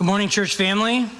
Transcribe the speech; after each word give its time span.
Good 0.00 0.06
morning, 0.06 0.30
church 0.30 0.56
family. 0.56 1.10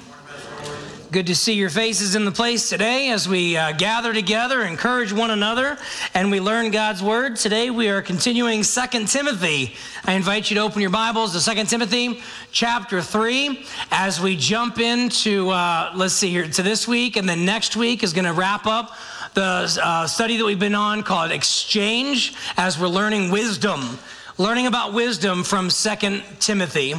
Good 1.11 1.27
to 1.27 1.35
see 1.35 1.53
your 1.53 1.69
faces 1.69 2.15
in 2.15 2.25
the 2.25 2.31
place 2.31 2.67
today 2.67 3.11
as 3.11 3.29
we 3.29 3.55
uh, 3.55 3.73
gather 3.73 4.11
together, 4.11 4.63
encourage 4.63 5.13
one 5.13 5.29
another, 5.29 5.77
and 6.15 6.31
we 6.31 6.39
learn 6.39 6.71
God's 6.71 7.03
word. 7.03 7.35
Today 7.35 7.69
we 7.69 7.89
are 7.89 8.01
continuing 8.01 8.63
Second 8.63 9.07
Timothy. 9.07 9.75
I 10.03 10.13
invite 10.13 10.49
you 10.49 10.55
to 10.55 10.61
open 10.61 10.81
your 10.81 10.89
Bibles 10.89 11.33
to 11.33 11.39
Second 11.41 11.67
Timothy 11.67 12.23
chapter 12.51 13.03
3 13.03 13.63
as 13.91 14.19
we 14.19 14.35
jump 14.35 14.79
into, 14.79 15.51
uh, 15.51 15.91
let's 15.95 16.15
see 16.15 16.31
here, 16.31 16.47
to 16.47 16.63
this 16.63 16.87
week, 16.87 17.17
and 17.17 17.29
then 17.29 17.45
next 17.45 17.75
week 17.75 18.01
is 18.01 18.13
going 18.13 18.25
to 18.25 18.33
wrap 18.33 18.65
up 18.65 18.97
the 19.35 19.79
uh, 19.83 20.07
study 20.07 20.37
that 20.37 20.45
we've 20.45 20.57
been 20.57 20.73
on 20.73 21.03
called 21.03 21.29
Exchange 21.29 22.33
as 22.57 22.79
we're 22.79 22.87
learning 22.87 23.29
wisdom, 23.29 23.99
learning 24.39 24.65
about 24.65 24.91
wisdom 24.91 25.43
from 25.43 25.69
Second 25.69 26.23
Timothy. 26.39 26.95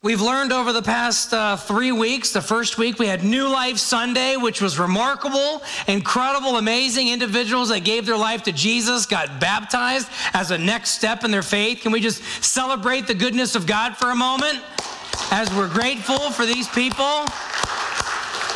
We've 0.00 0.20
learned 0.20 0.52
over 0.52 0.72
the 0.72 0.80
past 0.80 1.32
uh, 1.32 1.56
three 1.56 1.90
weeks. 1.90 2.32
The 2.32 2.40
first 2.40 2.78
week 2.78 3.00
we 3.00 3.08
had 3.08 3.24
New 3.24 3.48
Life 3.48 3.78
Sunday, 3.78 4.36
which 4.36 4.62
was 4.62 4.78
remarkable, 4.78 5.60
incredible, 5.88 6.56
amazing 6.56 7.08
individuals 7.08 7.70
that 7.70 7.80
gave 7.80 8.06
their 8.06 8.16
life 8.16 8.44
to 8.44 8.52
Jesus, 8.52 9.06
got 9.06 9.40
baptized 9.40 10.08
as 10.34 10.52
a 10.52 10.56
next 10.56 10.90
step 10.90 11.24
in 11.24 11.32
their 11.32 11.42
faith. 11.42 11.80
Can 11.80 11.90
we 11.90 12.00
just 12.00 12.22
celebrate 12.44 13.08
the 13.08 13.14
goodness 13.14 13.56
of 13.56 13.66
God 13.66 13.96
for 13.96 14.12
a 14.12 14.14
moment 14.14 14.60
as 15.32 15.52
we're 15.52 15.68
grateful 15.68 16.30
for 16.30 16.46
these 16.46 16.68
people? 16.68 17.24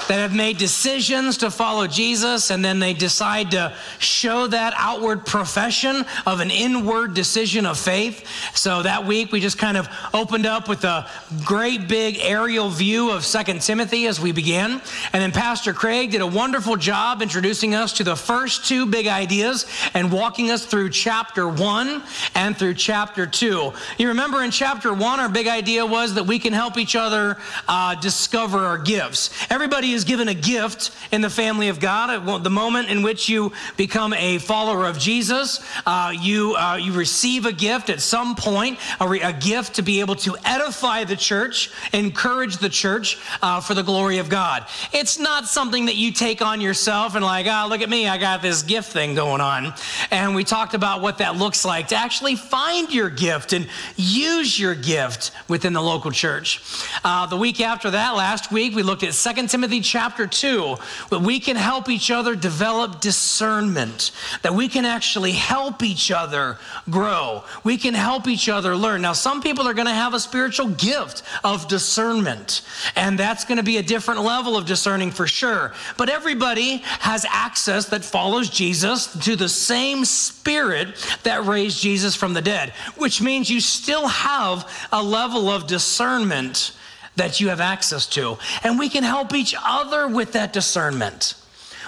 That 0.08 0.18
have 0.18 0.34
made 0.34 0.58
decisions 0.58 1.38
to 1.38 1.50
follow 1.50 1.86
Jesus 1.86 2.50
and 2.50 2.64
then 2.64 2.78
they 2.78 2.92
decide 2.92 3.52
to 3.52 3.74
show 3.98 4.46
that 4.48 4.74
outward 4.76 5.24
profession 5.24 6.04
of 6.26 6.40
an 6.40 6.50
inward 6.50 7.14
decision 7.14 7.66
of 7.66 7.78
faith. 7.78 8.26
So 8.54 8.82
that 8.82 9.06
week 9.06 9.32
we 9.32 9.40
just 9.40 9.58
kind 9.58 9.76
of 9.76 9.88
opened 10.12 10.46
up 10.46 10.68
with 10.68 10.84
a 10.84 11.08
great 11.44 11.88
big 11.88 12.18
aerial 12.20 12.68
view 12.68 13.10
of 13.10 13.24
Second 13.24 13.60
Timothy 13.62 14.06
as 14.06 14.20
we 14.20 14.32
began. 14.32 14.72
And 15.12 15.22
then 15.22 15.32
Pastor 15.32 15.72
Craig 15.72 16.10
did 16.10 16.20
a 16.20 16.26
wonderful 16.26 16.76
job 16.76 17.22
introducing 17.22 17.74
us 17.74 17.92
to 17.94 18.04
the 18.04 18.16
first 18.16 18.66
two 18.66 18.86
big 18.86 19.06
ideas 19.06 19.66
and 19.94 20.12
walking 20.12 20.50
us 20.50 20.66
through 20.66 20.90
chapter 20.90 21.48
1 21.48 22.02
and 22.34 22.56
through 22.56 22.74
chapter 22.74 23.26
2. 23.26 23.72
You 23.98 24.08
remember 24.08 24.42
in 24.42 24.50
chapter 24.50 24.92
1 24.92 25.20
our 25.20 25.28
big 25.28 25.46
idea 25.46 25.86
was 25.86 26.14
that 26.14 26.24
we 26.24 26.38
can 26.38 26.52
help 26.52 26.76
each 26.76 26.96
other 26.96 27.38
uh, 27.68 27.94
discover 27.96 28.58
our 28.66 28.78
gifts. 28.78 29.30
Everybody 29.50 29.91
is 29.92 30.04
given 30.04 30.28
a 30.28 30.34
gift 30.34 30.90
in 31.12 31.20
the 31.20 31.30
family 31.30 31.68
of 31.68 31.80
God. 31.80 32.42
The 32.42 32.50
moment 32.50 32.88
in 32.88 33.02
which 33.02 33.28
you 33.28 33.52
become 33.76 34.12
a 34.14 34.38
follower 34.38 34.86
of 34.86 34.98
Jesus, 34.98 35.64
uh, 35.86 36.12
you, 36.18 36.54
uh, 36.56 36.76
you 36.76 36.92
receive 36.92 37.46
a 37.46 37.52
gift 37.52 37.90
at 37.90 38.00
some 38.00 38.34
point, 38.34 38.78
a, 39.00 39.08
re- 39.08 39.20
a, 39.20 39.32
gift 39.32 39.74
to 39.74 39.82
be 39.82 40.00
able 40.00 40.14
to 40.14 40.36
edify 40.44 41.04
the 41.04 41.16
church, 41.16 41.70
encourage 41.92 42.58
the 42.58 42.68
church 42.68 43.18
uh, 43.42 43.60
for 43.60 43.74
the 43.74 43.82
glory 43.82 44.18
of 44.18 44.28
God. 44.28 44.66
It's 44.92 45.18
not 45.18 45.46
something 45.46 45.86
that 45.86 45.96
you 45.96 46.12
take 46.12 46.42
on 46.42 46.60
yourself 46.60 47.14
and, 47.14 47.24
like, 47.24 47.46
ah, 47.48 47.64
oh, 47.64 47.68
look 47.68 47.80
at 47.80 47.88
me, 47.88 48.08
I 48.08 48.18
got 48.18 48.42
this 48.42 48.62
gift 48.62 48.92
thing 48.92 49.14
going 49.14 49.40
on. 49.40 49.72
And 50.10 50.34
we 50.34 50.44
talked 50.44 50.74
about 50.74 51.02
what 51.02 51.18
that 51.18 51.36
looks 51.36 51.64
like 51.64 51.88
to 51.88 51.96
actually 51.96 52.36
find 52.36 52.92
your 52.92 53.10
gift 53.10 53.52
and 53.52 53.68
use 53.96 54.58
your 54.58 54.74
gift 54.74 55.32
within 55.48 55.72
the 55.72 55.82
local 55.82 56.10
church. 56.10 56.60
Uh, 57.04 57.26
the 57.26 57.36
week 57.36 57.60
after 57.60 57.90
that, 57.90 58.16
last 58.16 58.52
week, 58.52 58.74
we 58.74 58.82
looked 58.82 59.02
at 59.02 59.12
2 59.12 59.46
Timothy 59.48 59.80
chapter 59.82 60.26
2 60.26 60.76
that 61.10 61.20
we 61.20 61.40
can 61.40 61.56
help 61.56 61.88
each 61.88 62.10
other 62.10 62.34
develop 62.34 63.00
discernment, 63.00 64.10
that 64.42 64.54
we 64.54 64.68
can 64.68 64.84
actually 64.84 65.32
help 65.32 65.82
each 65.82 66.10
other 66.10 66.58
grow. 66.90 67.44
We 67.64 67.76
can 67.76 67.94
help 67.94 68.26
each 68.26 68.48
other 68.48 68.76
learn. 68.76 69.02
Now, 69.02 69.12
some 69.12 69.42
people 69.42 69.66
are 69.68 69.74
going 69.74 69.86
to 69.86 69.92
have 69.92 70.14
a 70.14 70.20
spiritual 70.20 70.68
gift 70.68 71.22
of 71.44 71.68
discernment, 71.68 72.62
and 72.96 73.18
that's 73.18 73.44
going 73.44 73.58
to 73.58 73.64
be 73.64 73.78
a 73.78 73.82
different 73.82 74.22
level 74.22 74.56
of 74.56 74.66
discerning 74.66 75.10
for 75.10 75.26
sure. 75.26 75.72
But 75.96 76.08
everybody 76.08 76.78
has 77.00 77.26
access 77.28 77.86
that 77.86 78.04
follows 78.04 78.48
Jesus 78.48 79.12
to 79.24 79.36
the 79.36 79.48
same 79.48 80.04
spirit 80.04 80.96
that 81.22 81.44
raised 81.44 81.80
Jesus 81.80 82.14
from 82.14 82.34
the 82.34 82.42
dead, 82.42 82.70
which 82.96 83.20
means 83.20 83.50
you 83.50 83.60
still 83.60 84.08
have 84.08 84.68
a 84.92 85.02
level 85.02 85.48
of 85.48 85.66
discernment 85.66 86.72
that 87.16 87.40
you 87.40 87.48
have 87.48 87.60
access 87.60 88.06
to. 88.06 88.38
And 88.62 88.78
we 88.78 88.88
can 88.88 89.04
help 89.04 89.34
each 89.34 89.54
other 89.64 90.08
with 90.08 90.32
that 90.32 90.52
discernment. 90.52 91.34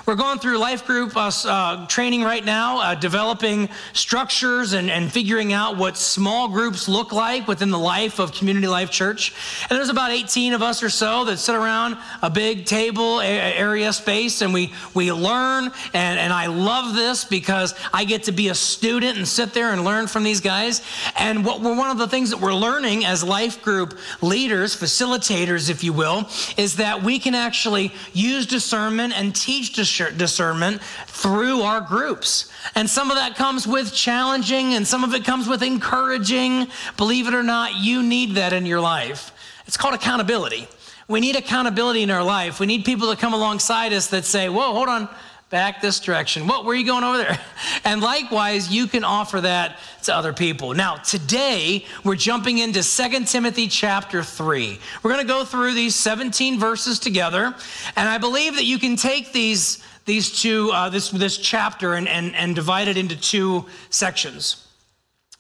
We're 0.06 0.16
going 0.16 0.38
through 0.38 0.58
life 0.58 0.86
group 0.86 1.16
uh, 1.16 1.30
uh, 1.46 1.86
training 1.86 2.24
right 2.24 2.44
now, 2.44 2.78
uh, 2.78 2.94
developing 2.94 3.70
structures 3.94 4.74
and, 4.74 4.90
and 4.90 5.10
figuring 5.10 5.54
out 5.54 5.78
what 5.78 5.96
small 5.96 6.48
groups 6.48 6.90
look 6.90 7.10
like 7.10 7.48
within 7.48 7.70
the 7.70 7.78
life 7.78 8.18
of 8.18 8.32
Community 8.32 8.66
Life 8.66 8.90
Church. 8.90 9.32
And 9.70 9.78
there's 9.78 9.88
about 9.88 10.10
18 10.10 10.52
of 10.52 10.60
us 10.60 10.82
or 10.82 10.90
so 10.90 11.24
that 11.24 11.38
sit 11.38 11.54
around 11.54 11.96
a 12.20 12.28
big 12.28 12.66
table 12.66 13.22
area 13.22 13.90
space 13.94 14.42
and 14.42 14.52
we, 14.52 14.74
we 14.92 15.10
learn. 15.10 15.72
And, 15.94 16.18
and 16.18 16.34
I 16.34 16.48
love 16.48 16.94
this 16.94 17.24
because 17.24 17.72
I 17.90 18.04
get 18.04 18.24
to 18.24 18.32
be 18.32 18.50
a 18.50 18.54
student 18.54 19.16
and 19.16 19.26
sit 19.26 19.54
there 19.54 19.72
and 19.72 19.84
learn 19.86 20.06
from 20.06 20.22
these 20.22 20.42
guys. 20.42 20.82
And 21.16 21.46
what 21.46 21.62
we're, 21.62 21.78
one 21.78 21.90
of 21.90 21.96
the 21.96 22.08
things 22.08 22.28
that 22.28 22.42
we're 22.42 22.52
learning 22.52 23.06
as 23.06 23.24
life 23.24 23.62
group 23.62 23.98
leaders, 24.20 24.76
facilitators, 24.76 25.70
if 25.70 25.82
you 25.82 25.94
will, 25.94 26.28
is 26.58 26.76
that 26.76 27.02
we 27.02 27.18
can 27.18 27.34
actually 27.34 27.90
use 28.12 28.44
discernment 28.44 29.14
and 29.16 29.34
teach 29.34 29.72
discernment 29.72 29.93
discernment 30.16 30.82
through 31.06 31.62
our 31.62 31.80
groups. 31.80 32.50
And 32.74 32.88
some 32.88 33.10
of 33.10 33.16
that 33.16 33.36
comes 33.36 33.66
with 33.66 33.92
challenging, 33.92 34.74
and 34.74 34.86
some 34.86 35.04
of 35.04 35.14
it 35.14 35.24
comes 35.24 35.48
with 35.48 35.62
encouraging. 35.62 36.68
Believe 36.96 37.28
it 37.28 37.34
or 37.34 37.42
not, 37.42 37.76
you 37.76 38.02
need 38.02 38.36
that 38.36 38.52
in 38.52 38.66
your 38.66 38.80
life. 38.80 39.32
It's 39.66 39.76
called 39.76 39.94
accountability. 39.94 40.68
We 41.08 41.20
need 41.20 41.36
accountability 41.36 42.02
in 42.02 42.10
our 42.10 42.24
life. 42.24 42.60
We 42.60 42.66
need 42.66 42.84
people 42.84 43.10
to 43.10 43.16
come 43.16 43.34
alongside 43.34 43.92
us 43.92 44.08
that 44.08 44.24
say, 44.24 44.48
Whoa, 44.48 44.72
hold 44.72 44.88
on 44.88 45.08
back 45.50 45.80
this 45.80 46.00
direction. 46.00 46.46
What 46.46 46.64
were 46.64 46.74
you 46.74 46.84
going 46.84 47.04
over 47.04 47.18
there? 47.18 47.38
And 47.86 48.00
likewise, 48.00 48.70
you 48.72 48.86
can 48.86 49.04
offer 49.04 49.42
that 49.42 49.78
to 50.04 50.14
other 50.14 50.32
people. 50.32 50.72
Now, 50.72 50.96
today 50.96 51.84
we're 52.02 52.16
jumping 52.16 52.58
into 52.58 52.82
Second 52.82 53.28
Timothy 53.28 53.68
chapter 53.68 54.22
3. 54.22 54.78
We're 55.02 55.10
going 55.10 55.22
to 55.22 55.30
go 55.30 55.44
through 55.44 55.74
these 55.74 55.94
17 55.94 56.58
verses 56.58 56.98
together, 56.98 57.54
and 57.94 58.08
I 58.08 58.16
believe 58.16 58.54
that 58.54 58.64
you 58.64 58.78
can 58.78 58.96
take 58.96 59.32
these 59.32 59.84
these 60.06 60.40
two 60.40 60.70
uh, 60.72 60.88
this 60.88 61.10
this 61.10 61.36
chapter 61.36 61.94
and, 61.94 62.08
and 62.08 62.34
and 62.36 62.54
divide 62.54 62.88
it 62.88 62.96
into 62.96 63.16
two 63.16 63.66
sections. 63.90 64.66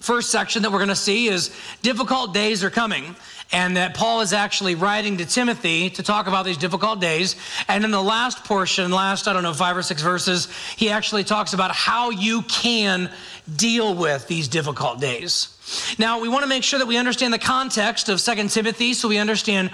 First 0.00 0.30
section 0.30 0.62
that 0.62 0.70
we're 0.70 0.78
going 0.78 0.88
to 0.88 0.96
see 0.96 1.28
is 1.28 1.54
difficult 1.80 2.34
days 2.34 2.62
are 2.62 2.70
coming 2.70 3.16
and 3.52 3.76
that 3.76 3.94
Paul 3.94 4.20
is 4.20 4.32
actually 4.32 4.74
writing 4.74 5.18
to 5.18 5.24
Timothy 5.24 5.90
to 5.90 6.02
talk 6.02 6.26
about 6.26 6.44
these 6.44 6.56
difficult 6.56 7.00
days. 7.00 7.36
And 7.68 7.84
in 7.84 7.90
the 7.90 8.02
last 8.02 8.44
portion, 8.44 8.90
last, 8.90 9.28
I 9.28 9.32
don't 9.32 9.42
know, 9.42 9.52
five 9.52 9.76
or 9.76 9.82
six 9.82 10.02
verses, 10.02 10.48
he 10.76 10.90
actually 10.90 11.24
talks 11.24 11.52
about 11.52 11.70
how 11.72 12.10
you 12.10 12.42
can 12.42 13.10
deal 13.56 13.94
with 13.94 14.26
these 14.26 14.48
difficult 14.48 15.00
days. 15.00 15.94
Now, 15.98 16.20
we 16.20 16.28
want 16.28 16.42
to 16.42 16.48
make 16.48 16.62
sure 16.62 16.78
that 16.78 16.86
we 16.86 16.96
understand 16.96 17.32
the 17.32 17.38
context 17.38 18.08
of 18.08 18.20
Second 18.20 18.50
Timothy 18.50 18.92
so 18.94 19.08
we 19.08 19.18
understand 19.18 19.70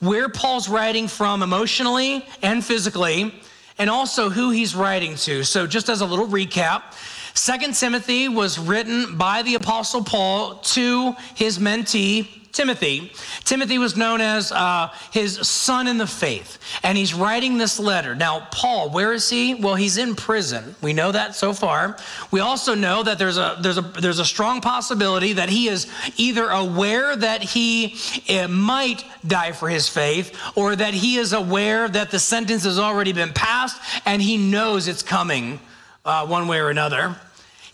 where 0.00 0.28
Paul's 0.28 0.68
writing 0.68 1.08
from 1.08 1.42
emotionally 1.42 2.24
and 2.42 2.64
physically, 2.64 3.34
and 3.78 3.90
also 3.90 4.30
who 4.30 4.50
he's 4.50 4.74
writing 4.74 5.16
to. 5.16 5.44
So, 5.44 5.66
just 5.66 5.88
as 5.88 6.00
a 6.00 6.06
little 6.06 6.26
recap, 6.26 6.94
Second 7.34 7.74
Timothy 7.74 8.28
was 8.28 8.58
written 8.58 9.16
by 9.16 9.42
the 9.42 9.56
Apostle 9.56 10.04
Paul 10.04 10.56
to 10.56 11.16
his 11.34 11.58
mentee, 11.58 12.43
Timothy. 12.54 13.12
Timothy 13.42 13.78
was 13.78 13.96
known 13.96 14.20
as 14.20 14.52
uh, 14.52 14.88
his 15.10 15.46
son 15.46 15.88
in 15.88 15.98
the 15.98 16.06
faith, 16.06 16.58
and 16.84 16.96
he's 16.96 17.12
writing 17.12 17.58
this 17.58 17.80
letter. 17.80 18.14
Now, 18.14 18.46
Paul, 18.52 18.90
where 18.90 19.12
is 19.12 19.28
he? 19.28 19.54
Well, 19.54 19.74
he's 19.74 19.98
in 19.98 20.14
prison. 20.14 20.76
We 20.80 20.92
know 20.92 21.10
that 21.10 21.34
so 21.34 21.52
far. 21.52 21.98
We 22.30 22.38
also 22.38 22.76
know 22.76 23.02
that 23.02 23.18
there's 23.18 23.38
a 23.38 23.58
there's 23.60 23.76
a 23.76 23.82
there's 23.82 24.20
a 24.20 24.24
strong 24.24 24.60
possibility 24.60 25.32
that 25.32 25.48
he 25.48 25.68
is 25.68 25.88
either 26.16 26.48
aware 26.48 27.16
that 27.16 27.42
he 27.42 27.96
uh, 28.28 28.46
might 28.46 29.04
die 29.26 29.50
for 29.50 29.68
his 29.68 29.88
faith, 29.88 30.38
or 30.54 30.76
that 30.76 30.94
he 30.94 31.16
is 31.16 31.32
aware 31.32 31.88
that 31.88 32.12
the 32.12 32.20
sentence 32.20 32.62
has 32.62 32.78
already 32.78 33.12
been 33.12 33.32
passed, 33.32 33.80
and 34.06 34.22
he 34.22 34.36
knows 34.36 34.86
it's 34.86 35.02
coming 35.02 35.58
uh, 36.04 36.24
one 36.24 36.46
way 36.46 36.60
or 36.60 36.70
another. 36.70 37.16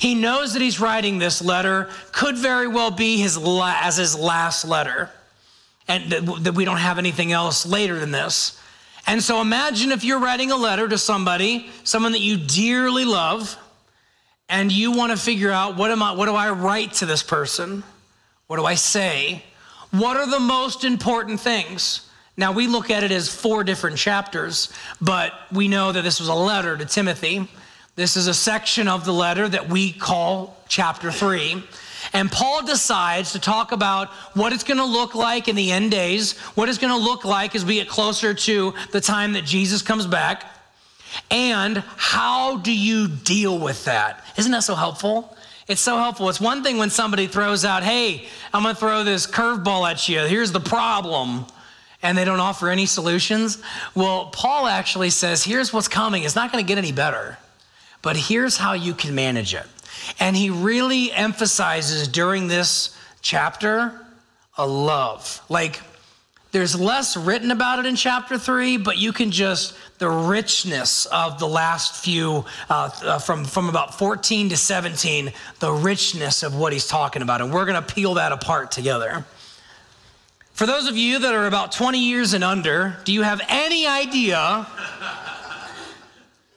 He 0.01 0.15
knows 0.15 0.55
that 0.55 0.63
he's 0.63 0.81
writing 0.81 1.19
this 1.19 1.43
letter, 1.43 1.91
could 2.11 2.39
very 2.39 2.67
well 2.67 2.91
be 2.91 3.19
his 3.19 3.37
la- 3.37 3.77
as 3.83 3.99
his 3.99 4.19
last 4.19 4.65
letter, 4.65 5.11
and 5.87 6.11
that 6.11 6.55
we 6.55 6.65
don't 6.65 6.79
have 6.79 6.97
anything 6.97 7.33
else 7.33 7.67
later 7.67 8.01
than 8.01 8.11
this. 8.11 8.59
And 9.07 9.23
so 9.23 9.43
imagine 9.43 9.93
if 9.93 10.03
you're 10.03 10.19
writing 10.19 10.53
a 10.53 10.57
letter 10.57 10.89
to 10.89 10.97
somebody, 10.97 11.69
someone 11.85 12.13
that 12.13 12.23
you 12.23 12.39
dearly 12.39 13.05
love, 13.05 13.59
and 14.49 14.73
you 14.73 14.93
want 14.93 15.13
to 15.13 15.19
figure 15.19 15.51
out 15.51 15.77
what 15.77 15.91
am 15.91 16.03
I 16.03 16.13
what 16.13 16.25
do 16.25 16.35
I 16.35 16.49
write 16.49 16.95
to 16.95 17.07
this 17.07 17.23
person? 17.23 17.83
What 18.47 18.57
do 18.57 18.65
I 18.65 18.77
say? 18.77 19.45
What 19.91 20.17
are 20.17 20.31
the 20.31 20.41
most 20.41 20.83
important 20.83 21.41
things? 21.41 22.09
Now 22.39 22.53
we 22.53 22.69
look 22.69 22.91
at 22.91 23.05
it 23.05 23.13
as 23.13 23.29
four 23.29 23.65
different 23.65 23.99
chapters, 23.99 24.73
but 24.99 25.35
we 25.53 25.69
know 25.69 25.93
that 25.93 26.05
this 26.05 26.21
was 26.21 26.31
a 26.31 26.35
letter 26.35 26.79
to 26.79 26.87
Timothy. 26.87 27.51
This 27.97 28.17
is 28.17 28.27
a 28.27 28.35
section 28.35 28.89
of 28.89 29.05
the 29.05 29.13
letter 29.13 29.49
that 29.49 29.69
we 29.69 29.93
call 29.93 30.57
chapter 30.69 31.11
3. 31.11 31.63
And 32.13 32.31
Paul 32.31 32.65
decides 32.65 33.33
to 33.33 33.39
talk 33.39 33.73
about 33.73 34.09
what 34.35 34.53
it's 34.53 34.65
going 34.65 34.79
to 34.79 34.85
look 34.85 35.15
like 35.15 35.49
in 35.49 35.57
the 35.57 35.71
end 35.71 35.91
days, 35.91 36.39
what 36.55 36.69
it's 36.69 36.79
going 36.79 36.93
to 36.93 36.99
look 36.99 37.25
like 37.25 37.55
as 37.55 37.65
we 37.65 37.75
get 37.75 37.89
closer 37.89 38.33
to 38.33 38.75
the 38.93 39.01
time 39.01 39.35
that 39.35 39.45
Jesus 39.45 39.83
comes 39.83 40.07
back, 40.07 40.45
and 41.31 41.79
how 41.97 42.59
do 42.59 42.73
you 42.73 43.09
deal 43.09 43.59
with 43.59 43.85
that? 43.85 44.25
Isn't 44.39 44.53
that 44.53 44.63
so 44.63 44.75
helpful? 44.75 45.37
It's 45.69 45.81
so 45.81 45.97
helpful. 45.99 46.29
It's 46.29 46.41
one 46.41 46.63
thing 46.63 46.79
when 46.79 46.91
somebody 46.91 47.27
throws 47.27 47.65
out, 47.65 47.83
hey, 47.83 48.27
I'm 48.53 48.63
going 48.63 48.75
to 48.75 48.81
throw 48.81 49.05
this 49.05 49.27
curveball 49.27 49.91
at 49.91 50.09
you. 50.09 50.21
Here's 50.21 50.53
the 50.53 50.61
problem. 50.61 51.47
And 52.03 52.17
they 52.17 52.25
don't 52.25 52.41
offer 52.41 52.71
any 52.71 52.87
solutions. 52.87 53.63
Well, 53.95 54.31
Paul 54.33 54.67
actually 54.67 55.11
says, 55.11 55.45
here's 55.45 55.73
what's 55.73 55.87
coming. 55.87 56.23
It's 56.25 56.35
not 56.35 56.51
going 56.51 56.65
to 56.65 56.69
get 56.69 56.79
any 56.79 56.93
better, 56.93 57.37
but 58.03 58.17
here's 58.17 58.57
how 58.57 58.73
you 58.73 58.95
can 58.95 59.15
manage 59.15 59.55
it. 59.55 59.67
And 60.19 60.37
he 60.37 60.51
really 60.51 61.13
emphasizes 61.13 62.09
during 62.09 62.49
this 62.49 62.97
chapter 63.21 64.01
a 64.57 64.67
love. 64.67 65.43
Like, 65.49 65.81
there's 66.53 66.79
less 66.79 67.17
written 67.17 67.53
about 67.53 67.79
it 67.79 67.87
in 67.87 67.95
chapter 67.95 68.37
three, 68.37 68.77
but 68.77 68.99
you 68.99 69.13
can 69.13 69.31
just, 69.31 69.75
the 69.99 70.11
richness 70.11 71.07
of 71.07 71.39
the 71.39 71.47
last 71.47 72.03
few, 72.03 72.45
uh, 72.69 72.91
uh, 73.05 73.19
from, 73.21 73.45
from 73.45 73.69
about 73.69 73.97
14 73.97 74.49
to 74.49 74.57
17, 74.57 75.33
the 75.61 75.73
richness 75.73 76.43
of 76.43 76.57
what 76.57 76.73
he's 76.73 76.89
talking 76.89 77.23
about. 77.23 77.41
And 77.41 77.53
we're 77.53 77.67
going 77.67 77.81
to 77.81 77.95
peel 77.95 78.15
that 78.15 78.33
apart 78.33 78.73
together. 78.73 79.25
For 80.53 80.67
those 80.67 80.89
of 80.89 80.97
you 80.97 81.21
that 81.21 81.35
are 81.35 81.47
about 81.47 81.73
20 81.73 81.99
years 81.99 82.35
and 82.35 82.43
under, 82.43 82.97
do 83.05 83.13
you 83.13 83.23
have 83.23 83.41
any 83.49 83.87
idea 83.87 84.67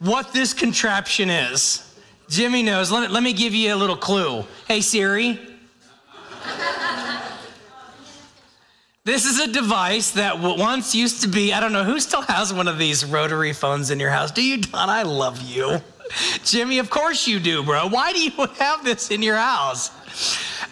what 0.04 0.34
this 0.34 0.54
contraption 0.54 1.30
is? 1.30 1.96
Jimmy 2.30 2.64
knows. 2.64 2.92
Let 2.92 3.02
me, 3.02 3.08
let 3.08 3.24
me 3.24 3.34
give 3.34 3.54
you 3.54 3.74
a 3.74 3.78
little 3.78 3.96
clue. 3.98 4.46
Hey, 4.68 4.82
Siri. 4.82 5.40
This 9.06 9.26
is 9.26 9.40
a 9.40 9.52
device 9.52 10.12
that 10.12 10.40
once 10.40 10.96
used 10.96 11.24
to 11.24 11.28
be, 11.28 11.52
I 11.52 11.60
don't 11.60 11.74
know 11.74 11.84
who 11.84 12.00
still 12.00 12.22
has 12.22 12.54
one 12.54 12.70
of 12.70 12.78
these 12.78 13.04
rotary 13.04 13.52
phones 13.52 13.92
in 13.92 14.00
your 14.00 14.10
house. 14.10 14.32
Do 14.32 14.42
you, 14.42 14.62
Don? 14.62 14.90
I 14.90 15.04
love 15.04 15.42
you. 15.42 15.82
Jimmy, 16.46 16.80
of 16.80 16.90
course 16.90 17.28
you 17.28 17.40
do, 17.40 17.64
bro. 17.64 17.88
Why 17.88 18.14
do 18.14 18.22
you 18.22 18.32
have 18.60 18.86
this 18.86 19.12
in 19.12 19.22
your 19.22 19.36
house? 19.36 19.90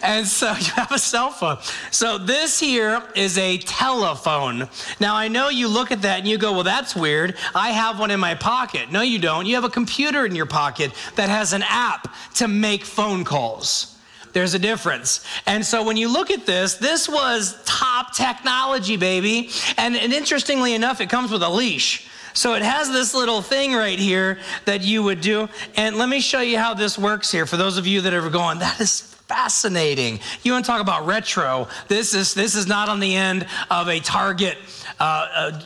And 0.02 0.26
so 0.26 0.48
you 0.58 0.72
have 0.72 0.92
a 0.92 0.98
cell 0.98 1.30
phone. 1.30 1.58
So 1.90 2.18
this 2.18 2.58
here 2.60 3.02
is 3.14 3.38
a 3.38 3.58
telephone. 3.58 4.68
Now 5.00 5.14
I 5.14 5.28
know 5.28 5.48
you 5.48 5.68
look 5.68 5.90
at 5.90 6.02
that 6.02 6.18
and 6.18 6.28
you 6.28 6.38
go, 6.38 6.52
well, 6.52 6.64
that's 6.64 6.94
weird. 6.94 7.36
I 7.54 7.70
have 7.70 7.98
one 7.98 8.10
in 8.10 8.20
my 8.20 8.34
pocket. 8.34 8.90
No, 8.90 9.02
you 9.02 9.18
don't. 9.18 9.46
You 9.46 9.54
have 9.54 9.64
a 9.64 9.70
computer 9.70 10.26
in 10.26 10.34
your 10.34 10.46
pocket 10.46 10.92
that 11.16 11.28
has 11.28 11.52
an 11.52 11.62
app 11.66 12.14
to 12.34 12.48
make 12.48 12.84
phone 12.84 13.24
calls. 13.24 13.98
There's 14.32 14.54
a 14.54 14.58
difference. 14.58 15.24
And 15.46 15.64
so 15.64 15.84
when 15.84 15.96
you 15.96 16.10
look 16.10 16.30
at 16.30 16.46
this, 16.46 16.74
this 16.74 17.08
was 17.08 17.62
top 17.64 18.14
technology, 18.14 18.96
baby. 18.96 19.50
And, 19.76 19.94
and 19.94 20.12
interestingly 20.12 20.74
enough, 20.74 21.00
it 21.00 21.10
comes 21.10 21.30
with 21.30 21.42
a 21.42 21.50
leash. 21.50 22.08
So 22.34 22.54
it 22.54 22.62
has 22.62 22.90
this 22.90 23.14
little 23.14 23.42
thing 23.42 23.74
right 23.74 23.98
here 23.98 24.38
that 24.64 24.80
you 24.80 25.02
would 25.02 25.20
do. 25.20 25.48
And 25.76 25.96
let 25.96 26.08
me 26.08 26.20
show 26.20 26.40
you 26.40 26.58
how 26.58 26.72
this 26.72 26.98
works 26.98 27.30
here 27.30 27.44
for 27.44 27.58
those 27.58 27.76
of 27.76 27.86
you 27.86 28.00
that 28.02 28.14
are 28.14 28.30
going, 28.30 28.58
that 28.60 28.80
is 28.80 29.11
fascinating. 29.26 30.20
You 30.42 30.52
want 30.52 30.64
to 30.64 30.70
talk 30.70 30.80
about 30.80 31.06
retro? 31.06 31.68
This 31.88 32.14
is 32.14 32.34
this 32.34 32.54
is 32.54 32.66
not 32.66 32.88
on 32.88 33.00
the 33.00 33.14
end 33.16 33.46
of 33.70 33.88
a 33.88 34.00
Target 34.00 34.58
uh, 35.00 35.28
uh, 35.34 35.60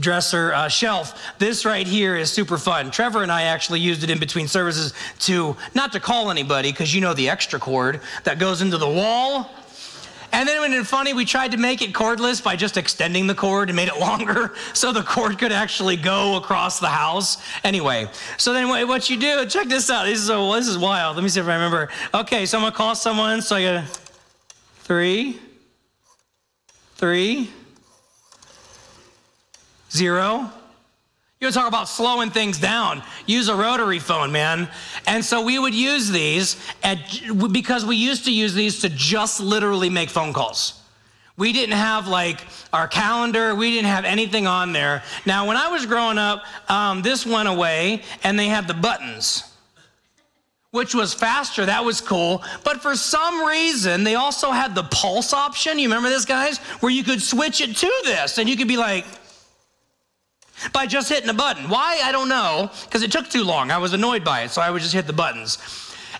dresser 0.00 0.52
uh, 0.52 0.68
shelf. 0.68 1.20
This 1.38 1.64
right 1.64 1.86
here 1.86 2.16
is 2.16 2.30
super 2.30 2.58
fun. 2.58 2.90
Trevor 2.90 3.22
and 3.22 3.32
I 3.32 3.42
actually 3.42 3.80
used 3.80 4.02
it 4.04 4.10
in 4.10 4.18
between 4.18 4.48
services 4.48 4.92
to 5.20 5.56
not 5.74 5.92
to 5.92 6.00
call 6.00 6.30
anybody 6.30 6.70
because 6.70 6.94
you 6.94 7.00
know 7.00 7.14
the 7.14 7.28
extra 7.28 7.58
cord 7.58 8.00
that 8.24 8.38
goes 8.38 8.62
into 8.62 8.78
the 8.78 8.88
wall. 8.88 9.50
And 10.36 10.46
then 10.46 10.60
when 10.60 10.84
funny, 10.84 11.14
we 11.14 11.24
tried 11.24 11.52
to 11.52 11.56
make 11.56 11.80
it 11.80 11.94
cordless 11.94 12.44
by 12.44 12.56
just 12.56 12.76
extending 12.76 13.26
the 13.26 13.34
cord 13.34 13.70
and 13.70 13.76
made 13.76 13.88
it 13.88 13.96
longer 14.00 14.52
so 14.74 14.92
the 14.92 15.02
cord 15.02 15.38
could 15.38 15.50
actually 15.50 15.96
go 15.96 16.36
across 16.36 16.78
the 16.78 16.90
house. 16.90 17.38
Anyway, 17.64 18.06
so 18.36 18.52
then 18.52 18.68
what 18.68 19.08
you 19.08 19.16
do, 19.16 19.46
check 19.46 19.66
this 19.68 19.88
out. 19.88 20.04
This 20.04 20.18
is, 20.18 20.26
so, 20.26 20.52
this 20.52 20.68
is 20.68 20.76
wild. 20.76 21.16
Let 21.16 21.22
me 21.22 21.30
see 21.30 21.40
if 21.40 21.48
I 21.48 21.54
remember. 21.54 21.88
Okay, 22.12 22.44
so 22.44 22.58
I'm 22.58 22.64
going 22.64 22.72
to 22.72 22.76
call 22.76 22.94
someone. 22.94 23.40
So 23.40 23.56
I 23.56 23.62
got 23.62 24.00
three, 24.80 25.38
three, 26.96 27.50
zero. 29.90 30.50
You 31.40 31.50
talk 31.50 31.68
about 31.68 31.86
slowing 31.86 32.30
things 32.30 32.58
down. 32.58 33.02
Use 33.26 33.48
a 33.48 33.54
rotary 33.54 33.98
phone, 33.98 34.32
man. 34.32 34.70
And 35.06 35.22
so 35.22 35.42
we 35.42 35.58
would 35.58 35.74
use 35.74 36.10
these 36.10 36.56
at, 36.82 36.98
because 37.52 37.84
we 37.84 37.96
used 37.96 38.24
to 38.24 38.32
use 38.32 38.54
these 38.54 38.80
to 38.80 38.88
just 38.88 39.40
literally 39.40 39.90
make 39.90 40.08
phone 40.08 40.32
calls. 40.32 40.80
We 41.36 41.52
didn't 41.52 41.76
have 41.76 42.08
like 42.08 42.40
our 42.72 42.88
calendar, 42.88 43.54
we 43.54 43.70
didn't 43.70 43.88
have 43.88 44.06
anything 44.06 44.46
on 44.46 44.72
there. 44.72 45.02
Now, 45.26 45.46
when 45.46 45.58
I 45.58 45.68
was 45.68 45.84
growing 45.84 46.16
up, 46.16 46.44
um, 46.70 47.02
this 47.02 47.26
went 47.26 47.50
away 47.50 48.02
and 48.24 48.38
they 48.38 48.46
had 48.46 48.66
the 48.66 48.72
buttons, 48.72 49.44
which 50.70 50.94
was 50.94 51.12
faster. 51.12 51.66
That 51.66 51.84
was 51.84 52.00
cool. 52.00 52.42
But 52.64 52.80
for 52.80 52.96
some 52.96 53.46
reason, 53.46 54.04
they 54.04 54.14
also 54.14 54.52
had 54.52 54.74
the 54.74 54.84
pulse 54.84 55.34
option. 55.34 55.78
You 55.78 55.88
remember 55.88 56.08
this, 56.08 56.24
guys? 56.24 56.56
Where 56.80 56.90
you 56.90 57.04
could 57.04 57.20
switch 57.20 57.60
it 57.60 57.76
to 57.76 57.92
this 58.06 58.38
and 58.38 58.48
you 58.48 58.56
could 58.56 58.68
be 58.68 58.78
like, 58.78 59.04
by 60.72 60.86
just 60.86 61.08
hitting 61.08 61.28
a 61.28 61.34
button. 61.34 61.68
Why? 61.68 62.00
I 62.02 62.12
don't 62.12 62.28
know, 62.28 62.70
because 62.84 63.02
it 63.02 63.12
took 63.12 63.28
too 63.28 63.44
long. 63.44 63.70
I 63.70 63.78
was 63.78 63.92
annoyed 63.92 64.24
by 64.24 64.42
it, 64.42 64.50
so 64.50 64.62
I 64.62 64.70
would 64.70 64.82
just 64.82 64.94
hit 64.94 65.06
the 65.06 65.12
buttons. 65.12 65.58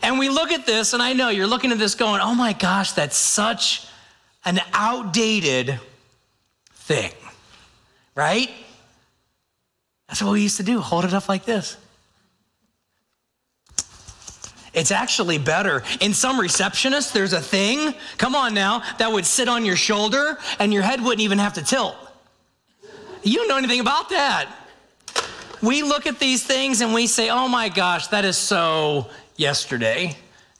And 0.02 0.18
we 0.18 0.28
look 0.28 0.52
at 0.52 0.66
this, 0.66 0.92
and 0.92 1.02
I 1.02 1.12
know 1.12 1.30
you're 1.30 1.46
looking 1.46 1.72
at 1.72 1.78
this 1.78 1.94
going, 1.94 2.20
oh 2.20 2.34
my 2.34 2.52
gosh, 2.52 2.92
that's 2.92 3.16
such 3.16 3.86
an 4.44 4.60
outdated 4.72 5.80
thing, 6.74 7.12
right? 8.14 8.50
That's 10.08 10.22
what 10.22 10.32
we 10.32 10.42
used 10.42 10.58
to 10.58 10.62
do 10.62 10.80
hold 10.80 11.04
it 11.04 11.14
up 11.14 11.28
like 11.28 11.44
this. 11.44 11.76
It's 14.72 14.90
actually 14.90 15.38
better. 15.38 15.82
In 16.00 16.12
some 16.12 16.38
receptionists, 16.38 17.10
there's 17.10 17.32
a 17.32 17.40
thing, 17.40 17.94
come 18.18 18.34
on 18.34 18.52
now, 18.52 18.82
that 18.98 19.10
would 19.10 19.24
sit 19.24 19.48
on 19.48 19.64
your 19.64 19.74
shoulder 19.74 20.38
and 20.58 20.72
your 20.72 20.82
head 20.82 21.00
wouldn't 21.00 21.22
even 21.22 21.38
have 21.38 21.54
to 21.54 21.64
tilt. 21.64 21.96
You 23.26 23.38
don't 23.38 23.48
know 23.48 23.56
anything 23.56 23.80
about 23.80 24.10
that. 24.10 24.48
We 25.60 25.82
look 25.82 26.06
at 26.06 26.20
these 26.20 26.44
things 26.44 26.80
and 26.80 26.94
we 26.94 27.08
say, 27.08 27.28
oh 27.28 27.48
my 27.48 27.68
gosh, 27.68 28.06
that 28.08 28.24
is 28.24 28.36
so 28.36 29.10
yesterday 29.36 30.16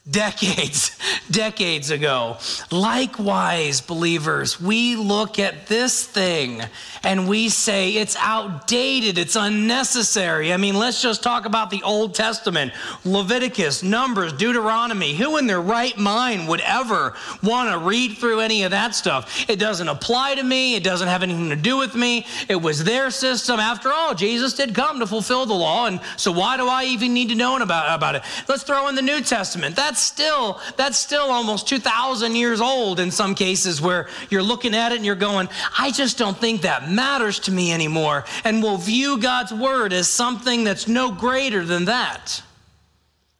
decades, 0.09 0.97
decades 1.31 1.91
ago. 1.91 2.37
Likewise, 2.71 3.81
believers, 3.81 4.59
we 4.59 4.95
look 4.95 5.39
at 5.39 5.67
this 5.67 6.05
thing 6.05 6.61
and 7.03 7.27
we 7.27 7.49
say 7.49 7.91
it's 7.91 8.15
outdated, 8.19 9.17
it's 9.17 9.35
unnecessary. 9.35 10.53
I 10.53 10.57
mean, 10.57 10.77
let's 10.77 11.01
just 11.01 11.23
talk 11.23 11.45
about 11.45 11.69
the 11.69 11.83
Old 11.83 12.13
Testament 12.15 12.73
Leviticus, 13.03 13.83
Numbers, 13.83 14.33
Deuteronomy. 14.33 15.15
Who 15.15 15.37
in 15.37 15.47
their 15.47 15.61
right 15.61 15.97
mind 15.97 16.47
would 16.47 16.61
ever 16.61 17.13
want 17.43 17.71
to 17.71 17.77
read 17.77 18.17
through 18.17 18.39
any 18.39 18.63
of 18.63 18.71
that 18.71 18.95
stuff? 18.95 19.49
It 19.49 19.59
doesn't 19.59 19.87
apply 19.87 20.35
to 20.35 20.43
me, 20.43 20.75
it 20.75 20.83
doesn't 20.83 21.07
have 21.07 21.23
anything 21.23 21.49
to 21.49 21.55
do 21.55 21.77
with 21.77 21.95
me. 21.95 22.25
It 22.49 22.61
was 22.61 22.83
their 22.83 23.11
system. 23.11 23.59
After 23.59 23.91
all, 23.91 24.13
Jesus 24.13 24.53
did 24.53 24.73
come 24.73 24.99
to 24.99 25.07
fulfill 25.07 25.45
the 25.45 25.53
law, 25.53 25.87
and 25.87 25.99
so 26.15 26.31
why 26.31 26.57
do 26.57 26.67
I 26.67 26.85
even 26.85 27.13
need 27.13 27.29
to 27.29 27.35
know 27.35 27.57
about, 27.57 27.95
about 27.95 28.15
it? 28.15 28.23
Let's 28.47 28.63
throw 28.63 28.87
in 28.87 28.95
the 28.95 29.01
New 29.01 29.21
Testament. 29.21 29.75
That's 29.75 29.96
that's 29.97 30.05
still 30.05 30.61
that's 30.75 30.97
still 30.99 31.31
almost 31.31 31.67
2000 31.67 32.35
years 32.35 32.61
old 32.61 32.99
in 32.99 33.09
some 33.09 33.33
cases 33.33 33.81
where 33.81 34.07
you're 34.29 34.43
looking 34.43 34.75
at 34.75 34.91
it 34.91 34.97
and 34.97 35.05
you're 35.05 35.15
going 35.15 35.49
i 35.75 35.89
just 35.89 36.19
don't 36.19 36.37
think 36.37 36.61
that 36.61 36.87
matters 36.87 37.39
to 37.39 37.51
me 37.51 37.73
anymore. 37.73 38.23
And 38.43 38.61
will 38.61 38.77
view 38.77 39.19
god's 39.19 39.51
word 39.51 39.93
as 39.93 40.07
something 40.07 40.63
that's 40.63 40.87
no 40.87 41.11
greater 41.11 41.65
than 41.65 41.85
that. 41.85 42.43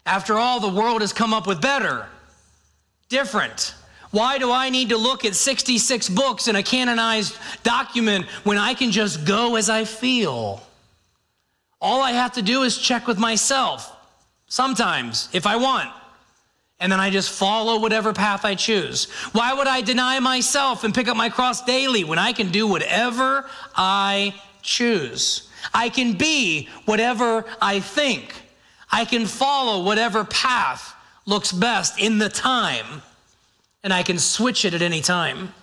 After 0.06 0.40
all 0.40 0.60
the 0.60 0.82
world 0.82 1.02
has 1.02 1.14
come 1.14 1.32
up 1.32 1.46
with 1.46 1.62
better 1.62 2.08
different. 3.08 3.76
Why 4.10 4.40
do 4.40 4.52
I 4.52 4.70
need 4.70 4.90
to 4.90 4.98
look 4.98 5.26
at 5.26 5.36
66 5.36 6.10
books 6.10 6.48
in 6.48 6.56
a 6.56 6.64
canonized 6.64 7.38
document 7.62 8.26
when 8.44 8.58
I 8.58 8.74
can 8.74 8.92
just 8.92 9.26
go 9.26 9.58
as 9.58 9.70
I 9.70 9.84
feel? 9.84 10.64
All 11.80 12.02
I 12.02 12.14
have 12.14 12.34
to 12.34 12.42
do 12.42 12.64
is 12.64 12.78
check 12.78 13.06
with 13.06 13.20
myself, 13.20 13.96
sometimes, 14.48 15.30
if 15.34 15.46
I 15.46 15.58
want 15.58 15.92
and 16.80 16.92
then 16.92 17.00
I 17.00 17.10
just 17.10 17.32
follow 17.32 17.80
whatever 17.80 18.14
path 18.14 18.46
I 18.46 18.56
choose. 18.56 19.06
Why 19.32 19.54
would 19.54 19.68
I 19.68 19.82
deny 19.82 20.20
myself 20.20 20.84
and 20.84 20.94
pick 20.94 21.08
up 21.08 21.18
my 21.18 21.30
cross 21.30 21.64
daily 21.64 22.04
when 22.04 22.20
I 22.20 22.34
can 22.34 22.52
do 22.52 22.68
whatever 22.68 23.50
I 23.76 24.36
choose? 24.62 25.50
I 25.74 25.90
can 25.90 26.14
be 26.14 26.70
whatever 26.86 27.46
I 27.62 27.80
think. 27.80 28.34
I 28.92 29.06
can 29.06 29.26
follow 29.26 29.84
whatever 29.84 30.24
path 30.24 30.94
looks 31.26 31.52
best 31.52 32.00
in 32.00 32.20
the 32.20 32.30
time, 32.30 33.02
and 33.84 33.92
I 33.92 34.04
can 34.04 34.18
switch 34.18 34.64
it 34.64 34.74
at 34.74 34.82
any 34.82 35.02
time. 35.02 35.54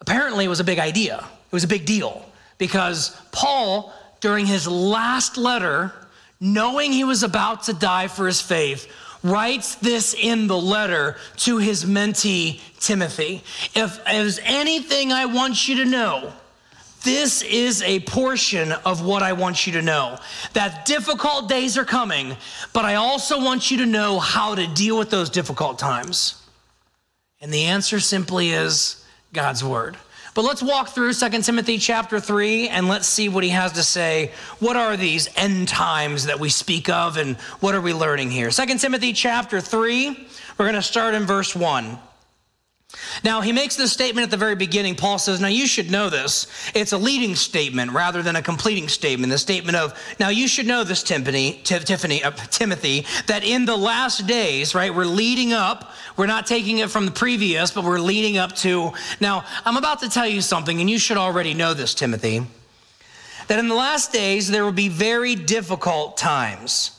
Apparently, 0.00 0.44
it 0.44 0.48
was 0.48 0.60
a 0.60 0.64
big 0.64 0.78
idea. 0.78 1.18
It 1.18 1.52
was 1.52 1.64
a 1.64 1.68
big 1.68 1.84
deal 1.84 2.24
because 2.58 3.20
Paul, 3.32 3.92
during 4.20 4.46
his 4.46 4.66
last 4.66 5.36
letter, 5.36 5.92
knowing 6.40 6.92
he 6.92 7.04
was 7.04 7.22
about 7.22 7.64
to 7.64 7.72
die 7.72 8.08
for 8.08 8.26
his 8.26 8.40
faith, 8.40 8.90
writes 9.30 9.74
this 9.76 10.14
in 10.14 10.46
the 10.46 10.56
letter 10.56 11.16
to 11.38 11.58
his 11.58 11.84
mentee, 11.84 12.60
Timothy. 12.80 13.42
If 13.74 14.04
there's 14.04 14.38
anything 14.42 15.12
I 15.12 15.26
want 15.26 15.68
you 15.68 15.76
to 15.76 15.84
know, 15.84 16.32
this 17.02 17.42
is 17.42 17.82
a 17.82 18.00
portion 18.00 18.72
of 18.72 19.04
what 19.04 19.22
I 19.22 19.32
want 19.32 19.66
you 19.66 19.74
to 19.74 19.82
know. 19.82 20.18
That 20.54 20.86
difficult 20.86 21.48
days 21.48 21.78
are 21.78 21.84
coming, 21.84 22.36
but 22.72 22.84
I 22.84 22.96
also 22.96 23.42
want 23.42 23.70
you 23.70 23.78
to 23.78 23.86
know 23.86 24.18
how 24.18 24.56
to 24.56 24.66
deal 24.66 24.98
with 24.98 25.10
those 25.10 25.30
difficult 25.30 25.78
times. 25.78 26.42
And 27.40 27.52
the 27.52 27.64
answer 27.64 28.00
simply 28.00 28.50
is 28.50 29.04
God's 29.32 29.62
word. 29.62 29.96
But 30.36 30.44
let's 30.44 30.62
walk 30.62 30.90
through 30.90 31.14
2 31.14 31.30
Timothy 31.40 31.78
chapter 31.78 32.20
3 32.20 32.68
and 32.68 32.88
let's 32.88 33.08
see 33.08 33.30
what 33.30 33.42
he 33.42 33.48
has 33.48 33.72
to 33.72 33.82
say. 33.82 34.32
What 34.58 34.76
are 34.76 34.94
these 34.94 35.30
end 35.34 35.66
times 35.66 36.26
that 36.26 36.38
we 36.38 36.50
speak 36.50 36.90
of 36.90 37.16
and 37.16 37.36
what 37.60 37.74
are 37.74 37.80
we 37.80 37.94
learning 37.94 38.30
here? 38.30 38.50
2 38.50 38.66
Timothy 38.76 39.14
chapter 39.14 39.62
3, 39.62 40.28
we're 40.58 40.66
going 40.66 40.74
to 40.74 40.82
start 40.82 41.14
in 41.14 41.24
verse 41.24 41.56
1. 41.56 41.98
Now, 43.24 43.40
he 43.40 43.52
makes 43.52 43.76
this 43.76 43.92
statement 43.92 44.24
at 44.24 44.30
the 44.30 44.36
very 44.36 44.54
beginning. 44.54 44.94
Paul 44.94 45.18
says, 45.18 45.40
Now 45.40 45.48
you 45.48 45.66
should 45.66 45.90
know 45.90 46.10
this. 46.10 46.46
It's 46.74 46.92
a 46.92 46.98
leading 46.98 47.34
statement 47.34 47.92
rather 47.92 48.22
than 48.22 48.36
a 48.36 48.42
completing 48.42 48.88
statement. 48.88 49.30
The 49.30 49.38
statement 49.38 49.76
of, 49.76 49.98
Now 50.18 50.28
you 50.28 50.48
should 50.48 50.66
know 50.66 50.84
this, 50.84 51.02
Tiffany, 51.02 51.60
Tiffany, 51.64 52.22
uh, 52.22 52.30
Timothy, 52.30 53.06
that 53.26 53.44
in 53.44 53.64
the 53.64 53.76
last 53.76 54.26
days, 54.26 54.74
right, 54.74 54.94
we're 54.94 55.04
leading 55.04 55.52
up. 55.52 55.92
We're 56.16 56.26
not 56.26 56.46
taking 56.46 56.78
it 56.78 56.90
from 56.90 57.06
the 57.06 57.12
previous, 57.12 57.70
but 57.70 57.84
we're 57.84 57.98
leading 57.98 58.38
up 58.38 58.54
to. 58.56 58.92
Now, 59.20 59.44
I'm 59.64 59.76
about 59.76 60.00
to 60.00 60.08
tell 60.08 60.26
you 60.26 60.40
something, 60.40 60.80
and 60.80 60.88
you 60.88 60.98
should 60.98 61.16
already 61.16 61.54
know 61.54 61.74
this, 61.74 61.94
Timothy, 61.94 62.46
that 63.48 63.58
in 63.58 63.68
the 63.68 63.74
last 63.74 64.12
days, 64.12 64.48
there 64.48 64.64
will 64.64 64.72
be 64.72 64.88
very 64.88 65.34
difficult 65.34 66.16
times 66.16 66.95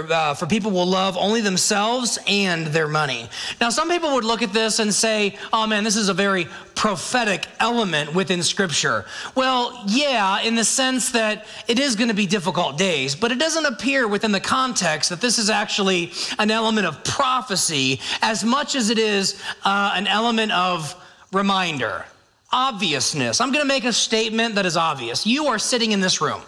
uh, 0.00 0.34
for 0.34 0.46
people 0.46 0.70
will 0.70 0.86
love 0.86 1.16
only 1.16 1.40
themselves 1.40 2.18
and 2.26 2.66
their 2.68 2.88
money. 2.88 3.28
Now, 3.60 3.70
some 3.70 3.88
people 3.88 4.14
would 4.14 4.24
look 4.24 4.42
at 4.42 4.52
this 4.52 4.78
and 4.78 4.92
say, 4.92 5.36
oh 5.52 5.66
man, 5.66 5.84
this 5.84 5.96
is 5.96 6.08
a 6.08 6.14
very 6.14 6.46
prophetic 6.74 7.46
element 7.60 8.14
within 8.14 8.42
Scripture. 8.42 9.04
Well, 9.34 9.84
yeah, 9.86 10.40
in 10.40 10.54
the 10.54 10.64
sense 10.64 11.10
that 11.12 11.46
it 11.68 11.78
is 11.78 11.94
going 11.94 12.08
to 12.08 12.14
be 12.14 12.26
difficult 12.26 12.78
days, 12.78 13.14
but 13.14 13.30
it 13.30 13.38
doesn't 13.38 13.66
appear 13.66 14.08
within 14.08 14.32
the 14.32 14.40
context 14.40 15.10
that 15.10 15.20
this 15.20 15.38
is 15.38 15.50
actually 15.50 16.12
an 16.38 16.50
element 16.50 16.86
of 16.86 17.04
prophecy 17.04 18.00
as 18.20 18.44
much 18.44 18.74
as 18.74 18.90
it 18.90 18.98
is 18.98 19.40
uh, 19.64 19.92
an 19.94 20.06
element 20.06 20.52
of 20.52 20.94
reminder, 21.32 22.04
obviousness. 22.50 23.40
I'm 23.40 23.52
going 23.52 23.64
to 23.64 23.68
make 23.68 23.84
a 23.84 23.92
statement 23.92 24.54
that 24.56 24.66
is 24.66 24.76
obvious. 24.76 25.26
You 25.26 25.46
are 25.46 25.58
sitting 25.58 25.92
in 25.92 26.00
this 26.00 26.20
room. 26.20 26.42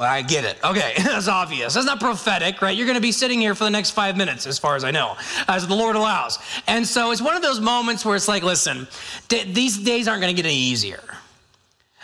I 0.00 0.22
get 0.22 0.44
it. 0.44 0.58
Okay, 0.64 0.94
that's 0.98 1.28
obvious. 1.28 1.74
That's 1.74 1.86
not 1.86 2.00
prophetic, 2.00 2.62
right? 2.62 2.76
You're 2.76 2.86
going 2.86 2.96
to 2.96 3.02
be 3.02 3.12
sitting 3.12 3.40
here 3.40 3.54
for 3.54 3.64
the 3.64 3.70
next 3.70 3.90
five 3.90 4.16
minutes, 4.16 4.46
as 4.46 4.58
far 4.58 4.76
as 4.76 4.84
I 4.84 4.90
know, 4.90 5.16
as 5.48 5.66
the 5.66 5.74
Lord 5.74 5.96
allows. 5.96 6.38
And 6.66 6.86
so 6.86 7.10
it's 7.10 7.22
one 7.22 7.36
of 7.36 7.42
those 7.42 7.60
moments 7.60 8.04
where 8.04 8.16
it's 8.16 8.28
like, 8.28 8.42
listen, 8.42 8.88
d- 9.28 9.44
these 9.44 9.78
days 9.78 10.08
aren't 10.08 10.22
going 10.22 10.34
to 10.34 10.42
get 10.42 10.48
any 10.48 10.58
easier. 10.58 11.02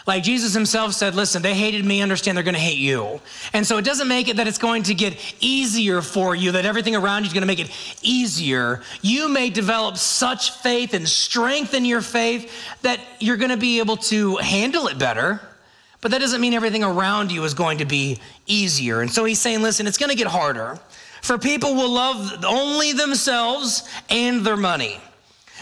Like 0.07 0.23
Jesus 0.23 0.55
himself 0.55 0.93
said, 0.93 1.17
listen, 1.17 1.43
they 1.43 1.55
hated 1.55 1.85
me, 1.85 2.01
understand 2.01 2.37
they're 2.37 2.45
going 2.45 2.55
to 2.55 2.61
hate 2.61 2.79
you. 2.79 3.21
And 3.53 3.67
so 3.67 3.77
it 3.77 3.85
doesn't 3.85 4.07
make 4.07 4.29
it 4.29 4.37
that 4.37 4.47
it's 4.47 4.59
going 4.59 4.85
to 4.85 4.95
get 4.95 5.17
easier 5.41 6.01
for 6.01 6.37
you, 6.37 6.53
that 6.53 6.65
everything 6.65 6.95
around 6.95 7.25
you 7.25 7.29
is 7.29 7.33
going 7.33 7.43
to 7.43 7.47
make 7.47 7.59
it 7.59 7.71
easier. 8.03 8.83
You 9.03 9.29
may 9.29 9.51
develop 9.51 9.97
such 9.97 10.53
faith 10.53 10.95
and 10.95 11.09
strength 11.09 11.75
in 11.75 11.85
your 11.85 12.03
faith 12.03 12.53
that 12.83 13.01
you're 13.19 13.37
going 13.37 13.51
to 13.51 13.57
be 13.57 13.81
able 13.81 13.97
to 13.97 14.37
handle 14.37 14.87
it 14.87 14.97
better 14.97 15.41
but 16.01 16.11
that 16.11 16.21
doesn't 16.21 16.41
mean 16.41 16.55
everything 16.55 16.85
around 16.85 17.33
you 17.33 17.45
is 17.45 17.55
going 17.55 17.79
to 17.79 17.85
be 17.85 18.21
easier. 18.47 19.01
And 19.01 19.11
so 19.11 19.25
he's 19.25 19.41
saying, 19.41 19.63
listen, 19.63 19.87
it's 19.87 19.99
going 19.99 20.11
to 20.11 20.17
get 20.17 20.27
harder. 20.27 20.79
For 21.23 21.39
people 21.39 21.75
will 21.75 21.91
love 21.91 22.45
only 22.45 22.93
themselves 22.93 23.89
and 24.09 24.45
their 24.45 24.57
money. 24.57 25.01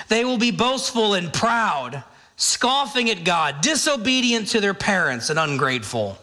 They 0.09 0.25
will 0.25 0.39
be 0.39 0.51
boastful 0.51 1.15
and 1.15 1.33
proud, 1.33 2.05
scoffing 2.37 3.09
at 3.11 3.25
God, 3.25 3.61
disobedient 3.61 4.49
to 4.49 4.61
their 4.61 4.75
parents, 4.75 5.31
and 5.31 5.39
ungrateful. 5.39 6.19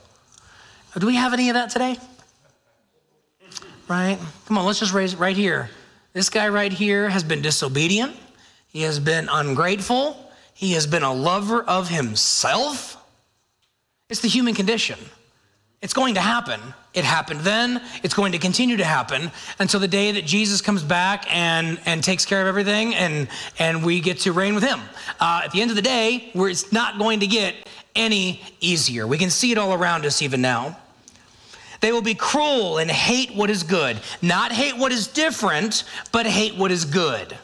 Do 0.98 1.08
we 1.08 1.16
have 1.16 1.34
any 1.34 1.50
of 1.50 1.56
that 1.56 1.70
today? 1.70 1.98
Right? 3.88 4.20
Come 4.46 4.58
on, 4.58 4.66
let's 4.66 4.80
just 4.80 4.94
raise 4.94 5.14
it 5.14 5.20
right 5.20 5.36
here. 5.36 5.70
This 6.14 6.30
guy 6.30 6.50
right 6.50 6.72
here 6.72 7.10
has 7.10 7.24
been 7.24 7.42
disobedient. 7.42 8.16
He 8.68 8.82
has 8.84 9.00
been 9.00 9.30
ungrateful. 9.30 10.32
He 10.54 10.74
has 10.74 10.86
been 10.86 11.04
a 11.04 11.14
lover 11.14 11.64
of 11.64 11.90
himself. 11.90 13.01
It's 14.12 14.20
the 14.20 14.28
human 14.28 14.54
condition. 14.54 15.00
It's 15.82 15.94
going 15.94 16.16
to 16.16 16.20
happen. 16.20 16.60
It 16.94 17.06
happened 17.06 17.40
then. 17.40 17.82
It's 18.04 18.14
going 18.14 18.34
to 18.34 18.40
continue 18.40 18.76
to 18.76 18.84
happen 18.84 19.32
until 19.58 19.80
the 19.80 19.88
day 19.88 20.12
that 20.12 20.26
Jesus 20.26 20.60
comes 20.60 20.84
back 20.84 21.26
and, 21.34 21.80
and 21.86 22.04
takes 22.04 22.26
care 22.26 22.42
of 22.42 22.48
everything 22.48 22.94
and, 22.94 23.30
and 23.58 23.86
we 23.86 24.02
get 24.02 24.20
to 24.20 24.34
reign 24.34 24.54
with 24.54 24.66
him. 24.66 24.82
Uh, 25.22 25.44
at 25.46 25.52
the 25.52 25.62
end 25.62 25.72
of 25.72 25.78
the 25.78 25.82
day, 25.82 26.30
where 26.34 26.50
it's 26.50 26.74
not 26.74 27.00
going 27.00 27.22
to 27.22 27.28
get 27.28 27.56
any 27.96 28.42
easier. 28.60 29.08
We 29.08 29.18
can 29.18 29.30
see 29.30 29.54
it 29.54 29.58
all 29.58 29.74
around 29.74 30.06
us 30.06 30.22
even 30.22 30.42
now. 30.42 30.78
They 31.80 31.94
will 31.94 32.02
be 32.02 32.14
cruel 32.14 32.80
and 32.80 32.92
hate 32.92 33.34
what 33.34 33.50
is 33.50 33.64
good, 33.64 33.98
not 34.22 34.52
hate 34.52 34.78
what 34.78 34.92
is 34.92 35.08
different, 35.08 35.86
but 36.12 36.26
hate 36.26 36.58
what 36.58 36.70
is 36.70 36.84
good. 36.84 37.38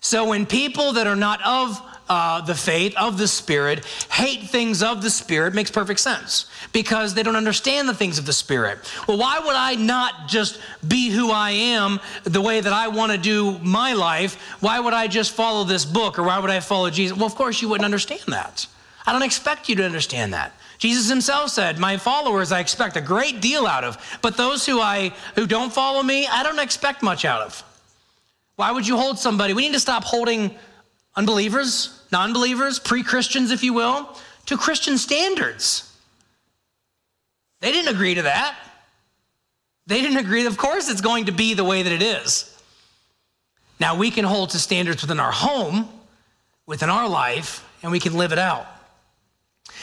So 0.00 0.28
when 0.28 0.46
people 0.46 0.94
that 0.94 1.06
are 1.06 1.16
not 1.16 1.40
of 1.46 1.80
uh, 2.08 2.40
the 2.40 2.54
faith 2.54 2.94
of 2.96 3.18
the 3.18 3.28
Spirit 3.28 3.84
hate 4.10 4.48
things 4.48 4.82
of 4.82 5.02
the 5.02 5.10
Spirit 5.10 5.54
makes 5.54 5.70
perfect 5.70 6.00
sense 6.00 6.46
because 6.72 7.14
they 7.14 7.22
don't 7.22 7.36
understand 7.36 7.88
the 7.88 7.94
things 7.94 8.18
of 8.18 8.26
the 8.26 8.32
Spirit. 8.32 8.78
Well, 9.06 9.18
why 9.18 9.38
would 9.38 9.56
I 9.56 9.74
not 9.74 10.28
just 10.28 10.60
be 10.86 11.10
who 11.10 11.30
I 11.30 11.50
am 11.50 12.00
the 12.24 12.40
way 12.40 12.60
that 12.60 12.72
I 12.72 12.88
want 12.88 13.12
to 13.12 13.18
do 13.18 13.58
my 13.58 13.92
life? 13.92 14.34
Why 14.60 14.80
would 14.80 14.94
I 14.94 15.06
just 15.06 15.32
follow 15.32 15.64
this 15.64 15.84
book 15.84 16.18
or 16.18 16.22
why 16.22 16.38
would 16.38 16.50
I 16.50 16.60
follow 16.60 16.90
Jesus? 16.90 17.16
Well, 17.16 17.26
of 17.26 17.34
course, 17.34 17.60
you 17.62 17.68
wouldn't 17.68 17.84
understand 17.84 18.22
that. 18.28 18.66
I 19.06 19.12
don't 19.12 19.22
expect 19.22 19.68
you 19.68 19.76
to 19.76 19.84
understand 19.84 20.34
that. 20.34 20.52
Jesus 20.78 21.08
himself 21.08 21.50
said, 21.50 21.78
"My 21.78 21.96
followers 21.96 22.52
I 22.52 22.60
expect 22.60 22.96
a 22.96 23.00
great 23.00 23.40
deal 23.40 23.66
out 23.66 23.82
of, 23.82 23.98
but 24.22 24.36
those 24.36 24.64
who 24.66 24.80
I 24.80 25.12
who 25.34 25.46
don't 25.46 25.72
follow 25.72 26.02
me, 26.02 26.26
I 26.26 26.42
don't 26.42 26.58
expect 26.58 27.02
much 27.02 27.24
out 27.24 27.42
of." 27.42 27.64
Why 28.56 28.70
would 28.70 28.86
you 28.86 28.96
hold 28.96 29.18
somebody? 29.18 29.54
We 29.54 29.62
need 29.62 29.74
to 29.74 29.80
stop 29.80 30.04
holding 30.04 30.54
unbelievers 31.16 31.98
non 32.10 32.32
believers, 32.32 32.78
pre 32.78 33.02
Christians, 33.02 33.50
if 33.50 33.62
you 33.62 33.72
will, 33.72 34.16
to 34.46 34.56
Christian 34.56 34.98
standards. 34.98 35.84
They 37.60 37.72
didn't 37.72 37.94
agree 37.94 38.14
to 38.14 38.22
that. 38.22 38.56
They 39.86 40.00
didn't 40.00 40.18
agree. 40.18 40.46
Of 40.46 40.56
course, 40.56 40.88
it's 40.88 41.00
going 41.00 41.26
to 41.26 41.32
be 41.32 41.54
the 41.54 41.64
way 41.64 41.82
that 41.82 41.92
it 41.92 42.02
is. 42.02 42.54
Now, 43.80 43.96
we 43.96 44.10
can 44.10 44.24
hold 44.24 44.50
to 44.50 44.58
standards 44.58 45.02
within 45.02 45.20
our 45.20 45.32
home, 45.32 45.88
within 46.66 46.90
our 46.90 47.08
life, 47.08 47.66
and 47.82 47.92
we 47.92 48.00
can 48.00 48.14
live 48.14 48.32
it 48.32 48.38
out. 48.38 48.66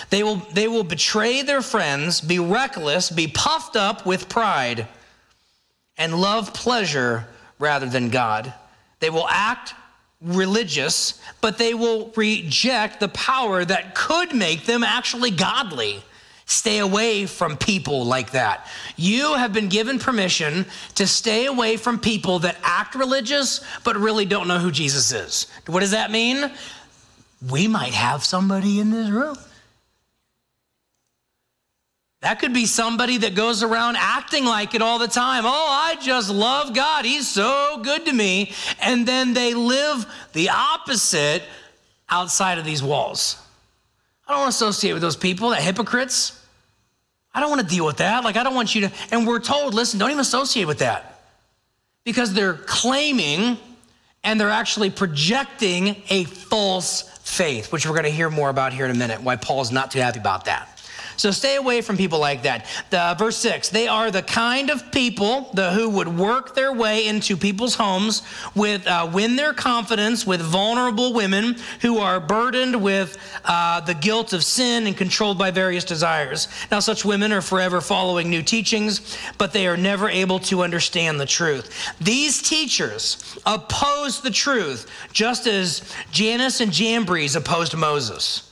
They 0.09 0.23
will, 0.23 0.37
they 0.53 0.67
will 0.67 0.83
betray 0.83 1.41
their 1.41 1.61
friends, 1.61 2.21
be 2.21 2.39
reckless, 2.39 3.09
be 3.09 3.27
puffed 3.27 3.75
up 3.75 4.05
with 4.05 4.27
pride, 4.27 4.87
and 5.97 6.19
love 6.19 6.53
pleasure 6.53 7.25
rather 7.57 7.85
than 7.85 8.09
God. 8.09 8.53
They 8.99 9.09
will 9.09 9.27
act 9.29 9.73
religious, 10.21 11.19
but 11.41 11.57
they 11.57 11.73
will 11.73 12.11
reject 12.15 12.99
the 12.99 13.09
power 13.09 13.63
that 13.63 13.95
could 13.95 14.33
make 14.33 14.65
them 14.65 14.83
actually 14.83 15.31
godly. 15.31 16.03
Stay 16.47 16.77
away 16.77 17.25
from 17.25 17.57
people 17.57 18.05
like 18.05 18.31
that. 18.31 18.67
You 18.95 19.33
have 19.33 19.51
been 19.51 19.67
given 19.67 19.97
permission 19.97 20.65
to 20.95 21.07
stay 21.07 21.47
away 21.47 21.75
from 21.75 21.99
people 21.99 22.39
that 22.39 22.57
act 22.63 22.93
religious 22.93 23.65
but 23.83 23.97
really 23.97 24.25
don't 24.25 24.47
know 24.47 24.59
who 24.59 24.71
Jesus 24.71 25.11
is. 25.11 25.47
What 25.65 25.79
does 25.79 25.91
that 25.91 26.11
mean? 26.11 26.51
We 27.49 27.67
might 27.67 27.93
have 27.93 28.23
somebody 28.23 28.79
in 28.79 28.91
this 28.91 29.09
room 29.09 29.37
that 32.25 32.39
could 32.39 32.55
be 32.55 32.65
somebody 32.65 33.19
that 33.19 33.35
goes 33.35 33.61
around 33.61 33.97
acting 33.99 34.45
like 34.45 34.73
it 34.73 34.81
all 34.81 34.97
the 34.97 35.07
time. 35.07 35.43
Oh, 35.45 35.67
I 35.69 35.95
just 36.01 36.31
love 36.31 36.73
God. 36.73 37.05
He's 37.05 37.27
so 37.27 37.79
good 37.83 38.03
to 38.07 38.11
me. 38.11 38.51
And 38.81 39.07
then 39.07 39.35
they 39.35 39.53
live 39.53 40.07
the 40.33 40.49
opposite 40.49 41.43
outside 42.09 42.57
of 42.57 42.65
these 42.65 42.81
walls. 42.81 43.39
I 44.27 44.31
don't 44.31 44.41
want 44.41 44.51
to 44.51 44.55
associate 44.55 44.93
with 44.93 45.03
those 45.03 45.15
people, 45.15 45.51
that 45.51 45.61
hypocrites. 45.61 46.43
I 47.31 47.41
don't 47.41 47.51
want 47.51 47.61
to 47.61 47.67
deal 47.67 47.85
with 47.85 47.97
that. 47.97 48.23
Like, 48.23 48.37
I 48.37 48.43
don't 48.43 48.55
want 48.55 48.73
you 48.73 48.87
to. 48.87 48.91
And 49.11 49.27
we're 49.27 49.39
told, 49.39 49.75
listen, 49.75 49.99
don't 49.99 50.09
even 50.09 50.19
associate 50.19 50.65
with 50.65 50.79
that 50.79 51.21
because 52.05 52.33
they're 52.33 52.55
claiming 52.55 53.59
and 54.23 54.41
they're 54.41 54.49
actually 54.49 54.89
projecting 54.89 56.01
a 56.09 56.23
false 56.23 57.03
faith, 57.19 57.71
which 57.71 57.85
we're 57.85 57.93
going 57.93 58.05
to 58.05 58.09
hear 58.09 58.31
more 58.31 58.49
about 58.49 58.73
here 58.73 58.85
in 58.85 58.89
a 58.89 58.97
minute, 58.97 59.21
why 59.21 59.35
Paul's 59.35 59.71
not 59.71 59.91
too 59.91 59.99
happy 59.99 60.19
about 60.19 60.45
that. 60.45 60.74
So 61.17 61.31
stay 61.31 61.55
away 61.55 61.81
from 61.81 61.97
people 61.97 62.19
like 62.19 62.43
that. 62.43 62.65
The, 62.89 63.15
verse 63.17 63.37
6 63.37 63.69
they 63.69 63.87
are 63.87 64.11
the 64.11 64.21
kind 64.21 64.69
of 64.69 64.91
people 64.91 65.49
the, 65.53 65.71
who 65.71 65.89
would 65.89 66.07
work 66.07 66.55
their 66.55 66.73
way 66.73 67.07
into 67.07 67.37
people's 67.37 67.75
homes, 67.75 68.21
with, 68.55 68.85
uh, 68.87 69.09
win 69.11 69.35
their 69.35 69.53
confidence 69.53 70.25
with 70.25 70.41
vulnerable 70.41 71.13
women 71.13 71.55
who 71.81 71.97
are 71.97 72.19
burdened 72.19 72.81
with 72.81 73.17
uh, 73.45 73.81
the 73.81 73.93
guilt 73.93 74.33
of 74.33 74.43
sin 74.43 74.87
and 74.87 74.97
controlled 74.97 75.37
by 75.37 75.51
various 75.51 75.83
desires. 75.83 76.47
Now, 76.71 76.79
such 76.79 77.05
women 77.05 77.31
are 77.31 77.41
forever 77.41 77.81
following 77.81 78.29
new 78.29 78.41
teachings, 78.41 79.17
but 79.37 79.53
they 79.53 79.67
are 79.67 79.77
never 79.77 80.09
able 80.09 80.39
to 80.39 80.63
understand 80.63 81.19
the 81.19 81.25
truth. 81.25 81.93
These 81.99 82.41
teachers 82.41 83.37
oppose 83.45 84.21
the 84.21 84.31
truth, 84.31 84.89
just 85.11 85.47
as 85.47 85.93
Jannes 86.11 86.61
and 86.61 86.71
Jambres 86.71 87.35
opposed 87.35 87.75
Moses. 87.75 88.44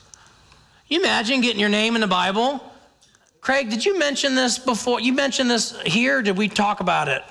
You 0.88 1.00
imagine 1.00 1.42
getting 1.42 1.60
your 1.60 1.70
name 1.70 1.96
in 1.96 2.02
the 2.02 2.08
Bible? 2.08 2.64
Craig, 3.42 3.70
did 3.70 3.86
you 3.86 3.98
mention 4.00 4.36
this 4.36 4.58
before? 4.58 5.00
You 5.00 5.14
mentioned 5.14 5.50
this 5.50 5.80
here? 5.82 6.22
Did 6.22 6.38
we 6.38 6.48
talk 6.48 6.80
about 6.80 7.08
it? 7.08 7.24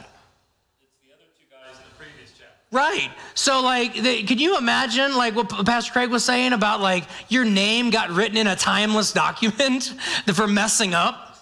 Right. 2.72 3.10
So, 3.34 3.60
like, 3.60 3.94
they, 3.94 4.22
could 4.22 4.40
you 4.40 4.56
imagine, 4.56 5.14
like, 5.14 5.36
what 5.36 5.50
Pastor 5.66 5.92
Craig 5.92 6.08
was 6.08 6.24
saying 6.24 6.54
about, 6.54 6.80
like, 6.80 7.04
your 7.28 7.44
name 7.44 7.90
got 7.90 8.10
written 8.10 8.38
in 8.38 8.46
a 8.46 8.56
timeless 8.56 9.12
document 9.12 9.84
for 10.34 10.46
messing 10.46 10.94
up? 10.94 11.38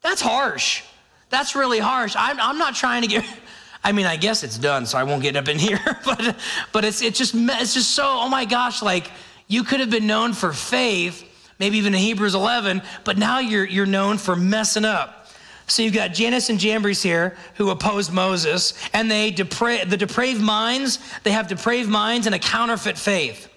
That's 0.00 0.22
harsh. 0.22 0.82
That's 1.28 1.54
really 1.54 1.78
harsh. 1.78 2.14
I'm, 2.18 2.40
I'm 2.40 2.56
not 2.56 2.74
trying 2.74 3.02
to 3.02 3.08
get. 3.08 3.24
I 3.84 3.92
mean, 3.92 4.06
I 4.06 4.16
guess 4.16 4.42
it's 4.42 4.58
done, 4.58 4.86
so 4.86 4.96
I 4.96 5.02
won't 5.02 5.22
get 5.22 5.36
up 5.36 5.48
in 5.48 5.58
here. 5.58 5.80
but, 6.04 6.36
but 6.72 6.84
it's 6.84 7.02
it's 7.02 7.18
just 7.18 7.34
it's 7.34 7.74
just 7.74 7.90
so. 7.90 8.04
Oh 8.06 8.28
my 8.28 8.44
gosh! 8.44 8.80
Like, 8.80 9.10
you 9.52 9.64
could 9.64 9.80
have 9.80 9.90
been 9.90 10.06
known 10.06 10.32
for 10.32 10.54
faith, 10.54 11.22
maybe 11.58 11.76
even 11.76 11.92
in 11.92 12.00
Hebrews 12.00 12.34
11, 12.34 12.80
but 13.04 13.18
now 13.18 13.38
you're 13.38 13.66
you're 13.66 13.84
known 13.84 14.16
for 14.16 14.34
messing 14.34 14.86
up. 14.86 15.28
So 15.66 15.82
you've 15.82 15.92
got 15.92 16.14
Jannes 16.14 16.48
and 16.48 16.58
Jambres 16.58 17.02
here 17.02 17.36
who 17.56 17.68
oppose 17.68 18.10
Moses, 18.10 18.72
and 18.94 19.10
they 19.10 19.30
depra- 19.30 19.88
the 19.88 19.98
depraved 19.98 20.40
minds, 20.40 20.98
they 21.22 21.32
have 21.32 21.48
depraved 21.48 21.90
minds 21.90 22.26
and 22.26 22.34
a 22.34 22.38
counterfeit 22.38 22.96
faith. 22.96 23.48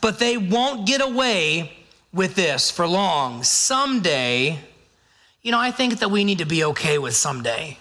But 0.00 0.20
they 0.20 0.36
won't 0.36 0.86
get 0.86 1.02
away 1.02 1.72
with 2.12 2.36
this 2.36 2.70
for 2.70 2.86
long. 2.86 3.42
Someday, 3.42 4.58
you 5.42 5.50
know, 5.50 5.58
I 5.58 5.72
think 5.72 5.98
that 5.98 6.10
we 6.10 6.22
need 6.24 6.38
to 6.38 6.46
be 6.46 6.64
okay 6.64 6.98
with 6.98 7.14
someday. 7.14 7.76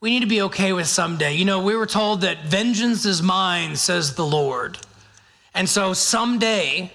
We 0.00 0.10
need 0.10 0.20
to 0.20 0.26
be 0.26 0.42
okay 0.42 0.74
with 0.74 0.86
someday. 0.86 1.34
You 1.34 1.46
know, 1.46 1.62
we 1.62 1.74
were 1.74 1.86
told 1.86 2.20
that 2.20 2.44
vengeance 2.44 3.06
is 3.06 3.22
mine, 3.22 3.76
says 3.76 4.14
the 4.14 4.26
Lord. 4.26 4.78
And 5.56 5.66
so 5.66 5.94
someday, 5.94 6.92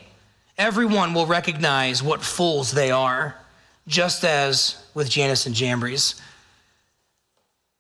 everyone 0.56 1.16
will 1.16 1.26
recognize 1.26 2.04
what 2.04 2.22
fools 2.22 2.72
they 2.72 2.92
are, 2.92 3.36
just 3.88 4.24
as 4.24 4.86
with 4.94 5.10
Jannes 5.10 5.48
and 5.48 5.56
Jambres. 5.56 6.22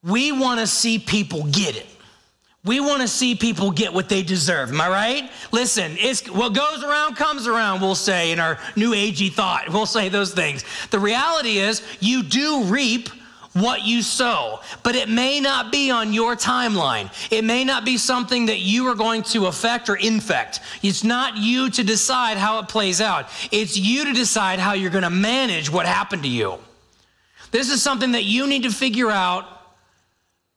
We 0.04 0.32
want 0.32 0.60
to 0.60 0.66
see 0.66 0.98
people 0.98 1.44
get 1.44 1.76
it. 1.78 1.86
We 2.66 2.80
want 2.80 3.04
to 3.04 3.08
see 3.08 3.36
people 3.36 3.70
get 3.70 3.94
what 3.94 4.10
they 4.10 4.24
deserve. 4.24 4.70
Am 4.70 4.82
I 4.82 4.90
right? 4.90 5.32
Listen, 5.52 5.96
it's 6.00 6.28
what 6.28 6.56
goes 6.56 6.84
around 6.84 7.16
comes 7.16 7.46
around, 7.46 7.82
we'll 7.82 7.94
say 7.94 8.32
in 8.32 8.40
our 8.40 8.58
new 8.76 8.92
agey 8.94 9.32
thought. 9.32 9.70
We'll 9.70 9.86
say 9.86 10.10
those 10.10 10.34
things. 10.34 10.64
The 10.90 11.00
reality 11.00 11.60
is, 11.60 11.84
you 12.00 12.24
do 12.24 12.64
reap 12.64 13.10
what 13.54 13.84
you 13.84 14.02
sow, 14.02 14.62
but 14.84 14.96
it 14.96 15.10
may 15.10 15.40
not 15.40 15.72
be 15.72 15.92
on 15.92 16.14
your 16.14 16.36
timeline. 16.36 17.12
It 17.32 17.44
may 17.44 17.64
not 17.64 17.84
be 17.84 17.98
something 17.98 18.46
that 18.46 18.60
you 18.60 18.88
are 18.88 18.96
going 18.96 19.24
to 19.24 19.48
affect 19.48 19.90
or 19.90 19.96
infect. 19.96 20.62
It's 20.82 21.04
not 21.04 21.38
you 21.38 21.70
to 21.72 21.84
decide 21.84 22.38
how 22.38 22.60
it 22.60 22.70
plays 22.70 23.02
out, 23.02 23.28
it's 23.52 23.78
you 23.78 24.06
to 24.06 24.14
decide 24.14 24.60
how 24.60 24.74
you're 24.74 24.90
going 24.90 25.04
to 25.04 25.10
manage 25.10 25.70
what 25.70 25.86
happened 25.86 26.24
to 26.24 26.30
you. 26.30 26.58
This 27.52 27.70
is 27.70 27.82
something 27.84 28.14
that 28.14 28.24
you 28.24 28.48
need 28.48 28.64
to 28.64 28.72
figure 28.72 29.12
out 29.12 29.46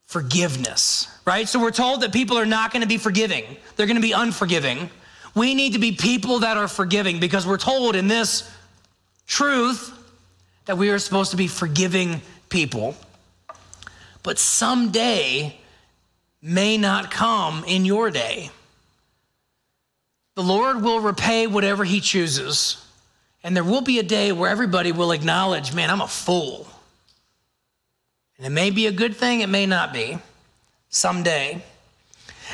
forgiveness, 0.06 1.08
right? 1.24 1.48
So 1.48 1.60
we're 1.60 1.72
told 1.72 2.02
that 2.02 2.12
people 2.12 2.38
are 2.38 2.46
not 2.46 2.72
going 2.72 2.82
to 2.82 2.88
be 2.88 2.98
forgiving, 2.98 3.44
they're 3.76 3.86
going 3.86 3.96
to 3.96 4.02
be 4.02 4.12
unforgiving. 4.12 4.90
We 5.34 5.56
need 5.56 5.72
to 5.72 5.80
be 5.80 5.90
people 5.90 6.40
that 6.40 6.56
are 6.56 6.68
forgiving 6.68 7.18
because 7.18 7.44
we're 7.44 7.58
told 7.58 7.96
in 7.96 8.06
this 8.06 8.48
truth 9.26 9.92
that 10.66 10.78
we 10.78 10.90
are 10.90 10.98
supposed 11.00 11.32
to 11.32 11.36
be 11.36 11.48
forgiving 11.48 12.22
people. 12.54 12.94
But 14.22 14.38
someday 14.38 15.58
may 16.40 16.78
not 16.78 17.10
come 17.10 17.64
in 17.66 17.84
your 17.84 18.10
day. 18.10 18.50
The 20.36 20.42
Lord 20.42 20.80
will 20.80 21.00
repay 21.00 21.48
whatever 21.48 21.82
He 21.82 22.00
chooses. 22.00 22.80
And 23.42 23.56
there 23.56 23.64
will 23.64 23.82
be 23.82 23.98
a 23.98 24.04
day 24.04 24.30
where 24.30 24.48
everybody 24.48 24.92
will 24.92 25.10
acknowledge, 25.10 25.74
man, 25.74 25.90
I'm 25.90 26.00
a 26.00 26.06
fool. 26.06 26.68
And 28.38 28.46
it 28.46 28.50
may 28.50 28.70
be 28.70 28.86
a 28.86 28.92
good 28.92 29.16
thing, 29.16 29.40
it 29.40 29.48
may 29.48 29.66
not 29.66 29.92
be. 29.92 30.18
Someday. 30.88 31.60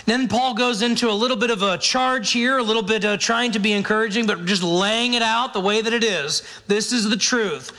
Then 0.06 0.28
Paul 0.28 0.54
goes 0.54 0.80
into 0.80 1.10
a 1.10 1.12
little 1.12 1.36
bit 1.36 1.50
of 1.50 1.62
a 1.62 1.76
charge 1.76 2.30
here, 2.30 2.56
a 2.56 2.62
little 2.62 2.82
bit 2.82 3.04
uh, 3.04 3.18
trying 3.18 3.52
to 3.52 3.58
be 3.58 3.72
encouraging, 3.72 4.26
but 4.26 4.46
just 4.46 4.62
laying 4.62 5.12
it 5.12 5.22
out 5.22 5.52
the 5.52 5.60
way 5.60 5.82
that 5.82 5.92
it 5.92 6.04
is. 6.04 6.42
This 6.66 6.90
is 6.90 7.10
the 7.10 7.18
truth. 7.18 7.70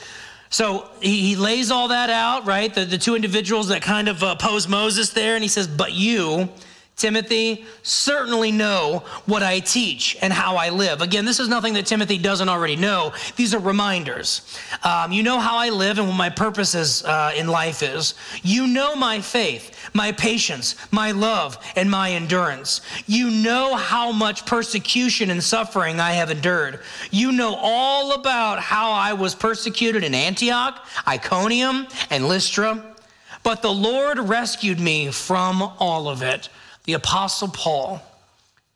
So 0.52 0.86
he, 1.00 1.28
he 1.28 1.36
lays 1.36 1.70
all 1.70 1.88
that 1.88 2.10
out, 2.10 2.46
right? 2.46 2.72
The, 2.72 2.84
the 2.84 2.98
two 2.98 3.16
individuals 3.16 3.68
that 3.68 3.80
kind 3.80 4.06
of 4.06 4.22
uh, 4.22 4.36
oppose 4.38 4.68
Moses 4.68 5.08
there, 5.10 5.34
and 5.34 5.42
he 5.42 5.48
says, 5.48 5.66
But 5.66 5.92
you, 5.92 6.50
Timothy, 6.96 7.64
certainly 7.82 8.52
know 8.52 9.02
what 9.26 9.42
I 9.42 9.58
teach 9.60 10.16
and 10.22 10.32
how 10.32 10.56
I 10.56 10.68
live. 10.68 11.00
Again, 11.00 11.24
this 11.24 11.40
is 11.40 11.48
nothing 11.48 11.74
that 11.74 11.86
Timothy 11.86 12.18
doesn't 12.18 12.48
already 12.48 12.76
know. 12.76 13.12
These 13.34 13.54
are 13.54 13.58
reminders. 13.58 14.56
Um, 14.84 15.10
you 15.10 15.22
know 15.22 15.40
how 15.40 15.56
I 15.56 15.70
live 15.70 15.98
and 15.98 16.06
what 16.06 16.16
my 16.16 16.28
purpose 16.28 16.74
is, 16.74 17.04
uh, 17.04 17.32
in 17.34 17.48
life 17.48 17.82
is. 17.82 18.14
You 18.42 18.66
know 18.66 18.94
my 18.94 19.20
faith, 19.20 19.90
my 19.94 20.12
patience, 20.12 20.76
my 20.92 21.10
love, 21.10 21.58
and 21.76 21.90
my 21.90 22.12
endurance. 22.12 22.82
You 23.06 23.30
know 23.30 23.74
how 23.74 24.12
much 24.12 24.46
persecution 24.46 25.30
and 25.30 25.42
suffering 25.42 25.98
I 25.98 26.12
have 26.12 26.30
endured. 26.30 26.80
You 27.10 27.32
know 27.32 27.56
all 27.56 28.12
about 28.12 28.60
how 28.60 28.92
I 28.92 29.14
was 29.14 29.34
persecuted 29.34 30.04
in 30.04 30.14
Antioch, 30.14 30.86
Iconium, 31.08 31.88
and 32.10 32.28
Lystra. 32.28 32.94
But 33.42 33.62
the 33.62 33.72
Lord 33.72 34.20
rescued 34.20 34.78
me 34.78 35.10
from 35.10 35.62
all 35.80 36.06
of 36.06 36.22
it 36.22 36.48
the 36.84 36.94
Apostle 36.94 37.48
Paul 37.48 38.02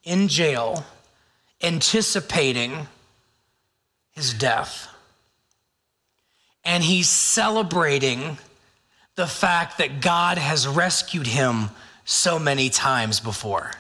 in 0.04 0.28
jail, 0.28 0.84
anticipating 1.62 2.86
his 4.12 4.32
death. 4.32 4.88
And 6.64 6.82
he's 6.82 7.08
celebrating 7.08 8.38
the 9.14 9.26
fact 9.26 9.78
that 9.78 10.00
God 10.00 10.38
has 10.38 10.66
rescued 10.66 11.26
him 11.26 11.70
so 12.04 12.38
many 12.38 12.70
times 12.70 13.20
before. 13.20 13.72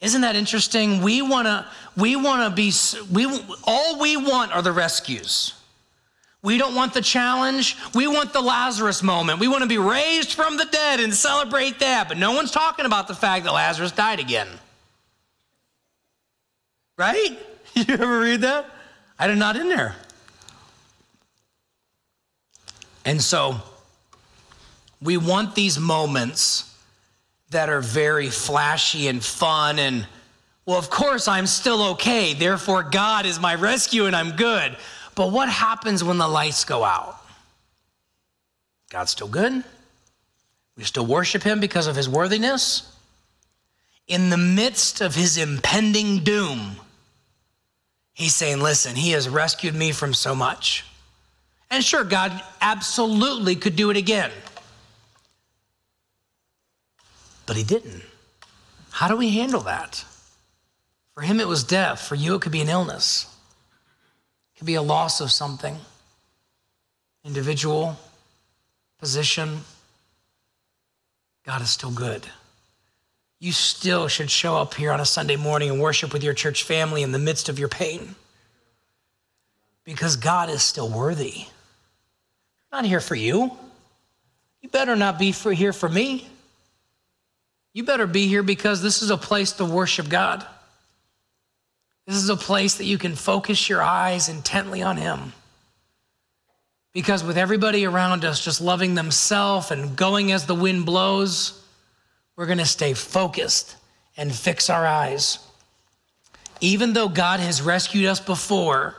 Isn't 0.00 0.22
that 0.22 0.34
interesting? 0.34 1.00
We 1.00 1.22
want 1.22 1.46
to 1.46 1.66
we 1.96 2.16
want 2.16 2.50
to 2.50 2.54
be 2.54 2.72
we 3.12 3.26
all 3.64 4.00
we 4.00 4.16
want 4.16 4.52
are 4.52 4.62
the 4.62 4.72
rescues. 4.72 5.54
We 6.42 6.58
don't 6.58 6.74
want 6.74 6.92
the 6.92 7.00
challenge. 7.00 7.76
We 7.94 8.08
want 8.08 8.32
the 8.32 8.40
Lazarus 8.40 9.02
moment. 9.02 9.38
We 9.38 9.46
want 9.46 9.62
to 9.62 9.68
be 9.68 9.78
raised 9.78 10.32
from 10.32 10.56
the 10.56 10.64
dead 10.64 10.98
and 10.98 11.14
celebrate 11.14 11.78
that. 11.78 12.08
But 12.08 12.18
no 12.18 12.32
one's 12.32 12.50
talking 12.50 12.84
about 12.84 13.06
the 13.06 13.14
fact 13.14 13.44
that 13.44 13.52
Lazarus 13.52 13.92
died 13.92 14.20
again. 14.20 14.48
Right? 16.96 17.38
You 17.74 17.94
ever 17.94 18.20
read 18.20 18.42
that? 18.42 18.66
I 19.18 19.26
did 19.28 19.38
not 19.38 19.56
in 19.56 19.70
there. 19.70 19.96
And 23.06 23.22
so 23.22 23.62
we 25.00 25.16
want 25.16 25.54
these 25.54 25.78
moments 25.78 26.76
that 27.48 27.70
are 27.70 27.80
very 27.80 28.28
flashy 28.28 29.08
and 29.08 29.24
fun 29.24 29.78
and 29.78 30.06
well, 30.64 30.78
of 30.78 30.90
course, 30.90 31.26
I'm 31.26 31.46
still 31.46 31.82
okay. 31.92 32.34
Therefore, 32.34 32.84
God 32.84 33.26
is 33.26 33.40
my 33.40 33.56
rescue 33.56 34.06
and 34.06 34.14
I'm 34.14 34.36
good. 34.36 34.76
But 35.14 35.30
what 35.30 35.48
happens 35.48 36.02
when 36.02 36.18
the 36.18 36.28
lights 36.28 36.64
go 36.64 36.84
out? 36.84 37.16
God's 38.90 39.10
still 39.10 39.28
good. 39.28 39.64
We 40.76 40.84
still 40.84 41.06
worship 41.06 41.42
him 41.42 41.60
because 41.60 41.86
of 41.86 41.96
his 41.96 42.08
worthiness. 42.08 42.88
In 44.08 44.30
the 44.30 44.36
midst 44.36 45.00
of 45.00 45.14
his 45.14 45.36
impending 45.36 46.20
doom, 46.24 46.76
he's 48.14 48.34
saying, 48.34 48.60
Listen, 48.60 48.96
he 48.96 49.10
has 49.12 49.28
rescued 49.28 49.74
me 49.74 49.92
from 49.92 50.14
so 50.14 50.34
much. 50.34 50.84
And 51.70 51.82
sure, 51.82 52.04
God 52.04 52.38
absolutely 52.60 53.56
could 53.56 53.76
do 53.76 53.90
it 53.90 53.96
again. 53.96 54.30
But 57.46 57.56
he 57.56 57.64
didn't. 57.64 58.02
How 58.90 59.08
do 59.08 59.16
we 59.16 59.30
handle 59.30 59.60
that? 59.62 60.04
For 61.14 61.22
him, 61.22 61.40
it 61.40 61.48
was 61.48 61.64
death. 61.64 62.00
For 62.00 62.14
you, 62.14 62.34
it 62.34 62.42
could 62.42 62.52
be 62.52 62.60
an 62.60 62.68
illness 62.68 63.31
could 64.62 64.66
be 64.68 64.74
a 64.74 64.82
loss 64.82 65.20
of 65.20 65.32
something 65.32 65.76
individual, 67.24 67.96
position. 69.00 69.62
God 71.44 71.62
is 71.62 71.70
still 71.70 71.90
good. 71.90 72.24
You 73.40 73.50
still 73.50 74.06
should 74.06 74.30
show 74.30 74.56
up 74.56 74.74
here 74.74 74.92
on 74.92 75.00
a 75.00 75.04
Sunday 75.04 75.34
morning 75.34 75.68
and 75.68 75.80
worship 75.80 76.12
with 76.12 76.22
your 76.22 76.32
church 76.32 76.62
family 76.62 77.02
in 77.02 77.10
the 77.10 77.18
midst 77.18 77.48
of 77.48 77.58
your 77.58 77.66
pain. 77.66 78.14
because 79.82 80.14
God 80.14 80.48
is 80.48 80.62
still 80.62 80.88
worthy. 80.88 81.46
Not 82.70 82.84
here 82.84 83.00
for 83.00 83.16
you. 83.16 83.50
You 84.60 84.68
better 84.68 84.94
not 84.94 85.18
be 85.18 85.32
for, 85.32 85.52
here 85.52 85.72
for 85.72 85.88
me. 85.88 86.28
You 87.72 87.82
better 87.82 88.06
be 88.06 88.28
here 88.28 88.44
because 88.44 88.80
this 88.80 89.02
is 89.02 89.10
a 89.10 89.16
place 89.16 89.50
to 89.54 89.64
worship 89.64 90.08
God. 90.08 90.46
This 92.06 92.16
is 92.16 92.28
a 92.28 92.36
place 92.36 92.76
that 92.76 92.84
you 92.84 92.98
can 92.98 93.14
focus 93.14 93.68
your 93.68 93.82
eyes 93.82 94.28
intently 94.28 94.82
on 94.82 94.96
Him. 94.96 95.32
Because 96.92 97.24
with 97.24 97.38
everybody 97.38 97.86
around 97.86 98.24
us 98.24 98.44
just 98.44 98.60
loving 98.60 98.94
themselves 98.94 99.70
and 99.70 99.96
going 99.96 100.30
as 100.30 100.46
the 100.46 100.54
wind 100.54 100.84
blows, 100.84 101.62
we're 102.36 102.46
going 102.46 102.58
to 102.58 102.66
stay 102.66 102.92
focused 102.92 103.76
and 104.16 104.34
fix 104.34 104.68
our 104.68 104.86
eyes. 104.86 105.38
Even 106.60 106.92
though 106.92 107.08
God 107.08 107.40
has 107.40 107.62
rescued 107.62 108.06
us 108.06 108.20
before, 108.20 108.94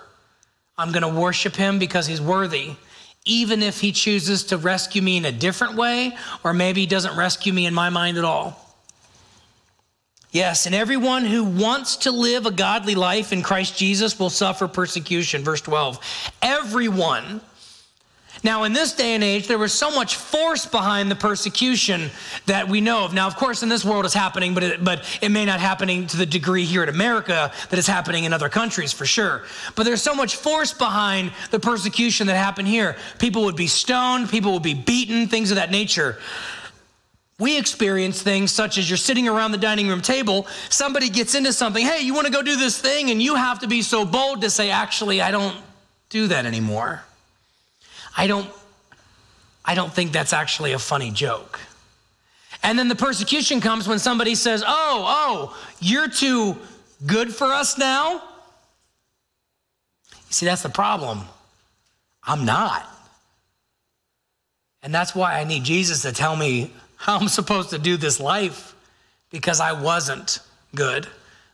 I'm 0.77 0.91
going 0.91 1.03
to 1.03 1.19
worship 1.19 1.55
Him 1.55 1.79
because 1.79 2.07
He's 2.07 2.21
worthy. 2.21 2.71
Even 3.25 3.61
if 3.61 3.79
He 3.79 3.91
chooses 3.91 4.43
to 4.45 4.57
rescue 4.57 5.01
me 5.01 5.17
in 5.17 5.25
a 5.25 5.31
different 5.31 5.75
way, 5.75 6.17
or 6.43 6.53
maybe 6.53 6.81
He 6.81 6.87
doesn't 6.87 7.15
rescue 7.15 7.53
me 7.53 7.65
in 7.65 7.73
my 7.73 7.89
mind 7.89 8.17
at 8.17 8.25
all. 8.25 8.62
Yes, 10.33 10.65
and 10.65 10.73
everyone 10.73 11.25
who 11.25 11.43
wants 11.43 11.95
to 11.97 12.11
live 12.11 12.47
a 12.47 12.51
godly 12.51 12.95
life 12.95 13.31
in 13.31 13.43
Christ 13.43 13.77
Jesus 13.77 14.17
will 14.17 14.31
suffer 14.31 14.67
persecution. 14.67 15.43
Verse 15.43 15.61
12. 15.61 15.99
Everyone. 16.41 17.39
Now, 18.43 18.63
in 18.63 18.73
this 18.73 18.93
day 18.93 19.13
and 19.13 19.23
age, 19.23 19.47
there 19.47 19.59
was 19.59 19.71
so 19.71 19.91
much 19.91 20.15
force 20.15 20.65
behind 20.65 21.11
the 21.11 21.15
persecution 21.15 22.09
that 22.47 22.67
we 22.67 22.81
know 22.81 23.05
of. 23.05 23.13
Now, 23.13 23.27
of 23.27 23.35
course, 23.35 23.61
in 23.61 23.69
this 23.69 23.85
world 23.85 24.05
it's 24.05 24.13
happening, 24.15 24.55
but 24.55 24.63
it, 24.63 24.83
but 24.83 25.05
it 25.21 25.29
may 25.29 25.45
not 25.45 25.59
happening 25.59 26.07
to 26.07 26.17
the 26.17 26.25
degree 26.25 26.65
here 26.65 26.81
in 26.81 26.89
America 26.89 27.51
that 27.69 27.77
is 27.77 27.85
happening 27.85 28.23
in 28.23 28.33
other 28.33 28.49
countries 28.49 28.91
for 28.91 29.05
sure. 29.05 29.43
But 29.75 29.83
there's 29.83 30.01
so 30.01 30.15
much 30.15 30.35
force 30.35 30.73
behind 30.73 31.31
the 31.51 31.59
persecution 31.59 32.25
that 32.25 32.35
happened 32.37 32.67
here. 32.67 32.97
People 33.19 33.43
would 33.43 33.55
be 33.55 33.67
stoned, 33.67 34.29
people 34.29 34.53
would 34.53 34.63
be 34.63 34.73
beaten, 34.73 35.27
things 35.27 35.51
of 35.51 35.57
that 35.57 35.69
nature. 35.69 36.17
We 37.39 37.57
experience 37.57 38.21
things 38.21 38.51
such 38.51 38.77
as 38.77 38.89
you're 38.89 38.97
sitting 38.97 39.27
around 39.27 39.51
the 39.51 39.57
dining 39.57 39.87
room 39.87 40.01
table, 40.01 40.47
somebody 40.69 41.09
gets 41.09 41.35
into 41.35 41.51
something, 41.51 41.85
hey, 41.85 42.01
you 42.01 42.13
want 42.13 42.27
to 42.27 42.33
go 42.33 42.41
do 42.41 42.55
this 42.55 42.79
thing? 42.79 43.09
And 43.09 43.21
you 43.21 43.35
have 43.35 43.59
to 43.59 43.67
be 43.67 43.81
so 43.81 44.05
bold 44.05 44.41
to 44.41 44.49
say, 44.49 44.69
actually, 44.69 45.21
I 45.21 45.31
don't 45.31 45.55
do 46.09 46.27
that 46.27 46.45
anymore. 46.45 47.03
I 48.15 48.27
don't, 48.27 48.47
I 49.65 49.73
don't 49.73 49.91
think 49.91 50.11
that's 50.11 50.33
actually 50.33 50.73
a 50.73 50.79
funny 50.79 51.09
joke. 51.09 51.59
And 52.61 52.77
then 52.77 52.87
the 52.87 52.95
persecution 52.95 53.59
comes 53.59 53.87
when 53.87 53.99
somebody 53.99 54.35
says, 54.35 54.63
oh, 54.65 55.03
oh, 55.07 55.65
you're 55.79 56.07
too 56.07 56.57
good 57.05 57.33
for 57.33 57.45
us 57.51 57.77
now? 57.77 58.21
You 60.11 60.29
see, 60.29 60.45
that's 60.45 60.63
the 60.63 60.69
problem. 60.69 61.21
I'm 62.23 62.45
not. 62.45 62.87
And 64.81 64.93
that's 64.93 65.15
why 65.15 65.39
I 65.39 65.43
need 65.43 65.63
Jesus 65.63 66.03
to 66.03 66.11
tell 66.11 66.35
me 66.35 66.71
how 67.03 67.17
I'm 67.17 67.27
supposed 67.27 67.71
to 67.71 67.77
do 67.77 67.97
this 67.97 68.21
life 68.21 68.73
because 69.29 69.59
I 69.59 69.73
wasn't 69.73 70.39
good. 70.73 71.05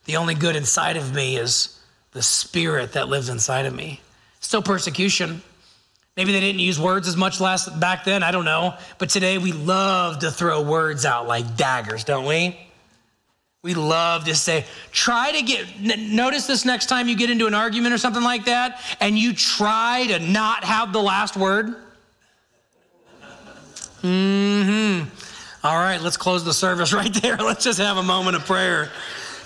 The 0.05 0.17
only 0.17 0.35
good 0.35 0.55
inside 0.55 0.95
of 0.95 1.15
me 1.15 1.37
is 1.37 1.79
the 2.11 2.21
spirit 2.21 2.91
that 2.91 3.09
lives 3.09 3.29
inside 3.29 3.65
of 3.65 3.73
me. 3.73 3.99
Still 4.41 4.61
persecution. 4.61 5.41
Maybe 6.15 6.33
they 6.33 6.39
didn't 6.39 6.59
use 6.59 6.79
words 6.79 7.07
as 7.07 7.17
much 7.17 7.41
last 7.41 7.79
back 7.79 8.03
then, 8.03 8.21
I 8.21 8.29
don't 8.29 8.45
know. 8.45 8.75
But 8.99 9.09
today 9.09 9.39
we 9.39 9.51
love 9.51 10.19
to 10.19 10.29
throw 10.29 10.61
words 10.61 11.03
out 11.03 11.27
like 11.27 11.57
daggers, 11.57 12.03
don't 12.03 12.25
we? 12.25 12.55
We 13.63 13.73
love 13.73 14.25
to 14.25 14.35
say, 14.35 14.67
try 14.91 15.31
to 15.31 15.41
get, 15.41 15.65
notice 15.81 16.45
this 16.45 16.63
next 16.63 16.85
time 16.89 17.07
you 17.07 17.17
get 17.17 17.31
into 17.31 17.47
an 17.47 17.55
argument 17.55 17.95
or 17.95 17.97
something 17.97 18.23
like 18.23 18.45
that, 18.45 18.79
and 18.99 19.17
you 19.17 19.33
try 19.33 20.05
to 20.09 20.19
not 20.19 20.63
have 20.63 20.93
the 20.93 21.01
last 21.01 21.35
word. 21.35 21.75
Mm 24.03 25.05
hmm. 25.05 25.28
All 25.61 25.77
right, 25.77 26.01
let's 26.01 26.15
close 26.15 26.45
the 26.45 26.53
service 26.53 26.93
right 27.01 27.13
there. 27.13 27.35
Let's 27.35 27.63
just 27.63 27.79
have 27.79 27.97
a 27.97 28.03
moment 28.03 28.37
of 28.37 28.45
prayer. 28.45 28.91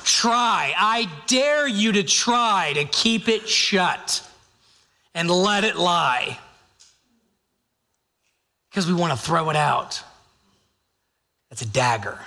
Try, 0.04 0.74
I 0.78 1.08
dare 1.28 1.68
you 1.68 1.94
to 1.94 2.04
try 2.04 2.74
to 2.74 2.86
keep 2.86 3.28
it 3.30 3.48
shut 3.48 4.28
and 5.16 5.30
let 5.30 5.64
it 5.64 5.76
lie 5.76 6.38
because 8.70 8.88
we 8.88 8.94
want 8.94 9.14
to 9.14 9.18
throw 9.18 9.50
it 9.50 9.56
out. 9.56 10.04
That's 11.50 11.62
a 11.62 11.68
dagger. 11.68 12.20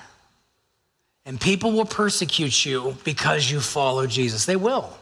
And 1.24 1.40
people 1.40 1.72
will 1.72 1.84
persecute 1.84 2.64
you 2.64 2.96
because 3.04 3.50
you 3.50 3.60
follow 3.60 4.06
Jesus. 4.06 4.46
They 4.46 4.56
will. 4.56 4.96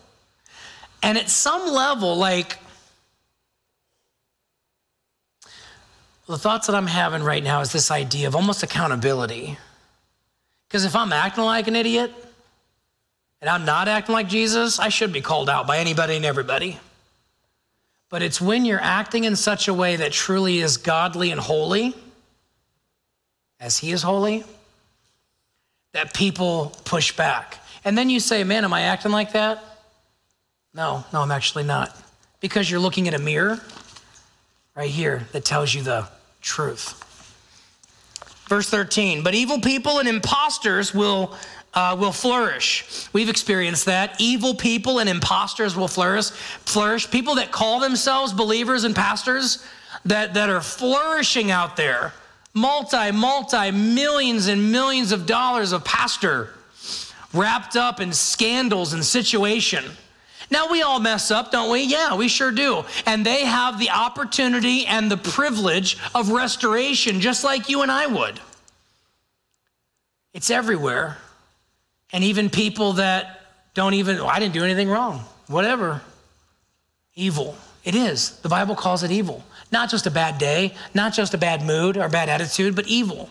And 1.02 1.18
at 1.18 1.28
some 1.28 1.70
level, 1.70 2.16
like, 2.16 2.58
the 6.26 6.38
thoughts 6.38 6.66
that 6.66 6.76
I'm 6.76 6.86
having 6.86 7.22
right 7.22 7.42
now 7.42 7.60
is 7.60 7.72
this 7.72 7.90
idea 7.90 8.26
of 8.26 8.34
almost 8.34 8.62
accountability. 8.62 9.58
Because 10.68 10.84
if 10.84 10.96
I'm 10.96 11.12
acting 11.12 11.44
like 11.44 11.68
an 11.68 11.76
idiot 11.76 12.12
and 13.40 13.50
I'm 13.50 13.64
not 13.64 13.88
acting 13.88 14.14
like 14.14 14.28
Jesus, 14.28 14.78
I 14.78 14.88
should 14.88 15.12
be 15.12 15.20
called 15.20 15.50
out 15.50 15.66
by 15.66 15.78
anybody 15.78 16.16
and 16.16 16.24
everybody. 16.24 16.78
But 18.08 18.22
it's 18.22 18.40
when 18.40 18.64
you're 18.64 18.80
acting 18.80 19.24
in 19.24 19.36
such 19.36 19.68
a 19.68 19.74
way 19.74 19.96
that 19.96 20.12
truly 20.12 20.60
is 20.60 20.76
godly 20.76 21.30
and 21.30 21.40
holy, 21.40 21.94
as 23.60 23.78
He 23.78 23.90
is 23.92 24.02
holy, 24.02 24.44
that 25.92 26.14
people 26.14 26.72
push 26.84 27.12
back. 27.16 27.58
And 27.84 27.98
then 27.98 28.08
you 28.08 28.20
say, 28.20 28.44
Man, 28.44 28.64
am 28.64 28.72
I 28.72 28.82
acting 28.82 29.12
like 29.12 29.32
that? 29.32 29.62
No, 30.72 31.04
no, 31.12 31.20
I'm 31.20 31.30
actually 31.30 31.64
not. 31.64 31.96
Because 32.40 32.70
you're 32.70 32.80
looking 32.80 33.08
at 33.08 33.14
a 33.14 33.18
mirror 33.18 33.60
right 34.76 34.90
here 34.90 35.26
that 35.32 35.44
tells 35.44 35.72
you 35.74 35.82
the 35.82 36.08
truth. 36.40 37.00
Verse 38.48 38.68
13, 38.68 39.22
but 39.22 39.34
evil 39.34 39.60
people 39.60 40.00
and 40.00 40.08
impostors 40.08 40.92
will, 40.92 41.34
uh, 41.72 41.96
will 41.98 42.12
flourish. 42.12 43.08
We've 43.12 43.28
experienced 43.28 43.86
that. 43.86 44.16
Evil 44.18 44.54
people 44.54 44.98
and 44.98 45.08
impostors 45.08 45.76
will 45.76 45.88
flourish. 45.88 46.30
Flourish. 46.66 47.10
People 47.10 47.36
that 47.36 47.52
call 47.52 47.80
themselves 47.80 48.32
believers 48.32 48.84
and 48.84 48.94
pastors 48.94 49.64
that, 50.04 50.34
that 50.34 50.50
are 50.50 50.60
flourishing 50.60 51.50
out 51.50 51.76
there. 51.76 52.12
Multi, 52.52 53.12
multi 53.12 53.70
millions 53.70 54.46
and 54.46 54.70
millions 54.70 55.10
of 55.10 55.26
dollars 55.26 55.72
of 55.72 55.84
pastor 55.84 56.50
wrapped 57.32 57.76
up 57.76 58.00
in 58.00 58.12
scandals 58.12 58.92
and 58.92 59.04
situation 59.04 59.84
now, 60.50 60.70
we 60.70 60.82
all 60.82 61.00
mess 61.00 61.30
up, 61.30 61.50
don't 61.50 61.70
we? 61.70 61.82
Yeah, 61.82 62.14
we 62.14 62.28
sure 62.28 62.52
do. 62.52 62.84
And 63.06 63.24
they 63.24 63.44
have 63.44 63.78
the 63.78 63.90
opportunity 63.90 64.86
and 64.86 65.10
the 65.10 65.16
privilege 65.16 65.96
of 66.14 66.30
restoration, 66.30 67.20
just 67.20 67.44
like 67.44 67.68
you 67.68 67.82
and 67.82 67.90
I 67.90 68.06
would. 68.06 68.40
It's 70.32 70.50
everywhere. 70.50 71.18
And 72.12 72.24
even 72.24 72.50
people 72.50 72.94
that 72.94 73.40
don't 73.74 73.94
even, 73.94 74.18
oh, 74.18 74.26
I 74.26 74.38
didn't 74.38 74.54
do 74.54 74.64
anything 74.64 74.88
wrong, 74.88 75.24
whatever. 75.46 76.02
Evil. 77.14 77.56
It 77.84 77.94
is. 77.94 78.38
The 78.40 78.48
Bible 78.48 78.74
calls 78.74 79.02
it 79.02 79.10
evil. 79.10 79.44
Not 79.70 79.90
just 79.90 80.06
a 80.06 80.10
bad 80.10 80.38
day, 80.38 80.74
not 80.94 81.12
just 81.12 81.34
a 81.34 81.38
bad 81.38 81.62
mood 81.62 81.96
or 81.96 82.08
bad 82.08 82.28
attitude, 82.28 82.74
but 82.74 82.86
evil. 82.86 83.28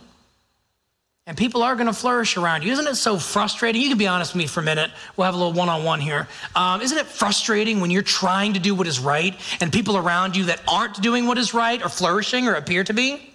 And 1.25 1.37
people 1.37 1.63
are 1.63 1.75
going 1.75 1.87
to 1.87 1.93
flourish 1.93 2.35
around 2.35 2.63
you. 2.63 2.73
Isn't 2.73 2.87
it 2.87 2.95
so 2.95 3.17
frustrating? 3.17 3.81
You 3.81 3.87
can 3.87 3.97
be 3.97 4.07
honest 4.07 4.33
with 4.33 4.39
me 4.39 4.47
for 4.47 4.59
a 4.59 4.63
minute. 4.63 4.91
We'll 5.15 5.23
have 5.25 5.35
a 5.35 5.37
little 5.37 5.53
one 5.53 5.69
on 5.69 5.85
one 5.85 6.01
here. 6.01 6.27
Um, 6.53 6.81
isn't 6.81 6.97
it 6.97 7.05
frustrating 7.05 7.79
when 7.79 7.91
you're 7.91 8.01
trying 8.01 8.53
to 8.53 8.59
do 8.59 8.75
what 8.75 8.87
is 8.87 8.99
right 8.99 9.33
and 9.61 9.71
people 9.71 9.95
around 9.95 10.35
you 10.35 10.45
that 10.45 10.61
aren't 10.67 11.01
doing 11.01 11.25
what 11.25 11.37
is 11.37 11.53
right 11.53 11.81
or 11.81 11.87
flourishing 11.87 12.47
or 12.47 12.55
appear 12.55 12.83
to 12.83 12.93
be? 12.93 13.33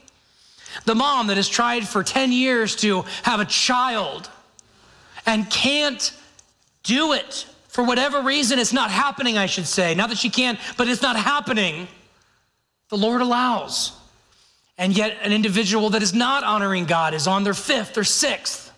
The 0.84 0.94
mom 0.94 1.28
that 1.28 1.38
has 1.38 1.48
tried 1.48 1.88
for 1.88 2.02
10 2.02 2.30
years 2.30 2.76
to 2.76 3.04
have 3.22 3.40
a 3.40 3.46
child 3.46 4.28
and 5.24 5.48
can't 5.48 6.12
do 6.82 7.14
it 7.14 7.46
for 7.68 7.84
whatever 7.84 8.20
reason, 8.20 8.58
it's 8.58 8.72
not 8.72 8.90
happening, 8.90 9.38
I 9.38 9.46
should 9.46 9.66
say. 9.66 9.94
Not 9.94 10.10
that 10.10 10.18
she 10.18 10.30
can't, 10.30 10.58
but 10.76 10.88
it's 10.88 11.00
not 11.00 11.16
happening. 11.16 11.88
The 12.90 12.96
Lord 12.98 13.22
allows. 13.22 13.97
And 14.78 14.96
yet, 14.96 15.18
an 15.22 15.32
individual 15.32 15.90
that 15.90 16.02
is 16.02 16.14
not 16.14 16.44
honoring 16.44 16.84
God 16.84 17.12
is 17.12 17.26
on 17.26 17.42
their 17.42 17.54
fifth 17.54 17.98
or 17.98 18.04
sixth. 18.04 18.72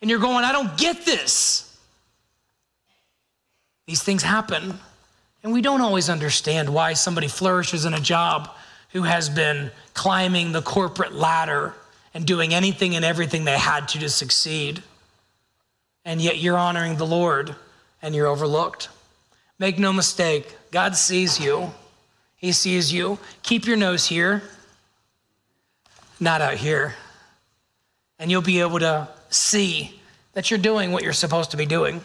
And 0.00 0.10
you're 0.10 0.18
going, 0.18 0.44
I 0.44 0.52
don't 0.52 0.76
get 0.78 1.04
this. 1.04 1.78
These 3.86 4.02
things 4.02 4.22
happen. 4.22 4.78
And 5.42 5.52
we 5.52 5.60
don't 5.60 5.82
always 5.82 6.08
understand 6.08 6.70
why 6.70 6.94
somebody 6.94 7.28
flourishes 7.28 7.84
in 7.84 7.92
a 7.92 8.00
job 8.00 8.50
who 8.92 9.02
has 9.02 9.28
been 9.28 9.70
climbing 9.92 10.52
the 10.52 10.62
corporate 10.62 11.12
ladder 11.12 11.74
and 12.14 12.24
doing 12.24 12.54
anything 12.54 12.96
and 12.96 13.04
everything 13.04 13.44
they 13.44 13.58
had 13.58 13.88
to 13.88 13.98
to 13.98 14.08
succeed. 14.08 14.82
And 16.06 16.20
yet 16.20 16.38
you're 16.38 16.56
honoring 16.56 16.96
the 16.96 17.06
Lord 17.06 17.54
and 18.00 18.14
you're 18.14 18.26
overlooked. 18.26 18.88
Make 19.58 19.78
no 19.78 19.92
mistake, 19.92 20.56
God 20.70 20.96
sees 20.96 21.38
you. 21.38 21.72
He 22.36 22.52
sees 22.52 22.90
you. 22.92 23.18
Keep 23.42 23.66
your 23.66 23.76
nose 23.76 24.06
here 24.06 24.42
not 26.24 26.40
out 26.40 26.54
here. 26.54 26.94
And 28.18 28.30
you'll 28.30 28.42
be 28.42 28.60
able 28.60 28.80
to 28.80 29.08
see 29.30 30.00
that 30.32 30.50
you're 30.50 30.58
doing 30.58 30.90
what 30.90 31.04
you're 31.04 31.12
supposed 31.12 31.52
to 31.52 31.56
be 31.56 31.66
doing. 31.66 32.04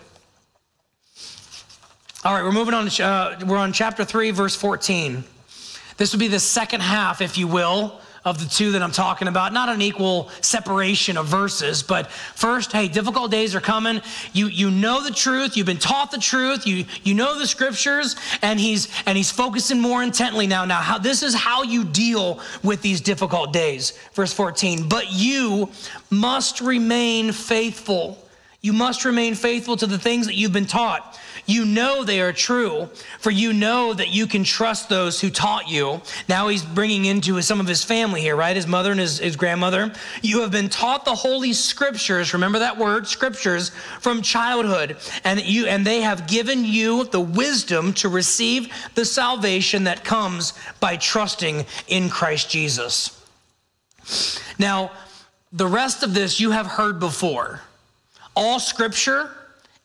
All 2.24 2.34
right, 2.34 2.44
we're 2.44 2.52
moving 2.52 2.74
on. 2.74 2.88
To, 2.88 3.04
uh, 3.04 3.40
we're 3.48 3.58
on 3.58 3.74
chapter 3.74 4.04
3, 4.04 4.32
verse 4.32 4.56
14. 4.56 5.24
This 5.98 6.12
would 6.12 6.20
be 6.20 6.28
the 6.28 6.40
second 6.40 6.82
half, 6.82 7.22
if 7.22 7.38
you 7.38 7.48
will, 7.48 8.00
of 8.26 8.40
the 8.40 8.50
two 8.50 8.72
that 8.72 8.82
I'm 8.82 8.92
talking 8.92 9.28
about. 9.28 9.54
Not 9.54 9.70
an 9.70 9.82
equal 9.82 10.30
separation 10.42 11.18
of 11.18 11.28
verses, 11.28 11.84
but 11.84 12.12
first, 12.12 12.72
hey, 12.72 12.88
difficult 12.88 13.32
days 13.32 13.56
are 13.56 13.62
coming. 13.62 14.02
You 14.34 14.48
you 14.48 14.72
know 14.72 15.04
the 15.04 15.12
truth. 15.12 15.56
You've 15.56 15.66
been 15.66 15.78
taught 15.78 16.12
the 16.12 16.18
truth. 16.18 16.68
You 16.68 16.86
you 17.04 17.14
know 17.14 17.38
the 17.38 17.48
scriptures, 17.48 18.16
and 18.42 18.60
he's 18.60 18.90
and 19.06 19.18
he's 19.18 19.32
focusing 19.32 19.80
more 19.80 20.04
intently 20.04 20.48
now. 20.48 20.66
Now, 20.66 20.82
how 20.82 20.98
this 20.98 21.24
is 21.24 21.34
how 21.34 21.64
you 21.64 21.84
deal 21.84 22.40
with 22.64 22.82
these 22.82 23.02
difficult 23.02 23.54
days. 23.54 23.98
Verse 24.14 24.34
14. 24.34 24.90
But 24.90 25.12
you 25.12 25.70
must 26.10 26.62
remain 26.62 27.32
faithful. 27.32 28.18
You 28.62 28.74
must 28.74 29.06
remain 29.06 29.36
faithful 29.36 29.78
to 29.78 29.88
the 29.88 29.98
things 29.98 30.26
that 30.26 30.36
you've 30.36 30.52
been 30.52 30.66
taught 30.66 31.18
you 31.50 31.66
know 31.66 32.04
they 32.04 32.22
are 32.22 32.32
true, 32.32 32.90
for 33.20 33.32
you 33.32 33.54
know 33.54 33.94
that 33.94 34.10
you 34.10 34.28
can 34.28 34.44
trust 34.44 34.88
those 34.88 35.20
who 35.20 35.30
taught 35.30 35.68
you. 35.68 36.02
Now 36.28 36.48
he's 36.48 36.64
bringing 36.64 37.06
into 37.06 37.42
some 37.42 37.60
of 37.60 37.68
his 37.68 37.84
family 37.84 38.22
here, 38.22 38.36
right? 38.36 38.56
His 38.56 38.68
mother 38.68 38.92
and 38.92 39.00
his, 39.00 39.18
his 39.18 39.36
grandmother. 39.36 39.92
You 40.22 40.42
have 40.42 40.52
been 40.52 40.70
taught 40.70 41.06
the 41.06 41.16
holy 41.16 41.54
scriptures. 41.54 42.34
Remember 42.34 42.60
that 42.60 42.78
word, 42.78 43.08
scriptures, 43.08 43.70
from 44.00 44.22
childhood. 44.22 44.98
And 45.24 45.44
you 45.44 45.66
and 45.66 45.86
they 45.86 46.02
have 46.02 46.28
given 46.28 46.66
you 46.66 47.06
the 47.06 47.20
wisdom 47.20 47.94
to 47.96 48.10
receive 48.10 48.72
the 48.94 49.06
salvation 49.06 49.86
that 49.86 50.04
comes 50.04 50.54
by 50.80 50.98
trusting 50.98 51.66
in 51.88 52.10
Christ 52.10 52.50
Jesus. 52.50 53.16
Now, 54.60 54.92
the 55.52 55.68
rest 55.68 56.04
of 56.04 56.14
this 56.14 56.40
you 56.40 56.52
have 56.52 56.68
heard 56.68 57.00
before. 57.00 57.62
All 58.36 58.60
scripture 58.60 59.32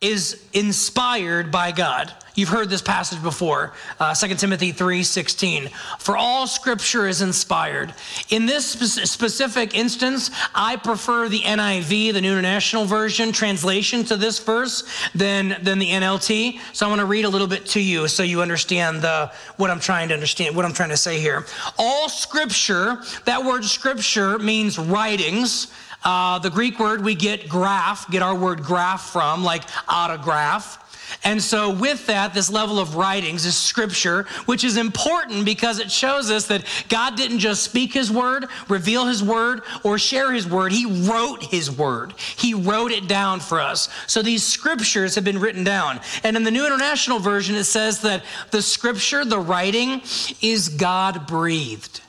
is 0.05 0.43
inspired 0.53 1.51
by 1.51 1.73
God. 1.73 2.13
You've 2.35 2.49
heard 2.49 2.69
this 2.69 2.83
passage 2.83 3.23
before, 3.23 3.73
uh, 4.01 4.13
2 4.13 4.39
Timothy 4.39 4.73
3:16. 4.73 5.71
For 6.01 6.17
all 6.17 6.47
scripture 6.47 7.07
is 7.07 7.23
inspired. 7.23 7.95
In 8.29 8.45
this 8.47 8.67
spe- 8.73 9.07
specific 9.07 9.75
instance, 9.75 10.31
I 10.55 10.77
prefer 10.77 11.29
the 11.29 11.43
NIV, 11.45 12.11
the 12.11 12.21
New 12.21 12.33
International 12.33 12.85
Version 12.85 13.31
translation 13.31 14.05
to 14.07 14.17
this 14.17 14.41
verse 14.41 14.83
than, 15.15 15.57
than 15.63 15.79
the 15.79 15.93
NLT. 15.93 16.61
So 16.73 16.87
I 16.87 16.89
want 16.89 16.99
to 16.99 17.07
read 17.07 17.25
a 17.25 17.29
little 17.29 17.47
bit 17.47 17.67
to 17.67 17.81
you 17.81 18.09
so 18.09 18.25
you 18.25 18.43
understand 18.43 19.01
the, 19.01 19.31
what 19.57 19.71
I'm 19.71 19.81
trying 19.81 20.09
to 20.09 20.15
understand, 20.15 20.57
what 20.57 20.65
I'm 20.65 20.75
trying 20.75 20.91
to 20.91 20.97
say 20.97 21.21
here. 21.21 21.47
All 21.79 22.09
scripture, 22.09 22.99
that 23.27 23.45
word 23.45 23.65
scripture 23.65 24.39
means 24.41 24.77
writings 24.77 25.69
uh, 26.05 26.39
the 26.39 26.51
Greek 26.51 26.79
word 26.79 27.03
we 27.03 27.15
get 27.15 27.49
graph, 27.49 28.11
get 28.11 28.23
our 28.23 28.35
word 28.35 28.63
graph 28.63 29.11
from, 29.11 29.43
like 29.43 29.63
autograph. 29.89 30.81
And 31.23 31.41
so, 31.41 31.71
with 31.71 32.07
that, 32.07 32.35
this 32.35 32.51
level 32.51 32.79
of 32.79 32.97
writings 32.97 33.45
is 33.47 33.57
scripture, 33.57 34.25
which 34.47 34.65
is 34.65 34.77
important 34.77 35.45
because 35.45 35.79
it 35.79 35.91
shows 35.91 36.31
us 36.31 36.47
that 36.49 36.65
God 36.89 37.17
didn't 37.17 37.39
just 37.39 37.63
speak 37.63 37.93
his 37.93 38.11
word, 38.11 38.47
reveal 38.69 39.07
his 39.07 39.23
word, 39.23 39.63
or 39.83 39.99
share 39.99 40.33
his 40.33 40.49
word. 40.49 40.73
He 40.73 40.87
wrote 41.09 41.43
his 41.43 41.71
word. 41.71 42.15
He 42.37 42.55
wrote 42.55 42.91
it 42.91 43.07
down 43.07 43.41
for 43.41 43.61
us. 43.61 43.89
So, 44.07 44.23
these 44.23 44.43
scriptures 44.43 45.15
have 45.15 45.25
been 45.25 45.39
written 45.39 45.65
down. 45.65 46.01
And 46.23 46.37
in 46.37 46.43
the 46.43 46.51
New 46.51 46.67
International 46.67 47.19
Version, 47.19 47.55
it 47.55 47.65
says 47.65 48.01
that 48.01 48.25
the 48.51 48.63
scripture, 48.63 49.25
the 49.25 49.39
writing, 49.39 50.03
is 50.43 50.69
God 50.69 51.27
breathed. 51.27 52.01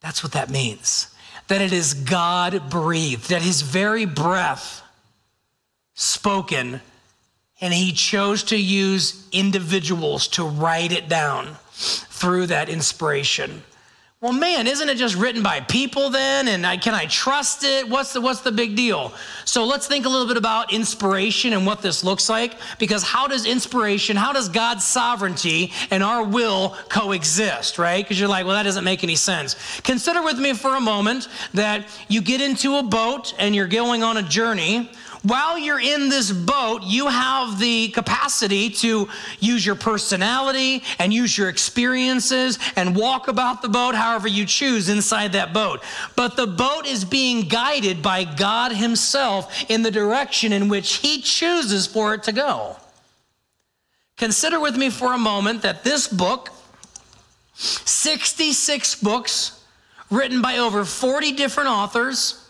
That's 0.00 0.22
what 0.22 0.32
that 0.32 0.50
means 0.50 1.11
that 1.52 1.60
it 1.60 1.74
is 1.74 1.92
God 1.92 2.70
breathed, 2.70 3.28
that 3.28 3.42
his 3.42 3.60
very 3.60 4.06
breath 4.06 4.80
spoken, 5.92 6.80
and 7.60 7.74
he 7.74 7.92
chose 7.92 8.42
to 8.44 8.56
use 8.56 9.28
individuals 9.32 10.28
to 10.28 10.44
write 10.44 10.92
it 10.92 11.10
down 11.10 11.58
through 11.72 12.46
that 12.46 12.70
inspiration. 12.70 13.62
Well, 14.22 14.32
man, 14.32 14.68
isn't 14.68 14.88
it 14.88 14.98
just 14.98 15.16
written 15.16 15.42
by 15.42 15.58
people 15.58 16.08
then? 16.08 16.46
And 16.46 16.64
I, 16.64 16.76
can 16.76 16.94
I 16.94 17.06
trust 17.06 17.64
it? 17.64 17.88
What's 17.88 18.12
the, 18.12 18.20
what's 18.20 18.40
the 18.42 18.52
big 18.52 18.76
deal? 18.76 19.12
So 19.44 19.64
let's 19.64 19.88
think 19.88 20.06
a 20.06 20.08
little 20.08 20.28
bit 20.28 20.36
about 20.36 20.72
inspiration 20.72 21.52
and 21.52 21.66
what 21.66 21.82
this 21.82 22.04
looks 22.04 22.28
like. 22.28 22.54
Because 22.78 23.02
how 23.02 23.26
does 23.26 23.44
inspiration, 23.44 24.16
how 24.16 24.32
does 24.32 24.48
God's 24.48 24.84
sovereignty 24.84 25.72
and 25.90 26.04
our 26.04 26.22
will 26.22 26.76
coexist, 26.88 27.78
right? 27.78 28.04
Because 28.04 28.20
you're 28.20 28.28
like, 28.28 28.46
well, 28.46 28.54
that 28.54 28.62
doesn't 28.62 28.84
make 28.84 29.02
any 29.02 29.16
sense. 29.16 29.56
Consider 29.80 30.22
with 30.22 30.38
me 30.38 30.52
for 30.52 30.76
a 30.76 30.80
moment 30.80 31.26
that 31.54 31.84
you 32.06 32.22
get 32.22 32.40
into 32.40 32.76
a 32.76 32.82
boat 32.84 33.34
and 33.40 33.56
you're 33.56 33.66
going 33.66 34.04
on 34.04 34.18
a 34.18 34.22
journey 34.22 34.88
while 35.22 35.56
you're 35.58 35.80
in 35.80 36.08
this 36.08 36.32
boat, 36.32 36.82
you 36.82 37.06
have 37.06 37.58
the 37.58 37.88
capacity 37.88 38.70
to 38.70 39.08
use 39.38 39.64
your 39.64 39.76
personality 39.76 40.82
and 40.98 41.12
use 41.12 41.36
your 41.38 41.48
experiences 41.48 42.58
and 42.74 42.96
walk 42.96 43.28
about 43.28 43.62
the 43.62 43.68
boat 43.68 43.94
however 43.94 44.26
you 44.26 44.44
choose 44.44 44.88
inside 44.88 45.32
that 45.32 45.52
boat. 45.52 45.82
But 46.16 46.36
the 46.36 46.46
boat 46.46 46.86
is 46.86 47.04
being 47.04 47.42
guided 47.42 48.02
by 48.02 48.24
God 48.24 48.72
Himself 48.72 49.70
in 49.70 49.82
the 49.82 49.90
direction 49.90 50.52
in 50.52 50.68
which 50.68 50.94
He 50.94 51.20
chooses 51.20 51.86
for 51.86 52.14
it 52.14 52.24
to 52.24 52.32
go. 52.32 52.76
Consider 54.16 54.60
with 54.60 54.76
me 54.76 54.90
for 54.90 55.12
a 55.12 55.18
moment 55.18 55.62
that 55.62 55.84
this 55.84 56.08
book, 56.08 56.50
66 57.54 58.96
books 58.96 59.64
written 60.10 60.42
by 60.42 60.58
over 60.58 60.84
40 60.84 61.32
different 61.32 61.68
authors, 61.68 62.41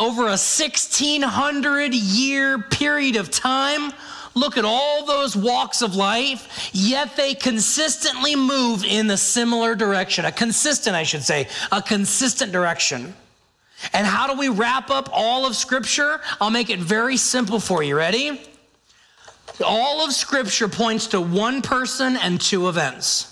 over 0.00 0.22
a 0.22 0.40
1600 0.40 1.94
year 1.94 2.58
period 2.58 3.16
of 3.16 3.30
time. 3.30 3.92
Look 4.34 4.56
at 4.56 4.64
all 4.64 5.04
those 5.04 5.36
walks 5.36 5.82
of 5.82 5.94
life, 5.94 6.70
yet 6.72 7.16
they 7.16 7.34
consistently 7.34 8.34
move 8.34 8.84
in 8.84 9.10
a 9.10 9.16
similar 9.16 9.74
direction, 9.74 10.24
a 10.24 10.32
consistent, 10.32 10.96
I 10.96 11.02
should 11.02 11.22
say, 11.22 11.48
a 11.70 11.82
consistent 11.82 12.50
direction. 12.50 13.14
And 13.92 14.06
how 14.06 14.32
do 14.32 14.38
we 14.38 14.48
wrap 14.48 14.90
up 14.90 15.10
all 15.12 15.46
of 15.46 15.56
Scripture? 15.56 16.20
I'll 16.40 16.50
make 16.50 16.70
it 16.70 16.78
very 16.78 17.16
simple 17.16 17.60
for 17.60 17.82
you. 17.82 17.96
Ready? 17.96 18.40
All 19.64 20.04
of 20.04 20.12
Scripture 20.12 20.68
points 20.68 21.08
to 21.08 21.20
one 21.20 21.60
person 21.60 22.16
and 22.16 22.40
two 22.40 22.68
events. 22.68 23.29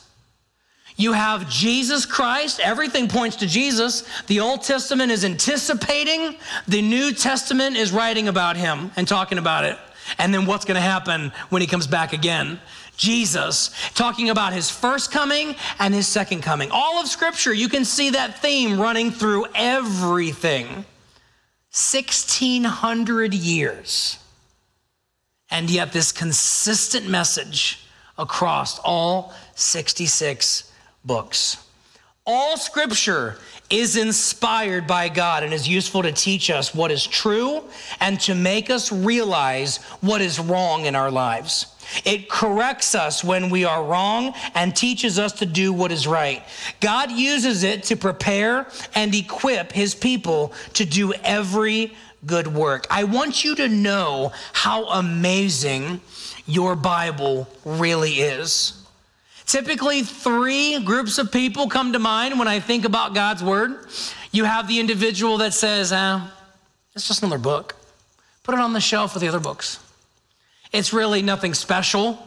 You 0.99 1.13
have 1.13 1.49
Jesus 1.49 2.05
Christ. 2.05 2.59
Everything 2.59 3.07
points 3.07 3.37
to 3.37 3.47
Jesus. 3.47 4.03
The 4.27 4.41
Old 4.41 4.65
Testament 4.65 5.13
is 5.13 5.25
anticipating, 5.25 6.37
the 6.67 6.83
New 6.83 7.13
Testament 7.13 7.77
is 7.77 7.93
writing 7.93 8.27
about 8.27 8.57
him 8.57 8.91
and 8.97 9.07
talking 9.07 9.39
about 9.39 9.65
it. 9.65 9.79
And 10.19 10.35
then 10.35 10.45
what's 10.45 10.65
going 10.65 10.75
to 10.75 10.81
happen 10.81 11.31
when 11.51 11.63
he 11.63 11.69
comes 11.69 11.87
back 11.87 12.13
again? 12.13 12.59
Jesus, 12.97 13.71
talking 13.95 14.29
about 14.29 14.53
his 14.53 14.71
first 14.71 15.13
coming 15.13 15.55
and 15.79 15.95
his 15.95 16.09
second 16.09 16.43
coming. 16.43 16.69
All 16.73 17.01
of 17.01 17.07
Scripture, 17.07 17.55
you 17.55 17.69
can 17.69 17.85
see 17.85 18.11
that 18.11 18.43
theme 18.43 18.81
running 18.81 19.13
through 19.13 19.47
everything. 19.55 20.67
1600 21.71 23.35
years. 23.35 24.19
And 25.49 25.71
yet, 25.71 25.93
this 25.93 26.11
consistent 26.11 27.09
message 27.09 27.87
across 28.19 28.81
all 28.81 29.33
66 29.55 30.68
books. 31.05 31.65
All 32.27 32.59
scripture 32.59 33.39
is 33.71 33.97
inspired 33.97 34.87
by 34.87 35.09
God 35.09 35.43
and 35.43 35.53
is 35.53 35.67
useful 35.69 36.03
to 36.03 36.13
teach 36.13 36.51
us 36.51 36.75
what 36.75 36.91
is 36.91 37.07
true 37.07 37.65
and 38.01 38.21
to 38.21 38.35
make 38.35 38.71
us 38.71 38.93
realize 38.93 39.79
what 40.01 40.21
is 40.21 40.39
wrong 40.39 40.85
in 40.85 40.95
our 40.95 41.11
lives. 41.11 41.75
It 42.05 42.29
corrects 42.29 42.95
us 42.95 43.25
when 43.25 43.49
we 43.49 43.65
are 43.65 43.83
wrong 43.83 44.35
and 44.55 44.77
teaches 44.77 45.19
us 45.19 45.33
to 45.35 45.47
do 45.47 45.73
what 45.73 45.91
is 45.91 46.07
right. 46.07 46.43
God 46.81 47.11
uses 47.11 47.63
it 47.63 47.83
to 47.85 47.97
prepare 47.97 48.67
and 48.95 49.15
equip 49.15 49.73
his 49.73 49.95
people 49.95 50.53
to 50.75 50.85
do 50.85 51.15
every 51.25 51.95
good 52.27 52.47
work. 52.47 52.87
I 52.91 53.05
want 53.05 53.45
you 53.45 53.55
to 53.57 53.69
know 53.69 54.33
how 54.53 54.87
amazing 54.87 56.01
your 56.47 56.75
Bible 56.75 57.49
really 57.65 58.21
is. 58.21 58.78
Typically, 59.49 60.03
three 60.03 60.79
groups 60.85 61.17
of 61.17 61.33
people 61.33 61.71
come 61.71 61.95
to 61.95 61.99
mind 61.99 62.39
when 62.39 62.47
I 62.47 62.61
think 62.61 62.85
about 62.85 63.15
God's 63.15 63.43
word. 63.43 63.87
You 64.31 64.45
have 64.45 64.69
the 64.69 64.79
individual 64.79 65.39
that 65.39 65.55
says, 65.55 65.91
ah, 65.91 66.31
it's 66.95 67.09
just 67.09 67.23
another 67.23 67.39
book. 67.39 67.75
Put 68.43 68.55
it 68.55 68.61
on 68.61 68.75
the 68.75 68.81
shelf 68.81 69.15
with 69.15 69.23
the 69.23 69.29
other 69.29 69.41
books. 69.41 69.79
It's 70.71 70.93
really 70.93 71.23
nothing 71.23 71.55
special. 71.55 72.19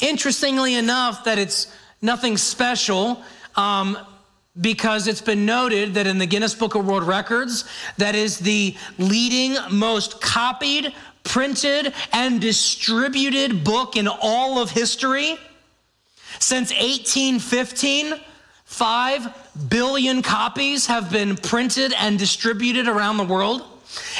Interestingly 0.00 0.74
enough, 0.74 1.22
that 1.24 1.38
it's 1.38 1.72
nothing 2.02 2.36
special 2.36 3.22
um, 3.54 3.96
because 4.60 5.06
it's 5.06 5.20
been 5.20 5.46
noted 5.46 5.94
that 5.94 6.08
in 6.08 6.18
the 6.18 6.26
Guinness 6.26 6.56
Book 6.56 6.74
of 6.74 6.84
World 6.84 7.04
Records, 7.04 7.66
that 7.98 8.16
is 8.16 8.40
the 8.40 8.74
leading, 8.98 9.56
most 9.70 10.20
copied, 10.20 10.92
printed, 11.22 11.94
and 12.12 12.40
distributed 12.40 13.62
book 13.62 13.96
in 13.96 14.08
all 14.08 14.58
of 14.58 14.72
history. 14.72 15.38
Since 16.38 16.70
1815, 16.70 18.14
5 18.64 19.68
billion 19.68 20.22
copies 20.22 20.86
have 20.86 21.10
been 21.10 21.36
printed 21.36 21.92
and 21.92 22.18
distributed 22.18 22.88
around 22.88 23.18
the 23.18 23.24
world. 23.24 23.62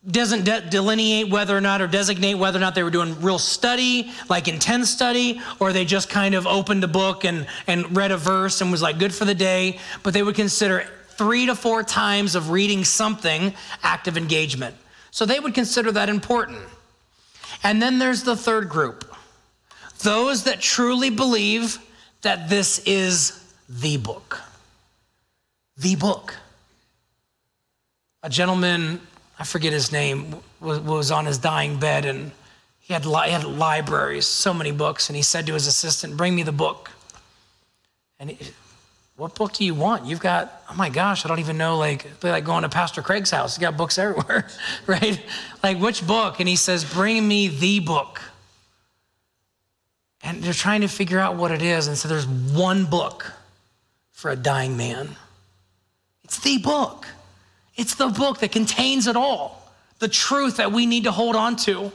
Doesn't 0.10 0.46
de- 0.46 0.62
delineate 0.62 1.30
whether 1.30 1.56
or 1.56 1.62
not 1.62 1.80
or 1.80 1.86
designate 1.86 2.34
whether 2.34 2.58
or 2.58 2.62
not 2.62 2.74
they 2.74 2.82
were 2.82 2.90
doing 2.90 3.22
real 3.22 3.38
study, 3.38 4.12
like 4.30 4.48
intense 4.48 4.90
study, 4.90 5.40
or 5.60 5.72
they 5.72 5.86
just 5.86 6.10
kind 6.10 6.34
of 6.34 6.48
opened 6.48 6.84
a 6.84 6.88
book 6.88 7.24
and, 7.24 7.46
and 7.68 7.96
read 7.96 8.12
a 8.12 8.18
verse 8.18 8.62
and 8.62 8.72
was 8.72 8.82
like 8.82 8.98
good 8.98 9.14
for 9.14 9.26
the 9.26 9.36
day. 9.36 9.78
But 10.02 10.16
they 10.16 10.24
would 10.24 10.36
consider 10.36 10.88
three 11.10 11.46
to 11.46 11.54
four 11.54 11.84
times 11.84 12.34
of 12.34 12.50
reading 12.50 12.84
something 12.84 13.54
active 13.84 14.18
engagement. 14.18 14.76
So 15.12 15.26
they 15.26 15.40
would 15.40 15.54
consider 15.54 15.92
that 15.92 16.10
important. 16.10 16.62
And 17.64 17.82
then 17.82 18.00
there's 18.00 18.24
the 18.24 18.36
third 18.36 18.70
group 18.70 19.06
those 20.00 20.46
that 20.46 20.60
truly 20.60 21.12
believe 21.12 21.78
that 22.24 22.50
this 22.50 22.80
is 22.88 23.54
the 23.70 23.98
book. 23.98 24.42
The 25.78 25.96
book. 25.96 26.36
A 28.24 28.30
gentleman, 28.30 29.00
I 29.38 29.44
forget 29.44 29.74
his 29.74 29.92
name, 29.92 30.38
was, 30.60 31.12
on 31.12 31.26
his 31.26 31.38
dying 31.38 31.78
bed 31.80 32.06
and 32.06 32.32
he 32.80 32.94
had, 32.94 33.06
li- 33.06 33.28
he 33.28 33.32
had 33.32 33.44
libraries, 33.44 34.26
so 34.26 34.54
many 34.54 34.72
books, 34.72 35.08
and 35.10 35.16
he 35.16 35.22
said 35.22 35.46
to 35.48 35.54
his 35.54 35.68
assistant, 35.68 36.18
Bring 36.18 36.36
me 36.36 36.44
the 36.44 36.52
book. 36.52 36.90
And 38.20 38.32
he, 38.32 38.52
what 39.22 39.36
book 39.36 39.54
do 39.54 39.64
you 39.64 39.76
want? 39.76 40.08
You've 40.08 40.20
got, 40.20 40.64
oh 40.68 40.74
my 40.74 40.90
gosh, 40.90 41.26
I 41.26 41.28
don't 41.28 41.38
even 41.38 41.56
know, 41.56 41.78
like, 41.78 42.08
like 42.24 42.44
going 42.44 42.64
to 42.64 42.70
Pastor 42.70 43.04
Craig's 43.04 43.30
house. 43.30 43.56
He's 43.56 43.62
got 43.62 43.78
books 43.78 43.98
everywhere, 44.00 44.48
right? 44.88 45.24
Like, 45.62 45.78
which 45.78 46.08
book? 46.08 46.40
And 46.40 46.50
he 46.50 46.56
says, 46.56 46.84
bring 46.84 47.28
me 47.28 47.48
the 47.48 47.82
book. 47.82 48.20
And 50.24 50.42
they're 50.42 50.54
trying 50.54 50.82
to 50.82 50.88
figure 50.88 51.20
out 51.20 51.36
what 51.36 51.52
it 51.52 51.62
is. 51.62 51.86
And 51.86 51.96
so 51.96 52.08
there's 52.08 52.26
one 52.26 52.86
book 52.86 53.32
for 54.12 54.32
a 54.32 54.36
dying 54.36 54.76
man. 54.76 55.10
It's 56.24 56.40
the 56.40 56.58
book. 56.58 57.06
It's 57.76 57.94
the 57.94 58.08
book 58.08 58.40
that 58.40 58.52
contains 58.52 59.06
it 59.06 59.16
all, 59.16 59.72
the 60.00 60.08
truth 60.08 60.58
that 60.58 60.72
we 60.72 60.88
need 60.88 61.04
to 61.04 61.12
hold 61.12 61.36
on 61.36 61.58
to. 61.58 61.92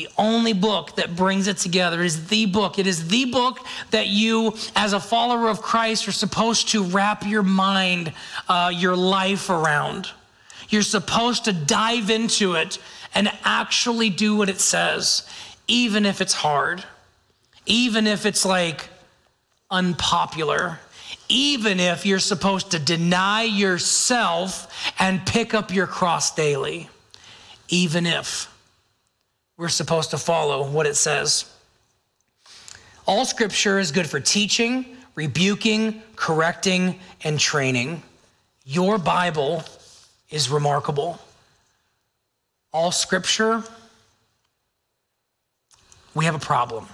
The 0.00 0.08
only 0.16 0.54
book 0.54 0.96
that 0.96 1.14
brings 1.14 1.46
it 1.46 1.58
together. 1.58 2.00
Is 2.00 2.28
the 2.28 2.46
book. 2.46 2.78
It 2.78 2.86
is 2.86 3.08
the 3.08 3.26
book 3.26 3.58
that 3.90 4.06
you, 4.06 4.54
as 4.74 4.94
a 4.94 4.98
follower 4.98 5.50
of 5.50 5.60
Christ, 5.60 6.08
are 6.08 6.12
supposed 6.12 6.70
to 6.70 6.82
wrap 6.82 7.26
your 7.26 7.42
mind, 7.42 8.14
uh, 8.48 8.72
your 8.74 8.96
life 8.96 9.50
around. 9.50 10.08
You're 10.70 10.80
supposed 10.80 11.44
to 11.44 11.52
dive 11.52 12.08
into 12.08 12.54
it 12.54 12.78
and 13.14 13.30
actually 13.44 14.08
do 14.08 14.34
what 14.36 14.48
it 14.48 14.58
says, 14.58 15.28
even 15.68 16.06
if 16.06 16.22
it's 16.22 16.32
hard, 16.32 16.82
even 17.66 18.06
if 18.06 18.24
it's 18.24 18.46
like 18.46 18.88
unpopular, 19.70 20.80
even 21.28 21.78
if 21.78 22.06
you're 22.06 22.20
supposed 22.20 22.70
to 22.70 22.78
deny 22.78 23.42
yourself 23.42 24.72
and 24.98 25.26
pick 25.26 25.52
up 25.52 25.70
your 25.74 25.86
cross 25.86 26.34
daily, 26.34 26.88
even 27.68 28.06
if 28.06 28.50
we're 29.60 29.68
supposed 29.68 30.08
to 30.08 30.16
follow 30.16 30.66
what 30.70 30.86
it 30.86 30.96
says. 30.96 31.44
All 33.04 33.26
scripture 33.26 33.78
is 33.78 33.92
good 33.92 34.08
for 34.08 34.18
teaching, 34.18 34.96
rebuking, 35.14 36.02
correcting, 36.16 36.98
and 37.24 37.38
training. 37.38 38.02
Your 38.64 38.96
Bible 38.96 39.62
is 40.30 40.48
remarkable. 40.48 41.20
All 42.72 42.90
scripture, 42.90 43.62
we 46.14 46.24
have 46.24 46.34
a 46.34 46.38
problem. 46.38 46.86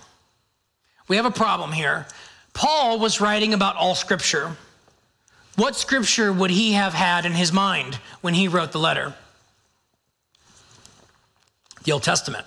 We 1.07 1.15
have 1.15 1.27
a 1.27 1.31
problem 1.31 1.71
here. 1.71 2.05
Paul 2.53 2.99
was 2.99 3.21
writing 3.21 3.55
about 3.55 3.77
all 3.77 3.95
scripture. 3.95 4.57
What 5.55 5.77
scripture 5.77 6.33
would 6.33 6.51
he 6.51 6.73
have 6.73 6.95
had 6.95 7.27
in 7.27 7.33
his 7.33 7.53
mind 7.53 8.01
when 8.23 8.35
he 8.35 8.49
wrote 8.49 8.73
the 8.73 8.81
letter? 8.81 9.15
The 11.85 11.93
Old 11.93 12.03
Testament. 12.03 12.45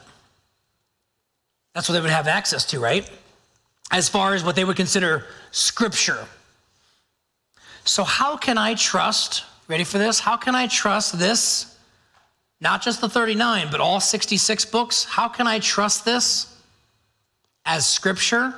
That's 1.73 1.87
what 1.87 1.93
they 1.93 2.01
would 2.01 2.09
have 2.09 2.27
access 2.27 2.65
to, 2.65 2.79
right? 2.79 3.09
As 3.91 4.09
far 4.09 4.33
as 4.33 4.43
what 4.43 4.55
they 4.55 4.65
would 4.65 4.75
consider 4.75 5.25
scripture. 5.51 6.25
So, 7.85 8.03
how 8.03 8.37
can 8.37 8.57
I 8.57 8.75
trust, 8.75 9.43
ready 9.67 9.83
for 9.83 9.97
this? 9.97 10.19
How 10.19 10.37
can 10.37 10.55
I 10.55 10.67
trust 10.67 11.17
this? 11.17 11.77
Not 12.61 12.81
just 12.81 13.01
the 13.01 13.09
39, 13.09 13.69
but 13.71 13.79
all 13.79 13.99
66 13.99 14.65
books. 14.65 15.05
How 15.05 15.27
can 15.27 15.47
I 15.47 15.59
trust 15.59 16.05
this 16.05 16.55
as 17.65 17.87
scripture? 17.87 18.53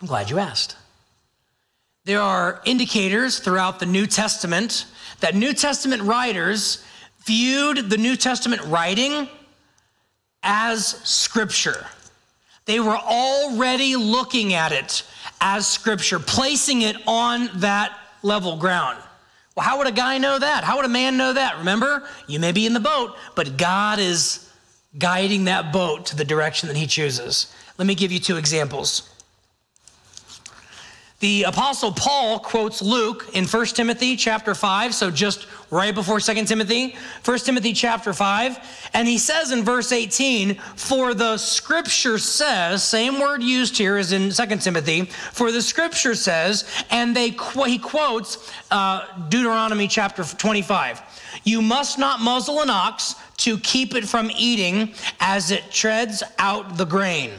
I'm 0.00 0.08
glad 0.08 0.30
you 0.30 0.38
asked. 0.38 0.76
There 2.04 2.20
are 2.20 2.60
indicators 2.64 3.38
throughout 3.38 3.78
the 3.78 3.86
New 3.86 4.06
Testament 4.06 4.86
that 5.20 5.34
New 5.34 5.52
Testament 5.52 6.02
writers 6.02 6.84
viewed 7.24 7.88
the 7.88 7.96
New 7.96 8.16
Testament 8.16 8.62
writing 8.66 9.28
as 10.44 10.86
scripture. 10.86 11.86
They 12.66 12.80
were 12.80 12.96
already 12.96 13.96
looking 13.96 14.54
at 14.54 14.72
it 14.72 15.02
as 15.40 15.66
scripture, 15.66 16.18
placing 16.18 16.82
it 16.82 16.96
on 17.06 17.50
that 17.56 17.98
level 18.22 18.56
ground. 18.56 18.98
Well, 19.54 19.64
how 19.64 19.78
would 19.78 19.86
a 19.86 19.92
guy 19.92 20.18
know 20.18 20.38
that? 20.38 20.64
How 20.64 20.76
would 20.76 20.86
a 20.86 20.88
man 20.88 21.16
know 21.16 21.32
that? 21.32 21.58
Remember, 21.58 22.08
you 22.26 22.40
may 22.40 22.52
be 22.52 22.66
in 22.66 22.74
the 22.74 22.80
boat, 22.80 23.16
but 23.34 23.56
God 23.56 23.98
is 23.98 24.50
guiding 24.98 25.44
that 25.44 25.72
boat 25.72 26.06
to 26.06 26.16
the 26.16 26.24
direction 26.24 26.68
that 26.68 26.76
he 26.76 26.86
chooses. 26.86 27.52
Let 27.78 27.86
me 27.86 27.94
give 27.94 28.12
you 28.12 28.18
two 28.18 28.36
examples. 28.36 29.13
The 31.24 31.44
apostle 31.44 31.90
Paul 31.90 32.38
quotes 32.38 32.82
Luke 32.82 33.30
in 33.32 33.46
1 33.46 33.66
Timothy 33.68 34.14
chapter 34.14 34.54
5, 34.54 34.94
so 34.94 35.10
just 35.10 35.46
right 35.70 35.94
before 35.94 36.20
2 36.20 36.44
Timothy, 36.44 36.96
1 37.24 37.38
Timothy 37.38 37.72
chapter 37.72 38.12
5, 38.12 38.90
and 38.92 39.08
he 39.08 39.16
says 39.16 39.50
in 39.50 39.64
verse 39.64 39.90
18, 39.90 40.56
"For 40.76 41.14
the 41.14 41.38
scripture 41.38 42.18
says, 42.18 42.84
same 42.84 43.20
word 43.20 43.42
used 43.42 43.78
here 43.78 43.96
as 43.96 44.12
in 44.12 44.32
2 44.32 44.60
Timothy, 44.60 45.06
for 45.32 45.50
the 45.50 45.62
scripture 45.62 46.14
says, 46.14 46.66
and 46.90 47.16
they 47.16 47.30
he 47.30 47.78
quotes 47.78 48.36
uh, 48.70 49.06
Deuteronomy 49.30 49.88
chapter 49.88 50.24
25, 50.24 51.00
you 51.42 51.62
must 51.62 51.98
not 51.98 52.20
muzzle 52.20 52.60
an 52.60 52.68
ox 52.68 53.14
to 53.38 53.56
keep 53.60 53.94
it 53.94 54.06
from 54.06 54.30
eating 54.36 54.92
as 55.20 55.50
it 55.50 55.70
treads 55.70 56.22
out 56.38 56.76
the 56.76 56.84
grain." 56.84 57.30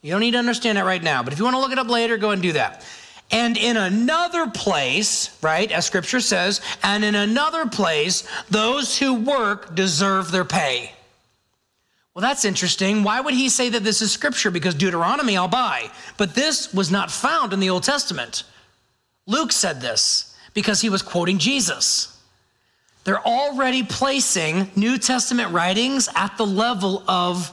You 0.00 0.12
don't 0.12 0.20
need 0.20 0.32
to 0.32 0.38
understand 0.38 0.78
that 0.78 0.84
right 0.84 1.02
now, 1.02 1.24
but 1.24 1.32
if 1.32 1.40
you 1.40 1.44
want 1.44 1.56
to 1.56 1.60
look 1.60 1.72
it 1.72 1.78
up 1.78 1.88
later, 1.88 2.16
go 2.16 2.30
and 2.30 2.40
do 2.40 2.52
that. 2.52 2.84
And 3.32 3.56
in 3.56 3.78
another 3.78 4.48
place, 4.50 5.36
right, 5.42 5.72
as 5.72 5.86
scripture 5.86 6.20
says, 6.20 6.60
and 6.82 7.02
in 7.02 7.14
another 7.14 7.66
place, 7.66 8.28
those 8.50 8.98
who 8.98 9.14
work 9.14 9.74
deserve 9.74 10.30
their 10.30 10.44
pay. 10.44 10.92
Well, 12.14 12.22
that's 12.22 12.44
interesting. 12.44 13.02
Why 13.02 13.20
would 13.20 13.32
he 13.32 13.48
say 13.48 13.70
that 13.70 13.84
this 13.84 14.02
is 14.02 14.12
scripture? 14.12 14.50
Because 14.50 14.74
Deuteronomy 14.74 15.36
I'll 15.36 15.48
buy. 15.48 15.90
But 16.18 16.34
this 16.34 16.74
was 16.74 16.90
not 16.90 17.10
found 17.10 17.54
in 17.54 17.60
the 17.60 17.70
Old 17.70 17.84
Testament. 17.84 18.44
Luke 19.26 19.50
said 19.50 19.80
this 19.80 20.36
because 20.52 20.82
he 20.82 20.90
was 20.90 21.00
quoting 21.00 21.38
Jesus. 21.38 22.20
They're 23.04 23.26
already 23.26 23.82
placing 23.82 24.70
New 24.76 24.98
Testament 24.98 25.52
writings 25.52 26.08
at 26.14 26.36
the 26.36 26.46
level 26.46 27.02
of 27.08 27.50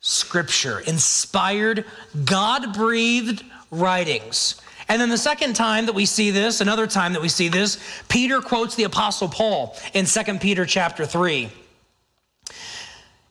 scripture, 0.00 0.80
inspired, 0.80 1.84
God 2.24 2.74
breathed 2.74 3.44
writings. 3.70 4.60
And 4.88 5.00
then 5.00 5.08
the 5.08 5.18
second 5.18 5.54
time 5.54 5.86
that 5.86 5.94
we 5.94 6.06
see 6.06 6.30
this, 6.30 6.60
another 6.60 6.86
time 6.86 7.14
that 7.14 7.22
we 7.22 7.28
see 7.28 7.48
this, 7.48 7.78
Peter 8.08 8.40
quotes 8.40 8.74
the 8.74 8.84
apostle 8.84 9.28
Paul 9.28 9.76
in 9.94 10.04
2 10.06 10.38
Peter 10.38 10.66
chapter 10.66 11.06
3. 11.06 11.50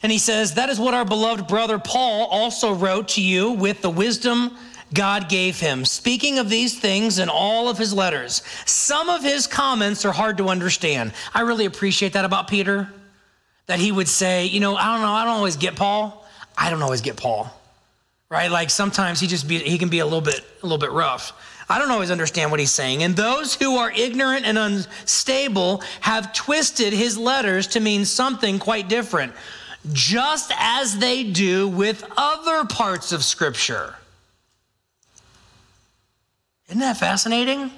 And 0.01 0.11
he 0.11 0.17
says, 0.17 0.55
That 0.55 0.69
is 0.69 0.79
what 0.79 0.93
our 0.93 1.05
beloved 1.05 1.47
brother 1.47 1.79
Paul 1.79 2.27
also 2.27 2.73
wrote 2.73 3.09
to 3.09 3.21
you 3.21 3.51
with 3.51 3.81
the 3.81 3.89
wisdom 3.89 4.57
God 4.93 5.27
gave 5.27 5.59
him, 5.59 5.85
speaking 5.85 6.37
of 6.37 6.49
these 6.49 6.77
things 6.79 7.17
in 7.17 7.29
all 7.29 7.67
of 7.67 7.77
his 7.77 7.93
letters. 7.93 8.43
Some 8.65 9.09
of 9.09 9.23
his 9.23 9.47
comments 9.47 10.05
are 10.05 10.11
hard 10.11 10.37
to 10.37 10.49
understand. 10.49 11.13
I 11.33 11.41
really 11.41 11.65
appreciate 11.65 12.13
that 12.13 12.25
about 12.25 12.47
Peter, 12.47 12.89
that 13.65 13.79
he 13.79 13.91
would 13.91 14.07
say, 14.07 14.45
You 14.45 14.59
know, 14.59 14.75
I 14.75 14.93
don't 14.93 15.01
know, 15.01 15.13
I 15.13 15.25
don't 15.25 15.35
always 15.35 15.57
get 15.57 15.75
Paul. 15.75 16.25
I 16.55 16.69
don't 16.69 16.83
always 16.83 17.01
get 17.01 17.17
Paul. 17.17 17.51
Right? 18.34 18.49
Like 18.49 18.71
sometimes 18.71 19.19
he 19.19 19.27
just 19.27 19.47
be 19.47 19.59
he 19.59 19.77
can 19.77 19.89
be 19.89 19.99
a 19.99 20.05
little 20.05 20.19
bit 20.19 20.43
a 20.63 20.65
little 20.65 20.79
bit 20.79 20.91
rough. 20.91 21.34
I 21.69 21.77
don't 21.77 21.91
always 21.91 22.09
understand 22.09 22.49
what 22.49 22.59
he's 22.59 22.71
saying. 22.71 23.03
And 23.03 23.15
those 23.15 23.53
who 23.53 23.77
are 23.77 23.91
ignorant 23.91 24.47
and 24.47 24.57
unstable 24.57 25.84
have 26.01 26.34
twisted 26.34 26.93
his 26.93 27.15
letters 27.15 27.67
to 27.67 27.79
mean 27.79 28.05
something 28.05 28.57
quite 28.57 28.89
different 28.89 29.34
just 29.91 30.51
as 30.57 30.97
they 30.97 31.23
do 31.23 31.67
with 31.67 32.03
other 32.17 32.65
parts 32.65 33.11
of 33.11 33.23
Scripture. 33.23 33.93
Isn't 36.69 36.79
that 36.79 36.97
fascinating? 36.97 37.69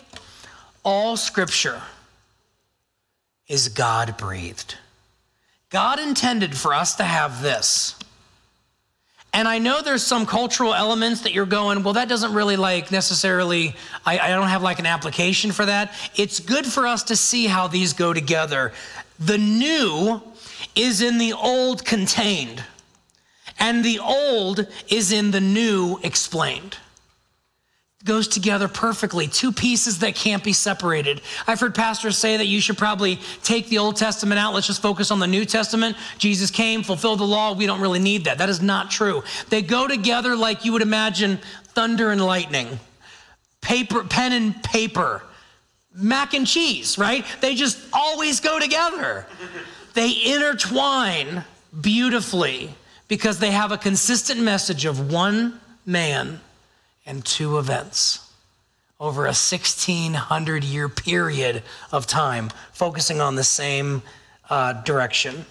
All 0.85 1.17
Scripture 1.17 1.81
is 3.49 3.67
God 3.67 4.15
breathed. 4.15 4.75
God 5.69 5.99
intended 5.99 6.55
for 6.55 6.73
us 6.73 6.95
to 6.95 7.03
have 7.03 7.41
this. 7.41 7.99
And 9.35 9.49
I 9.49 9.59
know 9.59 9.81
there's 9.81 10.01
some 10.01 10.25
cultural 10.25 10.73
elements 10.73 11.21
that 11.21 11.33
you're 11.33 11.45
going, 11.45 11.83
well, 11.83 11.95
that 11.95 12.07
doesn't 12.07 12.33
really 12.33 12.55
like 12.55 12.89
necessarily, 12.89 13.75
I, 14.05 14.17
I, 14.17 14.29
don't 14.29 14.47
have 14.47 14.63
like 14.63 14.79
an 14.79 14.85
application 14.85 15.51
for 15.51 15.65
that. 15.65 15.93
It's 16.15 16.39
good 16.39 16.65
for 16.65 16.87
us 16.87 17.03
to 17.03 17.17
see 17.17 17.45
how 17.45 17.67
these 17.67 17.91
go 17.91 18.13
together. 18.13 18.71
The 19.19 19.37
new 19.37 20.21
is 20.73 21.01
in 21.01 21.17
the 21.17 21.33
old 21.33 21.83
contained, 21.83 22.63
and 23.59 23.83
the 23.83 23.99
old 23.99 24.67
is 24.87 25.11
in 25.11 25.31
the 25.31 25.41
new 25.41 25.99
explained. 26.01 26.77
Goes 28.05 28.27
together 28.27 28.67
perfectly, 28.67 29.27
two 29.27 29.51
pieces 29.51 29.99
that 29.99 30.13
can't 30.13 30.43
be 30.43 30.53
separated. 30.53 31.21
I've 31.47 31.59
heard 31.59 31.73
pastors 31.73 32.19
say 32.19 32.37
that 32.37 32.45
you 32.45 32.61
should 32.61 32.77
probably 32.77 33.19
take 33.41 33.67
the 33.67 33.79
Old 33.79 33.95
Testament 33.95 34.37
out, 34.37 34.53
let's 34.53 34.67
just 34.67 34.81
focus 34.81 35.09
on 35.09 35.17
the 35.17 35.25
New 35.25 35.43
Testament. 35.43 35.97
Jesus 36.19 36.51
came, 36.51 36.83
fulfilled 36.83 37.19
the 37.19 37.25
law, 37.25 37.53
we 37.53 37.65
don't 37.65 37.81
really 37.81 37.97
need 37.97 38.25
that. 38.25 38.37
That 38.37 38.47
is 38.47 38.61
not 38.61 38.91
true. 38.91 39.23
They 39.49 39.63
go 39.63 39.87
together 39.87 40.35
like 40.35 40.63
you 40.63 40.71
would 40.73 40.83
imagine 40.83 41.39
thunder 41.63 42.11
and 42.11 42.23
lightning, 42.23 42.79
paper, 43.61 44.03
pen 44.03 44.33
and 44.33 44.63
paper, 44.63 45.23
mac 45.95 46.35
and 46.35 46.45
cheese, 46.45 46.99
right? 46.99 47.25
They 47.41 47.55
just 47.55 47.79
always 47.91 48.39
go 48.39 48.59
together. 48.59 49.25
They 49.95 50.11
intertwine 50.25 51.43
beautifully 51.81 52.69
because 53.07 53.39
they 53.39 53.49
have 53.51 53.71
a 53.71 53.77
consistent 53.77 54.41
message 54.41 54.85
of 54.85 55.11
one 55.11 55.59
man 55.87 56.39
and 57.05 57.23
two 57.23 57.57
events 57.57 58.31
over 58.99 59.23
a 59.23 59.35
1600 59.35 60.63
year 60.63 60.89
period 60.89 61.63
of 61.91 62.07
time, 62.07 62.49
focusing 62.71 63.21
on 63.21 63.35
the 63.35 63.43
same 63.43 64.01
uh, 64.49 64.73
direction. 64.83 65.45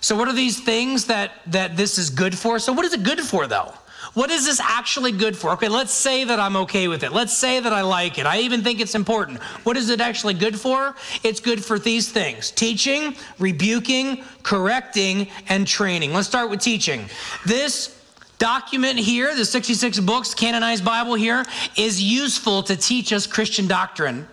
So, 0.00 0.16
what 0.16 0.28
are 0.28 0.34
these 0.34 0.60
things 0.60 1.06
that, 1.06 1.32
that 1.46 1.76
this 1.76 1.98
is 1.98 2.10
good 2.10 2.36
for? 2.36 2.58
So, 2.58 2.72
what 2.72 2.84
is 2.84 2.92
it 2.92 3.02
good 3.02 3.20
for 3.20 3.46
though? 3.46 3.72
What 4.12 4.30
is 4.30 4.44
this 4.44 4.60
actually 4.60 5.12
good 5.12 5.36
for? 5.36 5.50
Okay, 5.52 5.68
let's 5.68 5.92
say 5.92 6.24
that 6.24 6.38
I'm 6.38 6.56
okay 6.56 6.88
with 6.88 7.02
it. 7.02 7.12
Let's 7.12 7.36
say 7.36 7.58
that 7.58 7.72
I 7.72 7.80
like 7.80 8.18
it. 8.18 8.26
I 8.26 8.40
even 8.40 8.62
think 8.62 8.80
it's 8.80 8.94
important. 8.94 9.42
What 9.64 9.76
is 9.76 9.88
it 9.88 10.00
actually 10.00 10.34
good 10.34 10.60
for? 10.60 10.94
It's 11.22 11.40
good 11.40 11.64
for 11.64 11.78
these 11.78 12.12
things 12.12 12.50
teaching, 12.50 13.16
rebuking, 13.38 14.22
correcting, 14.42 15.28
and 15.48 15.66
training. 15.66 16.12
Let's 16.12 16.28
start 16.28 16.50
with 16.50 16.60
teaching. 16.60 17.06
This 17.46 17.93
document 18.38 18.98
here, 18.98 19.34
the 19.34 19.44
66 19.44 20.00
books, 20.00 20.34
canonized 20.34 20.84
Bible 20.84 21.14
here, 21.14 21.44
is 21.76 22.02
useful 22.02 22.62
to 22.64 22.76
teach 22.76 23.12
us 23.12 23.26
Christian 23.26 23.66
doctrine 23.66 24.26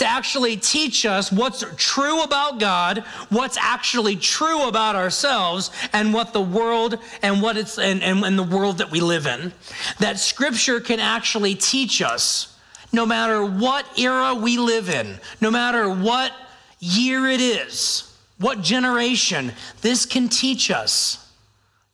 to 0.00 0.06
actually 0.06 0.56
teach 0.56 1.04
us 1.04 1.30
what's 1.30 1.62
true 1.76 2.22
about 2.22 2.58
God, 2.58 3.04
what's 3.28 3.58
actually 3.58 4.16
true 4.16 4.66
about 4.66 4.96
ourselves, 4.96 5.70
and 5.92 6.14
what 6.14 6.32
the 6.32 6.40
world 6.40 6.98
and 7.20 7.42
what 7.42 7.58
it's 7.58 7.78
and, 7.78 8.02
and, 8.02 8.24
and 8.24 8.38
the 8.38 8.42
world 8.42 8.78
that 8.78 8.90
we 8.90 9.00
live 9.00 9.26
in. 9.26 9.52
That 9.98 10.18
scripture 10.18 10.80
can 10.80 11.00
actually 11.00 11.54
teach 11.54 12.00
us 12.00 12.58
no 12.92 13.04
matter 13.04 13.44
what 13.44 13.86
era 13.98 14.34
we 14.34 14.56
live 14.56 14.88
in, 14.88 15.20
no 15.38 15.50
matter 15.50 15.90
what 15.90 16.32
year 16.78 17.26
it 17.26 17.42
is, 17.42 18.10
what 18.38 18.62
generation, 18.62 19.52
this 19.82 20.06
can 20.06 20.30
teach 20.30 20.70
us. 20.70 21.29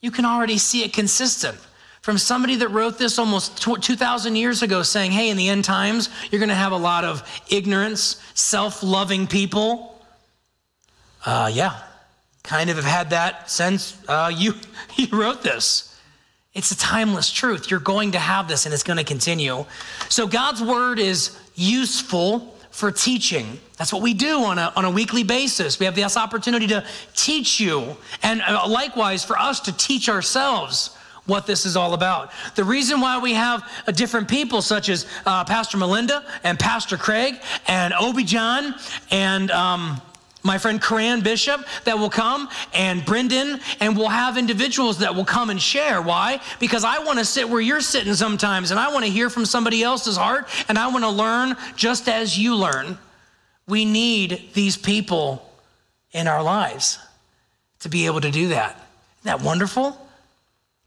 You 0.00 0.10
can 0.10 0.24
already 0.24 0.58
see 0.58 0.84
it 0.84 0.92
consistent 0.92 1.58
from 2.02 2.18
somebody 2.18 2.54
that 2.56 2.68
wrote 2.68 2.98
this 2.98 3.18
almost 3.18 3.60
2,000 3.60 4.36
years 4.36 4.62
ago 4.62 4.82
saying, 4.84 5.10
hey, 5.10 5.28
in 5.28 5.36
the 5.36 5.48
end 5.48 5.64
times, 5.64 6.08
you're 6.30 6.38
going 6.38 6.50
to 6.50 6.54
have 6.54 6.70
a 6.70 6.76
lot 6.76 7.04
of 7.04 7.28
ignorance, 7.50 8.22
self 8.34 8.82
loving 8.82 9.26
people. 9.26 10.00
Uh, 11.24 11.50
yeah, 11.52 11.82
kind 12.44 12.70
of 12.70 12.76
have 12.76 12.84
had 12.84 13.10
that 13.10 13.50
since 13.50 14.00
uh, 14.06 14.30
you, 14.32 14.54
you 14.96 15.08
wrote 15.10 15.42
this. 15.42 15.98
It's 16.54 16.70
a 16.70 16.78
timeless 16.78 17.30
truth. 17.30 17.70
You're 17.70 17.80
going 17.80 18.12
to 18.12 18.18
have 18.18 18.48
this 18.48 18.64
and 18.64 18.72
it's 18.72 18.82
going 18.82 18.96
to 18.96 19.04
continue. 19.04 19.66
So 20.08 20.26
God's 20.26 20.62
word 20.62 20.98
is 20.98 21.38
useful 21.54 22.55
for 22.76 22.92
teaching. 22.92 23.58
That's 23.78 23.90
what 23.90 24.02
we 24.02 24.12
do 24.12 24.44
on 24.44 24.58
a, 24.58 24.70
on 24.76 24.84
a 24.84 24.90
weekly 24.90 25.24
basis. 25.24 25.78
We 25.78 25.86
have 25.86 25.94
this 25.94 26.14
opportunity 26.18 26.66
to 26.66 26.84
teach 27.14 27.58
you, 27.58 27.96
and 28.22 28.42
uh, 28.42 28.68
likewise 28.68 29.24
for 29.24 29.38
us 29.38 29.60
to 29.60 29.72
teach 29.72 30.10
ourselves 30.10 30.94
what 31.24 31.46
this 31.46 31.64
is 31.64 31.74
all 31.74 31.94
about. 31.94 32.32
The 32.54 32.64
reason 32.64 33.00
why 33.00 33.18
we 33.18 33.32
have 33.32 33.66
a 33.86 33.94
different 33.94 34.28
people, 34.28 34.60
such 34.60 34.90
as 34.90 35.06
uh, 35.24 35.42
Pastor 35.44 35.78
Melinda 35.78 36.22
and 36.44 36.58
Pastor 36.58 36.98
Craig 36.98 37.36
and 37.66 37.94
Obi 37.98 38.24
John 38.24 38.74
and 39.10 39.50
um, 39.52 39.98
my 40.46 40.58
friend 40.58 40.80
Coran 40.80 41.20
Bishop 41.20 41.64
that 41.84 41.98
will 41.98 42.10
come 42.10 42.48
and 42.72 43.04
Brendan, 43.04 43.60
and 43.80 43.96
we'll 43.96 44.08
have 44.08 44.38
individuals 44.38 44.98
that 44.98 45.14
will 45.14 45.24
come 45.24 45.50
and 45.50 45.60
share. 45.60 46.00
Why? 46.00 46.40
Because 46.58 46.84
I 46.84 47.00
want 47.00 47.18
to 47.18 47.24
sit 47.24 47.48
where 47.48 47.60
you're 47.60 47.80
sitting 47.80 48.14
sometimes, 48.14 48.70
and 48.70 48.80
I 48.80 48.92
want 48.92 49.04
to 49.04 49.10
hear 49.10 49.28
from 49.28 49.44
somebody 49.44 49.82
else's 49.82 50.16
heart, 50.16 50.48
and 50.68 50.78
I 50.78 50.86
want 50.88 51.04
to 51.04 51.10
learn 51.10 51.56
just 51.74 52.08
as 52.08 52.38
you 52.38 52.54
learn. 52.54 52.98
We 53.68 53.84
need 53.84 54.50
these 54.54 54.76
people 54.76 55.50
in 56.12 56.28
our 56.28 56.42
lives 56.42 56.98
to 57.80 57.88
be 57.88 58.06
able 58.06 58.20
to 58.20 58.30
do 58.30 58.48
that. 58.48 58.76
Isn't 59.20 59.38
that 59.38 59.42
wonderful? 59.42 60.00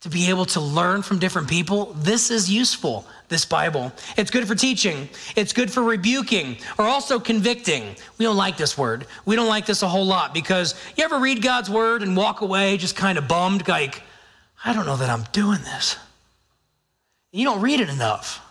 to 0.02 0.10
be 0.10 0.30
able 0.30 0.46
to 0.46 0.62
learn 0.62 1.02
from 1.02 1.20
different 1.20 1.50
people, 1.50 1.94
this 1.98 2.32
is 2.32 2.50
useful, 2.50 3.06
this 3.30 3.46
Bible. 3.46 3.94
It's 4.18 4.32
good 4.32 4.48
for 4.48 4.56
teaching, 4.56 5.08
it's 5.36 5.54
good 5.54 5.72
for 5.72 5.82
rebuking, 5.82 6.58
or 6.78 6.86
also 6.86 7.20
convicting. 7.20 7.96
We 8.18 8.26
don't 8.26 8.38
like 8.38 8.58
this 8.58 8.78
word. 8.78 9.06
We 9.26 9.36
don't 9.36 9.48
like 9.48 9.66
this 9.66 9.82
a 9.82 9.88
whole 9.88 10.06
lot 10.06 10.34
because 10.34 10.76
you 10.98 11.04
ever 11.04 11.20
read 11.20 11.42
God's 11.42 11.70
word 11.70 12.02
and 12.02 12.18
walk 12.18 12.42
away 12.42 12.78
just 12.78 12.96
kind 12.96 13.18
of 13.18 13.28
bummed, 13.28 13.68
like, 13.68 14.04
I 14.66 14.74
don't 14.74 14.86
know 14.86 14.98
that 14.98 15.10
I'm 15.10 15.24
doing 15.32 15.62
this. 15.62 15.96
You 17.32 17.46
don't 17.46 17.62
read 17.62 17.80
it 17.80 17.90
enough. 17.90 18.46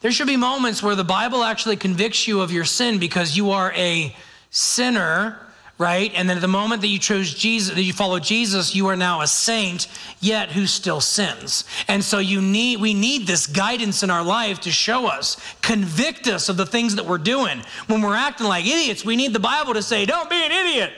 There 0.00 0.12
should 0.12 0.28
be 0.28 0.36
moments 0.36 0.82
where 0.82 0.94
the 0.94 1.02
Bible 1.02 1.42
actually 1.42 1.76
convicts 1.76 2.28
you 2.28 2.40
of 2.40 2.52
your 2.52 2.64
sin 2.64 2.98
because 2.98 3.36
you 3.36 3.50
are 3.50 3.72
a 3.72 4.14
sinner 4.50 5.38
right? 5.78 6.12
And 6.14 6.28
then 6.28 6.36
at 6.36 6.40
the 6.40 6.48
moment 6.48 6.80
that 6.82 6.88
you 6.88 6.98
chose 6.98 7.32
Jesus, 7.32 7.74
that 7.74 7.82
you 7.82 7.92
follow 7.92 8.18
Jesus, 8.18 8.74
you 8.74 8.88
are 8.88 8.96
now 8.96 9.20
a 9.20 9.28
saint, 9.28 9.86
yet 10.20 10.50
who 10.50 10.66
still 10.66 11.00
sins. 11.00 11.64
And 11.86 12.02
so 12.02 12.18
you 12.18 12.42
need, 12.42 12.80
we 12.80 12.94
need 12.94 13.28
this 13.28 13.46
guidance 13.46 14.02
in 14.02 14.10
our 14.10 14.24
life 14.24 14.60
to 14.62 14.72
show 14.72 15.06
us, 15.06 15.36
convict 15.62 16.26
us 16.26 16.48
of 16.48 16.56
the 16.56 16.66
things 16.66 16.96
that 16.96 17.06
we're 17.06 17.18
doing. 17.18 17.62
When 17.86 18.02
we're 18.02 18.16
acting 18.16 18.48
like 18.48 18.66
idiots, 18.66 19.04
we 19.04 19.14
need 19.14 19.32
the 19.32 19.38
Bible 19.38 19.74
to 19.74 19.82
say, 19.82 20.04
don't 20.04 20.28
be 20.28 20.44
an 20.44 20.50
idiot. 20.50 20.92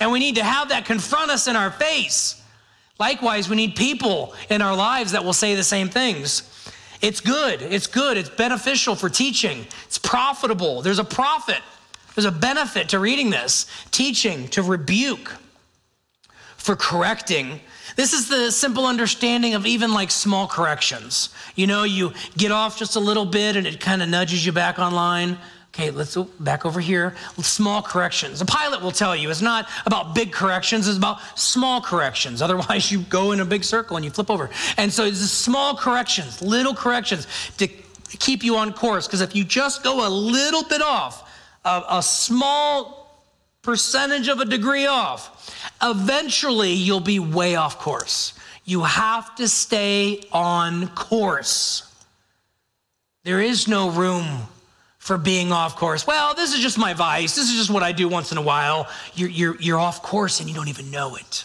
And 0.00 0.10
we 0.10 0.18
need 0.18 0.36
to 0.36 0.44
have 0.44 0.70
that 0.70 0.86
confront 0.86 1.30
us 1.30 1.46
in 1.46 1.54
our 1.54 1.70
face. 1.70 2.42
Likewise, 2.98 3.48
we 3.48 3.56
need 3.56 3.76
people 3.76 4.34
in 4.50 4.60
our 4.60 4.74
lives 4.74 5.12
that 5.12 5.24
will 5.24 5.32
say 5.32 5.54
the 5.54 5.64
same 5.64 5.88
things. 5.88 6.42
It's 7.00 7.20
good. 7.20 7.62
It's 7.62 7.86
good. 7.86 8.16
It's 8.16 8.28
beneficial 8.28 8.94
for 8.94 9.08
teaching. 9.08 9.66
It's 9.86 9.98
profitable. 9.98 10.82
There's 10.82 10.98
a 10.98 11.04
profit 11.04 11.60
there's 12.14 12.24
a 12.24 12.32
benefit 12.32 12.90
to 12.90 12.98
reading 12.98 13.30
this 13.30 13.66
teaching, 13.90 14.48
to 14.48 14.62
rebuke, 14.62 15.36
for 16.56 16.76
correcting. 16.76 17.60
This 17.96 18.12
is 18.12 18.28
the 18.28 18.50
simple 18.50 18.86
understanding 18.86 19.54
of 19.54 19.66
even 19.66 19.92
like 19.92 20.10
small 20.10 20.46
corrections. 20.46 21.30
You 21.54 21.66
know, 21.66 21.84
you 21.84 22.12
get 22.36 22.52
off 22.52 22.78
just 22.78 22.96
a 22.96 23.00
little 23.00 23.24
bit 23.24 23.56
and 23.56 23.66
it 23.66 23.80
kind 23.80 24.02
of 24.02 24.08
nudges 24.08 24.44
you 24.44 24.52
back 24.52 24.78
online. 24.78 25.38
Okay, 25.72 25.90
let's 25.90 26.16
go 26.16 26.24
back 26.40 26.66
over 26.66 26.80
here. 26.80 27.14
Small 27.38 27.80
corrections. 27.80 28.40
A 28.40 28.44
pilot 28.44 28.82
will 28.82 28.90
tell 28.90 29.14
you 29.14 29.30
it's 29.30 29.40
not 29.40 29.68
about 29.86 30.14
big 30.14 30.32
corrections, 30.32 30.88
it's 30.88 30.98
about 30.98 31.18
small 31.38 31.80
corrections. 31.80 32.42
Otherwise, 32.42 32.90
you 32.90 33.00
go 33.02 33.32
in 33.32 33.40
a 33.40 33.44
big 33.44 33.64
circle 33.64 33.96
and 33.96 34.04
you 34.04 34.10
flip 34.10 34.30
over. 34.30 34.50
And 34.76 34.92
so 34.92 35.04
it's 35.04 35.20
small 35.20 35.76
corrections, 35.76 36.42
little 36.42 36.74
corrections 36.74 37.26
to 37.58 37.68
keep 38.18 38.42
you 38.42 38.56
on 38.56 38.72
course. 38.72 39.06
Because 39.06 39.20
if 39.20 39.34
you 39.34 39.44
just 39.44 39.82
go 39.82 40.06
a 40.06 40.10
little 40.10 40.64
bit 40.64 40.82
off, 40.82 41.29
a, 41.64 41.82
a 41.90 42.02
small 42.02 43.24
percentage 43.62 44.28
of 44.28 44.40
a 44.40 44.44
degree 44.44 44.86
off, 44.86 45.54
eventually 45.82 46.72
you'll 46.72 47.00
be 47.00 47.18
way 47.18 47.56
off 47.56 47.78
course. 47.78 48.34
You 48.64 48.84
have 48.84 49.34
to 49.36 49.48
stay 49.48 50.22
on 50.32 50.88
course. 50.88 51.86
There 53.24 53.40
is 53.40 53.68
no 53.68 53.90
room 53.90 54.24
for 54.98 55.18
being 55.18 55.52
off 55.52 55.76
course. 55.76 56.06
Well, 56.06 56.34
this 56.34 56.54
is 56.54 56.60
just 56.60 56.78
my 56.78 56.94
vice. 56.94 57.34
This 57.34 57.50
is 57.50 57.56
just 57.56 57.70
what 57.70 57.82
I 57.82 57.92
do 57.92 58.08
once 58.08 58.32
in 58.32 58.38
a 58.38 58.42
while. 58.42 58.88
You're, 59.14 59.28
you're, 59.28 59.60
you're 59.60 59.78
off 59.78 60.02
course 60.02 60.40
and 60.40 60.48
you 60.48 60.54
don't 60.54 60.68
even 60.68 60.90
know 60.90 61.16
it. 61.16 61.44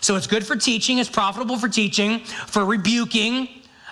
So 0.00 0.16
it's 0.16 0.26
good 0.26 0.44
for 0.46 0.56
teaching, 0.56 0.98
it's 0.98 1.08
profitable 1.08 1.56
for 1.56 1.68
teaching, 1.68 2.20
for 2.20 2.64
rebuking, 2.64 3.48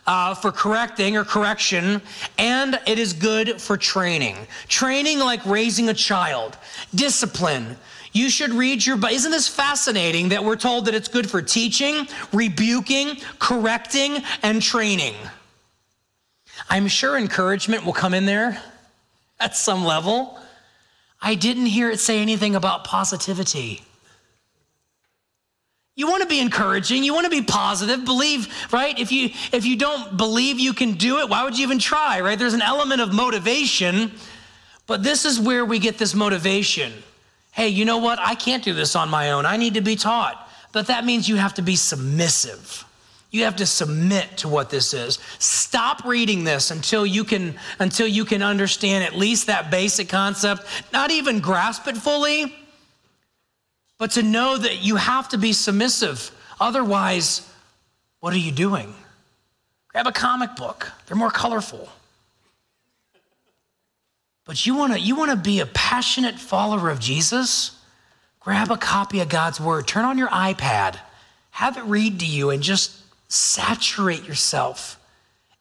uh, 0.07 0.35
for 0.35 0.51
correcting 0.51 1.17
or 1.17 1.25
correction, 1.25 2.03
and 2.39 2.81
it 2.87 2.99
is 2.99 3.13
good 3.13 3.61
for 3.61 3.77
training. 3.77 4.37
Training 4.69 5.19
like 5.19 5.45
raising 5.47 5.89
a 5.89 5.95
child, 5.95 6.57
discipline. 6.95 7.77
You 8.13 8.29
should 8.29 8.51
read 8.51 8.85
your 8.85 8.97
Bible. 8.97 9.15
Isn't 9.15 9.31
this 9.31 9.49
fascinating 9.49 10.31
that 10.31 10.45
we're 10.45 10.57
told 10.57 10.85
that 10.87 10.95
it's 10.95 11.09
good 11.09 11.31
for 11.31 11.41
teaching, 11.41 12.07
rebuking, 12.33 13.19
correcting, 13.39 14.23
and 14.43 14.61
training? 14.61 15.15
I'm 16.69 16.89
sure 16.89 17.17
encouragement 17.17 17.85
will 17.87 17.95
come 17.95 18.13
in 18.13 18.27
there 18.27 18.63
at 19.41 19.57
some 19.57 19.85
level. 19.85 20.39
I 21.21 21.35
didn't 21.35 21.67
hear 21.67 21.91
it 21.91 22.01
say 22.01 22.21
anything 22.21 22.55
about 22.55 22.85
positivity. 22.85 23.83
You 25.95 26.09
want 26.09 26.23
to 26.23 26.29
be 26.29 26.41
encouraging, 26.41 27.05
you 27.05 27.13
want 27.13 27.25
to 27.25 27.31
be 27.31 27.43
positive, 27.43 28.05
believe, 28.05 28.49
right? 28.73 28.99
If 28.99 29.13
you 29.13 29.31
if 29.53 29.67
you 29.67 29.77
don't 29.77 30.17
believe 30.17 30.59
you 30.59 30.73
can 30.73 30.93
do 30.93 31.19
it, 31.19 31.29
why 31.29 31.45
would 31.45 31.59
you 31.59 31.65
even 31.65 31.79
try, 31.79 32.21
right? 32.21 32.39
There's 32.39 32.55
an 32.55 32.63
element 32.63 33.03
of 33.03 33.13
motivation, 33.13 34.13
but 34.87 35.03
this 35.03 35.27
is 35.27 35.39
where 35.39 35.65
we 35.67 35.79
get 35.79 35.99
this 35.99 36.15
motivation. 36.15 36.93
Hey, 37.51 37.69
you 37.69 37.85
know 37.85 37.99
what? 37.99 38.19
I 38.19 38.35
can't 38.35 38.65
do 38.65 38.73
this 38.73 38.97
on 38.97 39.11
my 39.11 39.33
own. 39.33 39.45
I 39.45 39.59
need 39.59 39.75
to 39.75 39.83
be 39.83 39.95
taught. 39.95 40.49
But 40.73 40.87
that 40.87 41.05
means 41.05 41.29
you 41.29 41.37
have 41.37 41.53
to 41.55 41.63
be 41.63 41.77
submissive. 41.77 42.87
You 43.31 43.45
have 43.45 43.57
to 43.57 43.67
submit 43.67 44.39
to 44.39 44.49
what 44.49 44.71
this 44.71 44.95
is. 44.95 45.19
Stop 45.39 46.05
reading 46.05 46.45
this 46.45 46.71
until 46.71 47.05
you 47.05 47.25
can 47.25 47.55
until 47.79 48.07
you 48.07 48.25
can 48.25 48.43
understand 48.43 49.05
at 49.05 49.15
least 49.15 49.47
that 49.47 49.71
basic 49.71 50.09
concept, 50.09 50.65
not 50.93 51.11
even 51.11 51.41
grasp 51.41 51.87
it 51.89 51.99
fully, 51.99 52.55
but 54.03 54.11
to 54.11 54.23
know 54.25 54.59
that 54.59 54.83
you 54.83 54.97
have 54.97 55.29
to 55.29 55.39
be 55.39 55.53
submissive. 55.53 56.33
Otherwise, 56.59 57.49
what 58.19 58.33
are 58.35 58.39
you 58.39 58.51
doing? 58.51 58.93
Grab 59.87 60.09
a 60.09 60.11
comic 60.11 60.57
book. 60.57 60.91
They're 61.07 61.17
more 61.17 61.31
colorful. 61.31 61.89
But 64.45 64.67
you 64.67 64.75
want 64.75 64.95
to 64.95 64.99
you 64.99 65.15
want 65.15 65.31
to 65.31 65.37
be 65.37 65.61
a 65.61 65.67
passionate 65.67 66.41
follower 66.41 66.91
of 66.91 66.99
Jesus? 66.99 67.79
Grab 68.41 68.73
a 68.73 68.77
copy 68.77 69.21
of 69.21 69.29
God's 69.29 69.61
word. 69.61 69.87
Turn 69.87 70.05
on 70.05 70.19
your 70.19 70.31
iPad. 70.31 70.99
Have 71.53 71.77
it 71.77 71.85
read 71.85 72.19
to 72.19 72.27
you 72.27 72.51
and 72.51 72.61
just 72.61 72.99
saturate 73.29 74.27
yourself 74.27 74.99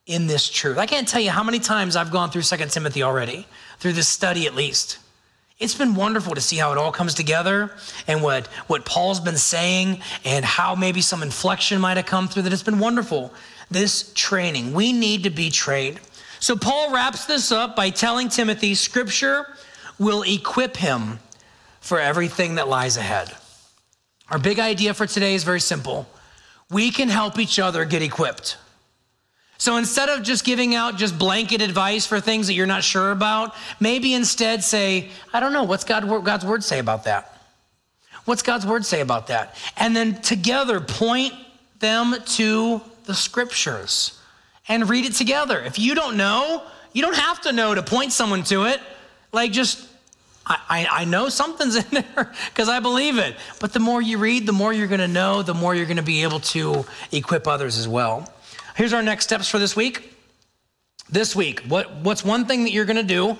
in 0.07 0.25
this 0.25 0.49
truth. 0.49 0.79
I 0.79 0.87
can't 0.87 1.07
tell 1.07 1.21
you 1.21 1.29
how 1.29 1.43
many 1.43 1.59
times 1.59 1.95
I've 1.95 2.09
gone 2.09 2.31
through 2.31 2.41
Second 2.41 2.71
Timothy 2.71 3.03
already, 3.03 3.45
through 3.77 3.93
this 3.93 4.07
study 4.07 4.47
at 4.47 4.55
least. 4.55 4.97
It's 5.61 5.75
been 5.75 5.93
wonderful 5.93 6.33
to 6.33 6.41
see 6.41 6.57
how 6.57 6.71
it 6.71 6.77
all 6.79 6.91
comes 6.91 7.13
together 7.13 7.71
and 8.07 8.23
what, 8.23 8.47
what 8.67 8.83
Paul's 8.83 9.19
been 9.19 9.37
saying 9.37 10.01
and 10.25 10.43
how 10.43 10.73
maybe 10.73 11.01
some 11.01 11.21
inflection 11.21 11.79
might 11.79 11.97
have 11.97 12.07
come 12.07 12.27
through 12.27 12.41
that. 12.43 12.53
It's 12.53 12.63
been 12.63 12.79
wonderful. 12.79 13.31
This 13.69 14.11
training, 14.15 14.73
we 14.73 14.91
need 14.91 15.23
to 15.23 15.29
be 15.29 15.51
trained. 15.51 15.99
So 16.39 16.55
Paul 16.55 16.91
wraps 16.91 17.25
this 17.25 17.51
up 17.51 17.75
by 17.75 17.91
telling 17.91 18.27
Timothy, 18.27 18.73
Scripture 18.73 19.45
will 19.99 20.23
equip 20.23 20.77
him 20.77 21.19
for 21.79 21.99
everything 21.99 22.55
that 22.55 22.67
lies 22.67 22.97
ahead. 22.97 23.31
Our 24.29 24.39
big 24.39 24.59
idea 24.59 24.95
for 24.95 25.05
today 25.05 25.35
is 25.35 25.43
very 25.43 25.61
simple 25.61 26.07
we 26.71 26.89
can 26.89 27.09
help 27.09 27.37
each 27.37 27.59
other 27.59 27.83
get 27.85 28.01
equipped. 28.01 28.57
So 29.61 29.77
instead 29.77 30.09
of 30.09 30.23
just 30.23 30.43
giving 30.43 30.73
out 30.73 30.97
just 30.97 31.19
blanket 31.19 31.61
advice 31.61 32.07
for 32.07 32.19
things 32.19 32.47
that 32.47 32.55
you're 32.55 32.65
not 32.65 32.83
sure 32.83 33.11
about, 33.11 33.53
maybe 33.79 34.15
instead 34.15 34.63
say, 34.63 35.09
I 35.31 35.39
don't 35.39 35.53
know, 35.53 35.65
what's 35.65 35.83
God, 35.83 36.01
God's 36.25 36.43
word 36.43 36.63
say 36.63 36.79
about 36.79 37.03
that? 37.03 37.37
What's 38.25 38.41
God's 38.41 38.65
word 38.65 38.87
say 38.87 39.01
about 39.01 39.27
that? 39.27 39.55
And 39.77 39.95
then 39.95 40.19
together 40.19 40.81
point 40.81 41.33
them 41.77 42.15
to 42.25 42.81
the 43.03 43.13
scriptures 43.13 44.19
and 44.67 44.89
read 44.89 45.05
it 45.05 45.13
together. 45.13 45.61
If 45.61 45.77
you 45.77 45.93
don't 45.93 46.17
know, 46.17 46.63
you 46.91 47.03
don't 47.03 47.17
have 47.17 47.41
to 47.41 47.51
know 47.51 47.75
to 47.75 47.83
point 47.83 48.13
someone 48.13 48.41
to 48.45 48.63
it. 48.63 48.79
Like 49.31 49.51
just 49.51 49.87
I, 50.43 50.87
I, 50.89 51.05
know 51.05 51.29
something's 51.29 51.75
in 51.85 51.85
there 51.91 52.33
because 52.49 52.67
I 52.67 52.79
believe 52.79 53.19
it. 53.19 53.35
But 53.59 53.73
the 53.73 53.79
more 53.79 54.01
you 54.01 54.17
read, 54.17 54.47
the 54.47 54.53
more 54.53 54.73
you're 54.73 54.87
going 54.87 55.01
to 55.01 55.07
know, 55.07 55.43
the 55.43 55.53
more 55.53 55.75
you're 55.75 55.85
going 55.85 55.97
to 55.97 56.03
be 56.03 56.23
able 56.23 56.39
to 56.39 56.83
equip 57.11 57.47
others 57.47 57.77
as 57.77 57.87
well. 57.87 58.27
Here's 58.75 58.93
our 58.93 59.03
next 59.03 59.25
steps 59.25 59.47
for 59.47 59.59
this 59.59 59.75
week. 59.75 60.13
This 61.09 61.35
week, 61.35 61.61
what, 61.67 61.93
what's 61.97 62.23
one 62.23 62.45
thing 62.45 62.63
that 62.63 62.71
you're 62.71 62.85
going 62.85 62.95
to 62.95 63.03
do? 63.03 63.37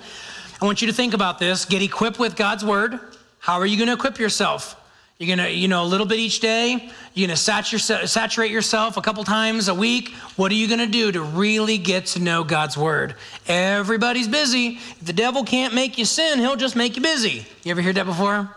I 0.62 0.66
want 0.66 0.82
you 0.82 0.88
to 0.88 0.94
think 0.94 1.14
about 1.14 1.40
this. 1.40 1.66
Get 1.66 1.82
equipped 1.82 2.20
with 2.20 2.36
God's 2.36 2.66
word. 2.66 3.00
How 3.40 3.60
are 3.60 3.66
you 3.66 3.78
going 3.78 3.88
to 3.88 3.94
equip 3.94 4.20
yourself? 4.20 4.78
You're 5.22 5.38
gonna, 5.38 5.50
you 5.50 5.68
know, 5.68 5.84
a 5.84 5.86
little 5.86 6.08
bit 6.08 6.18
each 6.18 6.40
day. 6.40 6.90
You're 7.14 7.28
gonna 7.28 7.38
saturate 7.38 8.50
yourself 8.50 8.98
a 8.98 9.02
couple 9.04 9.24
times 9.24 9.68
a 9.68 9.76
week. 9.76 10.16
What 10.36 10.52
are 10.52 10.56
you 10.56 10.68
gonna 10.68 10.88
do 10.88 11.12
to 11.12 11.22
really 11.22 11.78
get 11.78 12.08
to 12.08 12.20
know 12.20 12.44
God's 12.44 12.76
word? 12.76 13.14
Everybody's 13.48 14.28
busy. 14.28 14.80
If 14.80 15.06
the 15.06 15.14
devil 15.14 15.44
can't 15.44 15.76
make 15.76 16.00
you 16.00 16.06
sin, 16.06 16.40
he'll 16.40 16.56
just 16.56 16.76
make 16.76 16.96
you 16.96 17.04
busy. 17.04 17.46
You 17.64 17.70
ever 17.70 17.84
heard 17.84 17.98
that 17.98 18.08
before? 18.08 18.50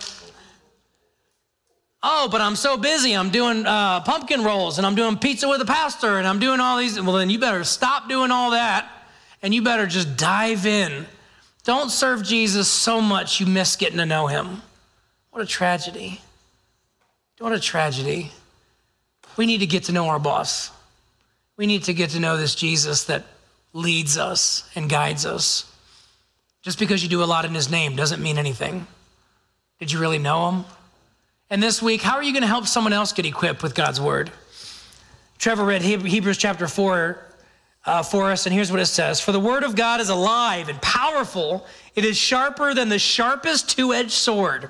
Oh, 2.07 2.29
but 2.31 2.43
I'm 2.43 2.55
so 2.55 2.77
busy. 2.77 3.17
I'm 3.17 3.31
doing 3.31 3.65
uh, 3.65 4.03
pumpkin 4.03 4.45
rolls 4.45 4.77
and 4.77 4.87
I'm 4.87 4.95
doing 4.95 5.17
pizza 5.17 5.49
with 5.49 5.63
a 5.63 5.65
pastor 5.65 6.19
and 6.19 6.27
I'm 6.27 6.39
doing 6.39 6.61
all 6.61 6.77
these. 6.77 7.01
Well, 7.01 7.15
then 7.15 7.31
you 7.31 7.39
better 7.39 7.65
stop 7.65 8.11
doing 8.11 8.31
all 8.31 8.51
that 8.51 8.87
and 9.41 9.55
you 9.55 9.63
better 9.63 9.87
just 9.87 10.15
dive 10.19 10.67
in. 10.67 11.07
Don't 11.65 11.91
serve 11.91 12.23
Jesus 12.23 12.69
so 12.69 13.01
much 13.01 13.41
you 13.41 13.47
miss 13.47 13.77
getting 13.77 13.97
to 13.97 14.05
know 14.05 14.27
him. 14.27 14.61
What 15.31 15.43
a 15.43 15.47
tragedy. 15.47 16.21
What 17.39 17.55
a 17.55 17.59
tragedy. 17.59 18.33
We 19.39 19.47
need 19.47 19.61
to 19.61 19.67
get 19.67 19.85
to 19.85 19.93
know 19.93 20.09
our 20.09 20.19
boss. 20.19 20.71
We 21.57 21.67
need 21.67 21.85
to 21.85 21.95
get 21.95 22.11
to 22.11 22.21
know 22.21 22.37
this 22.37 22.55
Jesus 22.55 23.05
that 23.05 23.25
leads 23.73 24.19
us 24.19 24.69
and 24.75 24.91
guides 24.91 25.25
us. 25.25 25.73
Just 26.61 26.79
because 26.79 27.03
you 27.03 27.09
do 27.09 27.23
a 27.23 27.25
lot 27.25 27.47
in 27.47 27.55
his 27.55 27.71
name 27.71 27.97
doesn't 27.97 28.23
mean 28.23 28.37
anything. 28.37 28.87
Did 29.79 29.91
you 29.91 29.99
really 29.99 30.19
know 30.19 30.51
him? 30.51 30.65
And 31.55 31.63
this 31.63 31.81
week, 31.81 32.03
how 32.03 32.17
are 32.17 32.23
you 32.25 32.33
going 32.33 32.43
to 32.43 32.49
help 32.49 32.67
someone 32.67 32.93
else 32.93 33.13
get 33.13 33.27
equipped 33.27 33.63
with 33.63 33.77
God's 33.77 34.01
word? 34.01 34.33
Trevor 35.39 35.65
read 35.65 35.83
Hebrews 35.83 36.37
chapter 36.37 36.67
4 36.67 37.17
uh, 37.85 38.03
for 38.03 38.33
us, 38.33 38.47
and 38.47 38.53
here's 38.53 38.73
what 38.73 38.81
it 38.81 38.87
says 38.87 39.21
For 39.21 39.31
the 39.31 39.39
word 39.39 39.63
of 39.63 39.77
God 39.77 40.01
is 40.01 40.09
alive 40.09 40.69
and 40.69 40.83
powerful, 40.83 41.65
it 41.95 42.05
is 42.05 42.17
sharper 42.17 42.75
than 42.75 42.89
the 42.89 42.99
sharpest 42.99 43.69
two 43.69 43.95
edged 43.95 44.11
sword, 44.11 44.69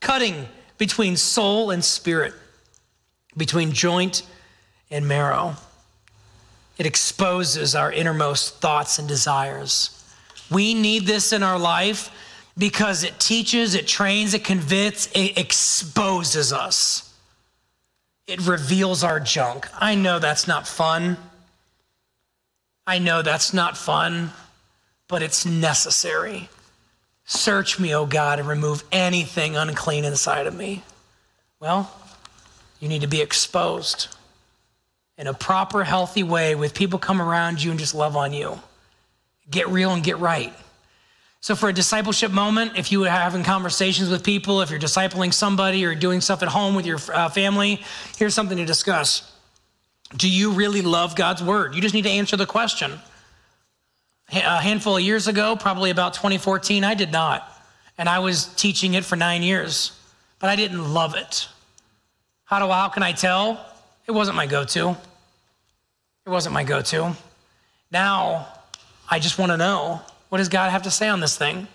cutting 0.00 0.48
between 0.78 1.18
soul 1.18 1.70
and 1.70 1.84
spirit, 1.84 2.32
between 3.36 3.72
joint 3.72 4.22
and 4.90 5.06
marrow. 5.06 5.56
It 6.78 6.86
exposes 6.86 7.74
our 7.74 7.92
innermost 7.92 8.62
thoughts 8.62 8.98
and 8.98 9.06
desires. 9.06 10.02
We 10.50 10.72
need 10.72 11.04
this 11.04 11.34
in 11.34 11.42
our 11.42 11.58
life 11.58 12.10
because 12.56 13.02
it 13.02 13.18
teaches, 13.18 13.74
it 13.74 13.86
trains, 13.86 14.34
it 14.34 14.44
convicts, 14.44 15.08
it 15.14 15.38
exposes 15.38 16.52
us. 16.52 17.14
It 18.26 18.46
reveals 18.46 19.04
our 19.04 19.20
junk. 19.20 19.68
I 19.78 19.94
know 19.94 20.18
that's 20.18 20.48
not 20.48 20.66
fun. 20.66 21.16
I 22.86 22.98
know 22.98 23.22
that's 23.22 23.52
not 23.52 23.76
fun, 23.76 24.30
but 25.08 25.22
it's 25.22 25.44
necessary. 25.44 26.48
Search 27.24 27.80
me, 27.80 27.94
O 27.94 28.06
God, 28.06 28.38
and 28.38 28.48
remove 28.48 28.84
anything 28.92 29.56
unclean 29.56 30.04
inside 30.04 30.46
of 30.46 30.54
me. 30.54 30.82
Well, 31.60 31.90
you 32.80 32.88
need 32.88 33.00
to 33.00 33.06
be 33.06 33.20
exposed 33.20 34.14
in 35.16 35.26
a 35.26 35.34
proper, 35.34 35.84
healthy 35.84 36.22
way 36.22 36.54
with 36.54 36.74
people 36.74 36.98
come 36.98 37.22
around 37.22 37.62
you 37.62 37.70
and 37.70 37.80
just 37.80 37.94
love 37.94 38.16
on 38.16 38.32
you. 38.32 38.58
Get 39.50 39.68
real 39.68 39.92
and 39.92 40.02
get 40.02 40.18
right. 40.18 40.52
So, 41.44 41.54
for 41.54 41.68
a 41.68 41.74
discipleship 41.74 42.32
moment, 42.32 42.78
if 42.78 42.90
you 42.90 43.04
are 43.04 43.10
having 43.10 43.42
conversations 43.42 44.08
with 44.08 44.24
people, 44.24 44.62
if 44.62 44.70
you're 44.70 44.80
discipling 44.80 45.30
somebody 45.30 45.84
or 45.84 45.94
doing 45.94 46.22
stuff 46.22 46.42
at 46.42 46.48
home 46.48 46.74
with 46.74 46.86
your 46.86 46.98
uh, 47.12 47.28
family, 47.28 47.82
here's 48.16 48.32
something 48.32 48.56
to 48.56 48.64
discuss. 48.64 49.30
Do 50.16 50.26
you 50.26 50.52
really 50.52 50.80
love 50.80 51.14
God's 51.14 51.42
word? 51.42 51.74
You 51.74 51.82
just 51.82 51.92
need 51.92 52.04
to 52.04 52.10
answer 52.10 52.38
the 52.38 52.46
question. 52.46 52.92
A 54.30 54.62
handful 54.62 54.96
of 54.96 55.02
years 55.02 55.28
ago, 55.28 55.54
probably 55.54 55.90
about 55.90 56.14
2014, 56.14 56.82
I 56.82 56.94
did 56.94 57.12
not. 57.12 57.46
And 57.98 58.08
I 58.08 58.20
was 58.20 58.46
teaching 58.54 58.94
it 58.94 59.04
for 59.04 59.16
nine 59.16 59.42
years, 59.42 59.92
but 60.38 60.48
I 60.48 60.56
didn't 60.56 60.94
love 60.94 61.14
it. 61.14 61.46
How, 62.46 62.58
do, 62.58 62.72
how 62.72 62.88
can 62.88 63.02
I 63.02 63.12
tell? 63.12 63.62
It 64.06 64.12
wasn't 64.12 64.36
my 64.36 64.46
go 64.46 64.64
to. 64.64 64.96
It 66.24 66.30
wasn't 66.30 66.54
my 66.54 66.64
go 66.64 66.80
to. 66.80 67.14
Now, 67.90 68.48
I 69.10 69.18
just 69.18 69.38
want 69.38 69.52
to 69.52 69.58
know 69.58 70.00
what 70.34 70.38
does 70.38 70.48
God 70.48 70.72
have 70.72 70.82
to 70.82 70.90
say 70.90 71.08
on 71.08 71.20
this 71.20 71.38
thing? 71.38 71.68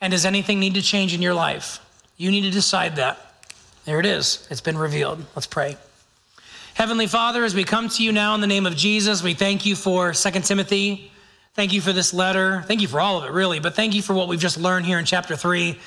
And 0.00 0.10
does 0.10 0.24
anything 0.24 0.58
need 0.58 0.74
to 0.74 0.82
change 0.82 1.14
in 1.14 1.22
your 1.22 1.32
life? 1.32 1.78
You 2.16 2.32
need 2.32 2.40
to 2.40 2.50
decide 2.50 2.96
that. 2.96 3.36
There 3.84 4.00
it 4.00 4.04
is. 4.04 4.48
It's 4.50 4.60
been 4.60 4.76
revealed. 4.76 5.24
Let's 5.36 5.46
pray. 5.46 5.76
Heavenly 6.74 7.06
Father, 7.06 7.44
as 7.44 7.54
we 7.54 7.62
come 7.62 7.88
to 7.90 8.02
you 8.02 8.10
now 8.10 8.34
in 8.34 8.40
the 8.40 8.48
name 8.48 8.66
of 8.66 8.74
Jesus, 8.74 9.22
we 9.22 9.32
thank 9.34 9.64
you 9.64 9.76
for 9.76 10.12
2 10.12 10.30
Timothy. 10.40 11.12
Thank 11.54 11.72
you 11.72 11.80
for 11.80 11.92
this 11.92 12.12
letter. 12.12 12.64
Thank 12.66 12.80
you 12.80 12.88
for 12.88 12.98
all 12.98 13.18
of 13.18 13.26
it, 13.26 13.30
really, 13.30 13.60
but 13.60 13.76
thank 13.76 13.94
you 13.94 14.02
for 14.02 14.12
what 14.12 14.26
we've 14.26 14.40
just 14.40 14.58
learned 14.58 14.84
here 14.84 14.98
in 14.98 15.04
chapter 15.04 15.36
3. 15.36 15.78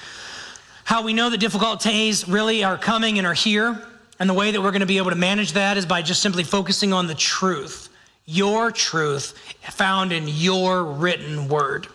How 0.86 1.04
we 1.04 1.12
know 1.12 1.30
that 1.30 1.40
difficult 1.40 1.82
days 1.82 2.26
really 2.26 2.64
are 2.64 2.78
coming 2.78 3.18
and 3.18 3.28
are 3.28 3.34
here. 3.34 3.86
And 4.18 4.30
the 4.30 4.34
way 4.34 4.52
that 4.52 4.62
we're 4.62 4.72
going 4.72 4.80
to 4.80 4.86
be 4.86 4.96
able 4.96 5.10
to 5.10 5.18
manage 5.18 5.52
that 5.52 5.76
is 5.76 5.86
by 5.86 6.04
just 6.04 6.22
simply 6.22 6.46
focusing 6.46 6.94
on 6.94 7.08
the 7.08 7.16
truth 7.16 7.85
your 8.26 8.72
truth 8.72 9.34
found 9.72 10.12
in 10.12 10.28
your 10.28 10.84
written 10.84 11.48
word. 11.48 11.88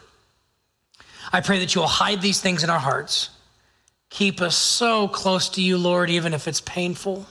I 1.33 1.41
pray 1.41 1.61
that 1.61 1.75
you 1.75 1.81
will 1.81 1.89
hide 1.89 2.23
these 2.23 2.41
things 2.41 2.65
in 2.65 2.71
our 2.71 2.79
hearts. 2.79 3.31
Keep 4.11 4.41
us 4.41 4.57
so 4.57 5.07
close 5.07 5.49
to 5.51 5.63
you, 5.63 5.79
Lord, 5.79 6.11
even 6.11 6.35
if 6.35 6.49
it's 6.49 6.61
painful, 6.61 7.27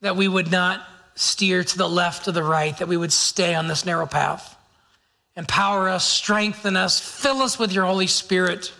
that 0.00 0.16
we 0.16 0.28
would 0.28 0.50
not 0.50 0.86
steer 1.16 1.64
to 1.64 1.78
the 1.78 1.88
left 1.88 2.28
or 2.28 2.32
the 2.32 2.44
right, 2.44 2.76
that 2.78 2.86
we 2.86 2.96
would 2.96 3.12
stay 3.12 3.54
on 3.54 3.66
this 3.66 3.84
narrow 3.84 4.06
path. 4.06 4.56
Empower 5.36 5.88
us, 5.88 6.04
strengthen 6.04 6.76
us, 6.76 7.00
fill 7.00 7.42
us 7.42 7.58
with 7.58 7.72
your 7.72 7.84
Holy 7.84 8.06
Spirit 8.06 8.72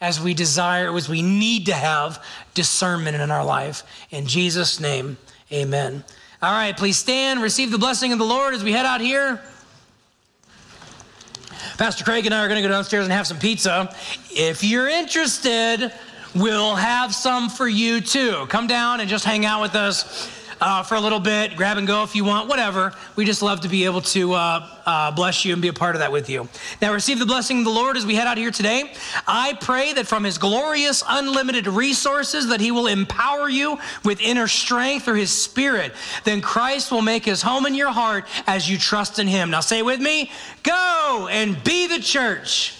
as 0.00 0.20
we 0.20 0.34
desire, 0.34 0.94
as 0.94 1.08
we 1.08 1.22
need 1.22 1.66
to 1.66 1.74
have 1.74 2.22
discernment 2.54 3.16
in 3.16 3.30
our 3.30 3.44
life. 3.44 3.82
In 4.10 4.26
Jesus' 4.26 4.80
name, 4.80 5.16
amen. 5.52 6.04
All 6.42 6.50
right, 6.50 6.76
please 6.76 6.96
stand, 6.96 7.40
receive 7.40 7.70
the 7.70 7.78
blessing 7.78 8.12
of 8.12 8.18
the 8.18 8.24
Lord 8.24 8.52
as 8.52 8.64
we 8.64 8.72
head 8.72 8.84
out 8.84 9.00
here. 9.00 9.40
Pastor 11.78 12.02
Craig 12.02 12.26
and 12.26 12.34
I 12.34 12.44
are 12.44 12.48
going 12.48 12.60
to 12.60 12.68
go 12.68 12.74
downstairs 12.74 13.04
and 13.04 13.12
have 13.12 13.28
some 13.28 13.38
pizza. 13.38 13.94
If 14.28 14.64
you're 14.64 14.88
interested, 14.88 15.92
we'll 16.34 16.74
have 16.74 17.14
some 17.14 17.48
for 17.48 17.68
you 17.68 18.00
too. 18.00 18.46
Come 18.48 18.66
down 18.66 18.98
and 18.98 19.08
just 19.08 19.24
hang 19.24 19.46
out 19.46 19.62
with 19.62 19.76
us 19.76 20.41
uh, 20.62 20.82
for 20.84 20.94
a 20.94 21.00
little 21.00 21.18
bit, 21.18 21.56
grab 21.56 21.76
and 21.76 21.88
go 21.88 22.04
if 22.04 22.14
you 22.14 22.24
want, 22.24 22.48
whatever. 22.48 22.92
We 23.16 23.24
just 23.24 23.42
love 23.42 23.60
to 23.62 23.68
be 23.68 23.84
able 23.84 24.00
to 24.02 24.32
uh, 24.32 24.68
uh, 24.86 25.10
bless 25.10 25.44
you 25.44 25.52
and 25.52 25.60
be 25.60 25.66
a 25.66 25.72
part 25.72 25.96
of 25.96 25.98
that 25.98 26.12
with 26.12 26.30
you. 26.30 26.48
Now, 26.80 26.94
receive 26.94 27.18
the 27.18 27.26
blessing 27.26 27.58
of 27.58 27.64
the 27.64 27.70
Lord 27.70 27.96
as 27.96 28.06
we 28.06 28.14
head 28.14 28.28
out 28.28 28.38
here 28.38 28.52
today. 28.52 28.92
I 29.26 29.58
pray 29.60 29.92
that 29.94 30.06
from 30.06 30.22
His 30.22 30.38
glorious, 30.38 31.02
unlimited 31.08 31.66
resources, 31.66 32.46
that 32.48 32.60
He 32.60 32.70
will 32.70 32.86
empower 32.86 33.48
you 33.48 33.76
with 34.04 34.20
inner 34.20 34.46
strength 34.46 35.04
through 35.04 35.16
His 35.16 35.36
Spirit. 35.36 35.92
Then 36.22 36.40
Christ 36.40 36.92
will 36.92 37.02
make 37.02 37.24
His 37.24 37.42
home 37.42 37.66
in 37.66 37.74
your 37.74 37.90
heart 37.90 38.24
as 38.46 38.70
you 38.70 38.78
trust 38.78 39.18
in 39.18 39.26
Him. 39.26 39.50
Now, 39.50 39.60
say 39.60 39.82
with 39.82 40.00
me, 40.00 40.30
go 40.62 41.28
and 41.28 41.62
be 41.64 41.88
the 41.88 41.98
church. 41.98 42.78